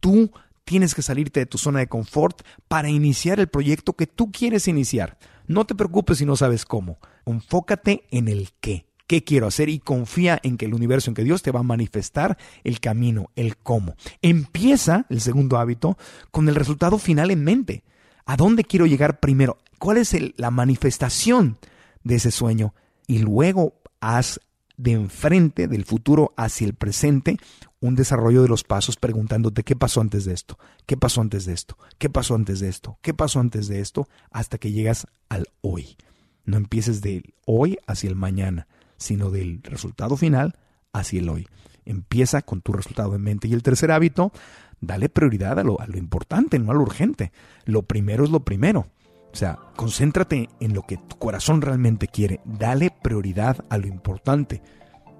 Tú 0.00 0.30
tienes 0.68 0.94
que 0.94 1.00
salirte 1.00 1.40
de 1.40 1.46
tu 1.46 1.56
zona 1.56 1.78
de 1.78 1.86
confort 1.86 2.42
para 2.68 2.90
iniciar 2.90 3.40
el 3.40 3.48
proyecto 3.48 3.94
que 3.94 4.06
tú 4.06 4.30
quieres 4.30 4.68
iniciar. 4.68 5.16
No 5.46 5.64
te 5.64 5.74
preocupes 5.74 6.18
si 6.18 6.26
no 6.26 6.36
sabes 6.36 6.66
cómo. 6.66 6.98
Enfócate 7.24 8.04
en 8.10 8.28
el 8.28 8.50
qué. 8.60 8.84
¿Qué 9.06 9.24
quiero 9.24 9.46
hacer? 9.46 9.70
Y 9.70 9.78
confía 9.78 10.38
en 10.42 10.58
que 10.58 10.66
el 10.66 10.74
universo, 10.74 11.10
en 11.10 11.14
que 11.14 11.24
Dios 11.24 11.40
te 11.40 11.52
va 11.52 11.60
a 11.60 11.62
manifestar 11.62 12.36
el 12.64 12.80
camino, 12.80 13.30
el 13.34 13.56
cómo. 13.56 13.94
Empieza 14.20 15.06
el 15.08 15.22
segundo 15.22 15.56
hábito 15.56 15.96
con 16.30 16.50
el 16.50 16.54
resultado 16.54 16.98
final 16.98 17.30
en 17.30 17.44
mente. 17.44 17.82
¿A 18.26 18.36
dónde 18.36 18.62
quiero 18.62 18.84
llegar 18.84 19.20
primero? 19.20 19.56
¿Cuál 19.78 19.96
es 19.96 20.14
la 20.36 20.50
manifestación 20.50 21.56
de 22.04 22.16
ese 22.16 22.30
sueño? 22.30 22.74
Y 23.06 23.20
luego 23.20 23.80
haz 24.00 24.38
de 24.76 24.92
enfrente 24.92 25.66
del 25.66 25.86
futuro 25.86 26.34
hacia 26.36 26.66
el 26.66 26.74
presente 26.74 27.38
un 27.80 27.94
desarrollo 27.94 28.42
de 28.42 28.48
los 28.48 28.64
pasos 28.64 28.96
preguntándote 28.96 29.62
qué 29.62 29.76
pasó 29.76 30.00
antes 30.00 30.24
de 30.24 30.34
esto, 30.34 30.58
qué 30.86 30.96
pasó 30.96 31.20
antes 31.20 31.44
de 31.44 31.52
esto, 31.52 31.76
qué 31.98 32.10
pasó 32.10 32.34
antes 32.34 32.60
de 32.60 32.68
esto, 32.68 32.98
qué 33.02 33.14
pasó 33.14 33.40
antes 33.40 33.68
de 33.68 33.80
esto, 33.80 34.08
hasta 34.30 34.58
que 34.58 34.72
llegas 34.72 35.06
al 35.28 35.46
hoy. 35.60 35.96
No 36.44 36.56
empieces 36.56 37.00
del 37.02 37.34
hoy 37.46 37.78
hacia 37.86 38.08
el 38.08 38.16
mañana, 38.16 38.66
sino 38.96 39.30
del 39.30 39.62
resultado 39.62 40.16
final 40.16 40.56
hacia 40.92 41.20
el 41.20 41.28
hoy. 41.28 41.46
Empieza 41.84 42.42
con 42.42 42.62
tu 42.62 42.72
resultado 42.72 43.14
en 43.14 43.22
mente. 43.22 43.48
Y 43.48 43.52
el 43.52 43.62
tercer 43.62 43.90
hábito, 43.90 44.32
dale 44.80 45.08
prioridad 45.08 45.58
a 45.58 45.64
lo, 45.64 45.80
a 45.80 45.86
lo 45.86 45.98
importante, 45.98 46.58
no 46.58 46.72
a 46.72 46.74
lo 46.74 46.82
urgente. 46.82 47.32
Lo 47.64 47.82
primero 47.82 48.24
es 48.24 48.30
lo 48.30 48.40
primero. 48.40 48.88
O 49.32 49.36
sea, 49.36 49.58
concéntrate 49.76 50.48
en 50.60 50.74
lo 50.74 50.82
que 50.82 50.96
tu 50.96 51.16
corazón 51.16 51.60
realmente 51.60 52.08
quiere. 52.08 52.40
Dale 52.44 52.90
prioridad 52.90 53.64
a 53.68 53.78
lo 53.78 53.86
importante. 53.86 54.62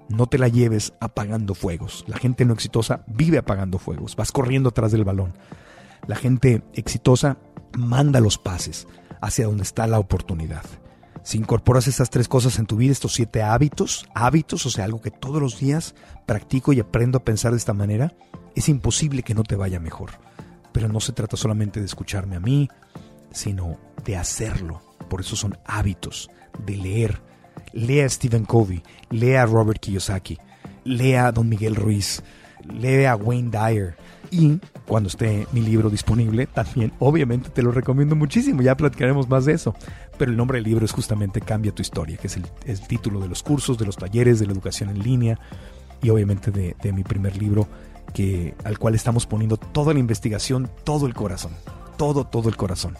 No 0.09 0.25
te 0.25 0.37
la 0.37 0.47
lleves 0.47 0.93
apagando 0.99 1.53
fuegos. 1.53 2.03
La 2.07 2.17
gente 2.17 2.43
no 2.43 2.53
exitosa 2.53 3.03
vive 3.07 3.37
apagando 3.37 3.77
fuegos. 3.77 4.15
Vas 4.15 4.31
corriendo 4.31 4.69
atrás 4.69 4.91
del 4.91 5.03
balón. 5.03 5.33
La 6.07 6.15
gente 6.15 6.63
exitosa 6.73 7.37
manda 7.77 8.19
los 8.19 8.37
pases 8.37 8.87
hacia 9.21 9.45
donde 9.45 9.63
está 9.63 9.85
la 9.87 9.99
oportunidad. 9.99 10.63
Si 11.21 11.37
incorporas 11.37 11.87
estas 11.87 12.09
tres 12.09 12.27
cosas 12.27 12.57
en 12.57 12.65
tu 12.65 12.77
vida, 12.77 12.91
estos 12.91 13.13
siete 13.13 13.43
hábitos, 13.43 14.07
hábitos, 14.15 14.65
o 14.65 14.69
sea, 14.69 14.85
algo 14.85 15.01
que 15.01 15.11
todos 15.11 15.41
los 15.41 15.59
días 15.59 15.93
practico 16.25 16.73
y 16.73 16.79
aprendo 16.79 17.19
a 17.19 17.23
pensar 17.23 17.51
de 17.51 17.57
esta 17.57 17.73
manera, 17.73 18.13
es 18.55 18.69
imposible 18.69 19.21
que 19.21 19.35
no 19.35 19.43
te 19.43 19.55
vaya 19.55 19.79
mejor. 19.79 20.11
Pero 20.71 20.87
no 20.87 20.99
se 20.99 21.13
trata 21.13 21.37
solamente 21.37 21.79
de 21.79 21.85
escucharme 21.85 22.35
a 22.35 22.39
mí, 22.39 22.69
sino 23.31 23.77
de 24.05 24.17
hacerlo. 24.17 24.81
Por 25.09 25.21
eso 25.21 25.35
son 25.35 25.57
hábitos, 25.65 26.29
de 26.65 26.77
leer, 26.77 27.21
lea 27.73 28.05
a 28.05 28.09
Stephen 28.09 28.45
Covey, 28.45 28.83
lea 29.09 29.43
a 29.43 29.45
Robert 29.45 29.79
Kiyosaki, 29.79 30.37
lea 30.83 31.27
a 31.27 31.31
Don 31.31 31.49
Miguel 31.49 31.75
Ruiz, 31.75 32.23
lea 32.67 33.11
a 33.11 33.15
Wayne 33.15 33.51
Dyer. 33.51 33.95
Y 34.31 34.59
cuando 34.85 35.09
esté 35.09 35.47
mi 35.51 35.61
libro 35.61 35.89
disponible, 35.89 36.45
también 36.45 36.91
obviamente 36.99 37.49
te 37.49 37.63
lo 37.63 37.71
recomiendo 37.71 38.15
muchísimo, 38.15 38.61
ya 38.61 38.77
platicaremos 38.77 39.27
más 39.27 39.45
de 39.45 39.53
eso. 39.53 39.75
Pero 40.17 40.31
el 40.31 40.37
nombre 40.37 40.57
del 40.57 40.65
libro 40.65 40.85
es 40.85 40.91
justamente 40.91 41.41
Cambia 41.41 41.73
tu 41.73 41.81
historia, 41.81 42.17
que 42.17 42.27
es 42.27 42.37
el, 42.37 42.79
título 42.87 43.19
de 43.19 43.27
los 43.27 43.41
cursos, 43.41 43.77
de 43.77 43.85
los 43.85 43.95
talleres, 43.97 44.39
de 44.39 44.45
la 44.45 44.53
educación 44.53 44.89
en 44.89 44.99
línea 44.99 45.39
y 46.01 46.09
obviamente 46.09 46.51
de, 46.51 46.75
de 46.81 46.93
mi 46.93 47.03
primer 47.03 47.37
libro 47.37 47.67
que, 48.13 48.55
al 48.63 48.77
cual 48.77 48.95
estamos 48.95 49.25
poniendo 49.25 49.57
toda 49.57 49.93
la 49.93 49.99
investigación, 49.99 50.69
todo 50.83 51.07
el 51.07 51.13
corazón, 51.13 51.51
todo, 51.97 52.25
todo 52.25 52.49
el 52.49 52.57
corazón. 52.57 52.97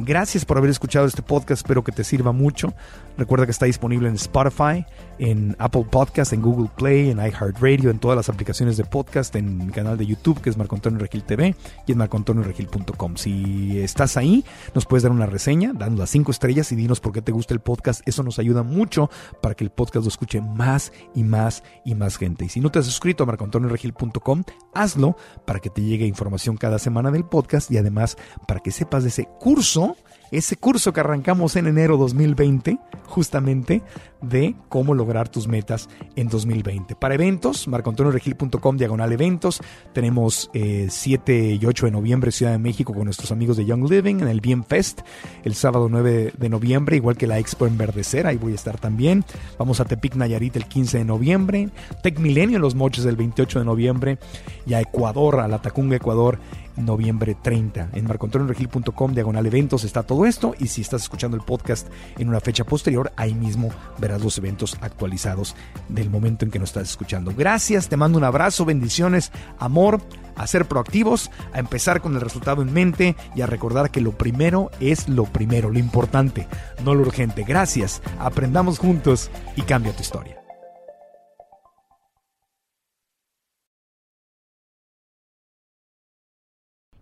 Gracias 0.00 0.44
por 0.44 0.56
haber 0.56 0.70
escuchado 0.70 1.06
este 1.06 1.22
podcast, 1.22 1.60
espero 1.62 1.82
que 1.82 1.90
te 1.90 2.04
sirva 2.04 2.30
mucho. 2.30 2.72
Recuerda 3.16 3.46
que 3.46 3.50
está 3.50 3.66
disponible 3.66 4.08
en 4.08 4.14
Spotify, 4.14 4.86
en 5.18 5.56
Apple 5.58 5.86
Podcast, 5.90 6.32
en 6.32 6.40
Google 6.40 6.70
Play, 6.76 7.10
en 7.10 7.18
iHeartRadio, 7.18 7.90
en 7.90 7.98
todas 7.98 8.16
las 8.16 8.28
aplicaciones 8.28 8.76
de 8.76 8.84
podcast, 8.84 9.34
en 9.34 9.66
mi 9.66 9.72
canal 9.72 9.98
de 9.98 10.06
YouTube 10.06 10.40
que 10.40 10.50
es 10.50 10.56
Marco 10.56 10.76
Antonio 10.76 11.00
Regil 11.00 11.24
TV 11.24 11.52
y 11.84 11.90
en 11.90 11.98
marcoantonioregil.com. 11.98 13.16
Si 13.16 13.80
estás 13.80 14.16
ahí, 14.16 14.44
nos 14.72 14.86
puedes 14.86 15.02
dar 15.02 15.10
una 15.10 15.26
reseña, 15.26 15.72
dando 15.74 16.02
las 16.02 16.10
cinco 16.10 16.30
estrellas 16.30 16.70
y 16.70 16.76
dinos 16.76 17.00
por 17.00 17.10
qué 17.12 17.20
te 17.20 17.32
gusta 17.32 17.52
el 17.52 17.60
podcast. 17.60 18.06
Eso 18.06 18.22
nos 18.22 18.38
ayuda 18.38 18.62
mucho 18.62 19.10
para 19.42 19.56
que 19.56 19.64
el 19.64 19.70
podcast 19.70 20.04
lo 20.04 20.08
escuche 20.10 20.40
más 20.40 20.92
y 21.12 21.24
más 21.24 21.64
y 21.84 21.96
más 21.96 22.18
gente. 22.18 22.44
Y 22.44 22.50
si 22.50 22.60
no 22.60 22.70
te 22.70 22.78
has 22.78 22.86
suscrito 22.86 23.24
a 23.24 23.26
marcoantonioregil.com, 23.26 24.44
hazlo 24.74 25.16
para 25.44 25.58
que 25.58 25.70
te 25.70 25.82
llegue 25.82 26.06
información 26.06 26.56
cada 26.56 26.78
semana 26.78 27.10
del 27.10 27.24
podcast 27.24 27.68
y 27.72 27.78
además 27.78 28.16
para 28.46 28.60
que 28.60 28.70
sepas 28.70 29.02
de 29.02 29.08
ese 29.08 29.28
curso 29.40 29.87
ese 30.30 30.56
curso 30.56 30.92
que 30.92 31.00
arrancamos 31.00 31.56
en 31.56 31.66
enero 31.66 31.96
2020, 31.96 32.78
justamente 33.06 33.82
de 34.20 34.54
cómo 34.68 34.94
lograr 34.94 35.28
tus 35.28 35.46
metas 35.46 35.88
en 36.16 36.28
2020. 36.28 36.96
Para 36.96 37.14
eventos, 37.14 37.68
marcoantonioregil.com 37.68 38.76
diagonal 38.76 39.12
eventos. 39.12 39.60
Tenemos 39.92 40.50
7 40.52 41.32
eh, 41.32 41.58
y 41.60 41.64
8 41.64 41.86
de 41.86 41.92
noviembre 41.92 42.32
Ciudad 42.32 42.52
de 42.52 42.58
México 42.58 42.92
con 42.92 43.04
nuestros 43.04 43.30
amigos 43.30 43.56
de 43.56 43.64
Young 43.64 43.88
Living 43.88 44.16
en 44.16 44.28
el 44.28 44.40
Bien 44.40 44.64
Fest. 44.64 45.00
El 45.44 45.54
sábado 45.54 45.88
9 45.88 46.32
de 46.36 46.48
noviembre, 46.48 46.96
igual 46.96 47.16
que 47.16 47.26
la 47.26 47.38
Expo 47.38 47.66
en 47.66 47.78
Verdecer, 47.78 48.26
ahí 48.26 48.36
voy 48.36 48.52
a 48.52 48.56
estar 48.56 48.78
también. 48.78 49.24
Vamos 49.58 49.80
a 49.80 49.84
Tepic 49.84 50.16
Nayarit 50.16 50.56
el 50.56 50.66
15 50.66 50.98
de 50.98 51.04
noviembre. 51.04 51.70
Tec 52.02 52.18
Milenio 52.18 52.56
en 52.56 52.62
Los 52.62 52.74
Moches 52.74 53.04
el 53.04 53.16
28 53.16 53.60
de 53.60 53.64
noviembre. 53.64 54.18
Y 54.66 54.74
a 54.74 54.80
Ecuador, 54.80 55.40
a 55.40 55.48
la 55.48 55.62
Tacunga, 55.62 55.96
Ecuador, 55.96 56.38
noviembre 56.78 57.36
30. 57.40 57.90
En 57.92 58.06
marcoantonioregil.com 58.06 59.12
diagonal 59.12 59.46
eventos 59.46 59.84
está 59.84 60.02
todo 60.02 60.26
esto 60.26 60.54
y 60.58 60.68
si 60.68 60.80
estás 60.80 61.02
escuchando 61.02 61.36
el 61.36 61.42
podcast 61.42 61.88
en 62.18 62.28
una 62.28 62.40
fecha 62.40 62.64
posterior, 62.64 63.12
ahí 63.16 63.34
mismo 63.34 63.70
verás 63.98 64.22
los 64.22 64.38
eventos 64.38 64.76
actualizados 64.80 65.54
del 65.88 66.10
momento 66.10 66.44
en 66.44 66.50
que 66.50 66.58
nos 66.58 66.70
estás 66.70 66.90
escuchando. 66.90 67.32
Gracias, 67.36 67.88
te 67.88 67.96
mando 67.96 68.18
un 68.18 68.24
abrazo, 68.24 68.64
bendiciones, 68.64 69.32
amor, 69.58 70.00
a 70.36 70.46
ser 70.46 70.66
proactivos, 70.66 71.30
a 71.52 71.58
empezar 71.58 72.00
con 72.00 72.14
el 72.14 72.20
resultado 72.20 72.62
en 72.62 72.72
mente 72.72 73.16
y 73.34 73.42
a 73.42 73.46
recordar 73.46 73.90
que 73.90 74.00
lo 74.00 74.12
primero 74.12 74.70
es 74.80 75.08
lo 75.08 75.24
primero, 75.24 75.70
lo 75.70 75.78
importante, 75.78 76.46
no 76.84 76.94
lo 76.94 77.02
urgente. 77.02 77.44
Gracias, 77.44 78.02
aprendamos 78.18 78.78
juntos 78.78 79.30
y 79.56 79.62
cambia 79.62 79.94
tu 79.94 80.02
historia. 80.02 80.47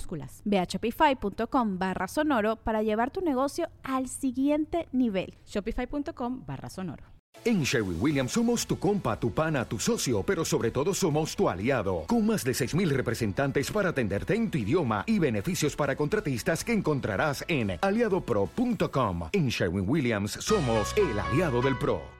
minúsculas. 0.00 0.42
Ve 0.44 0.58
a 0.58 0.64
shopify.com 0.64 1.78
barra 1.78 2.08
sonoro 2.08 2.56
para 2.56 2.82
llevar 2.82 3.10
tu 3.10 3.20
negocio 3.20 3.68
al 3.82 4.08
siguiente 4.08 4.88
nivel. 4.92 5.34
Shopify.com 5.46 6.44
barra 6.46 6.70
sonoro. 6.70 7.04
En 7.44 7.62
Sherwin 7.62 7.96
Williams 8.00 8.32
somos 8.32 8.66
tu 8.66 8.78
compa, 8.78 9.18
tu 9.18 9.32
pana, 9.32 9.64
tu 9.64 9.78
socio, 9.78 10.22
pero 10.22 10.44
sobre 10.44 10.70
todo 10.70 10.92
somos 10.92 11.34
tu 11.34 11.48
aliado, 11.48 12.04
con 12.06 12.26
más 12.26 12.44
de 12.44 12.52
6.000 12.52 12.90
representantes 12.90 13.70
para 13.70 13.90
atenderte 13.90 14.34
en 14.34 14.50
tu 14.50 14.58
idioma 14.58 15.04
y 15.06 15.18
beneficios 15.18 15.74
para 15.74 15.96
contratistas 15.96 16.64
que 16.64 16.72
encontrarás 16.72 17.44
en 17.48 17.78
aliadopro.com. 17.80 19.30
En 19.32 19.48
Sherwin 19.48 19.88
Williams 19.88 20.32
somos 20.32 20.92
el 20.98 21.18
aliado 21.18 21.62
del 21.62 21.78
PRO. 21.78 22.19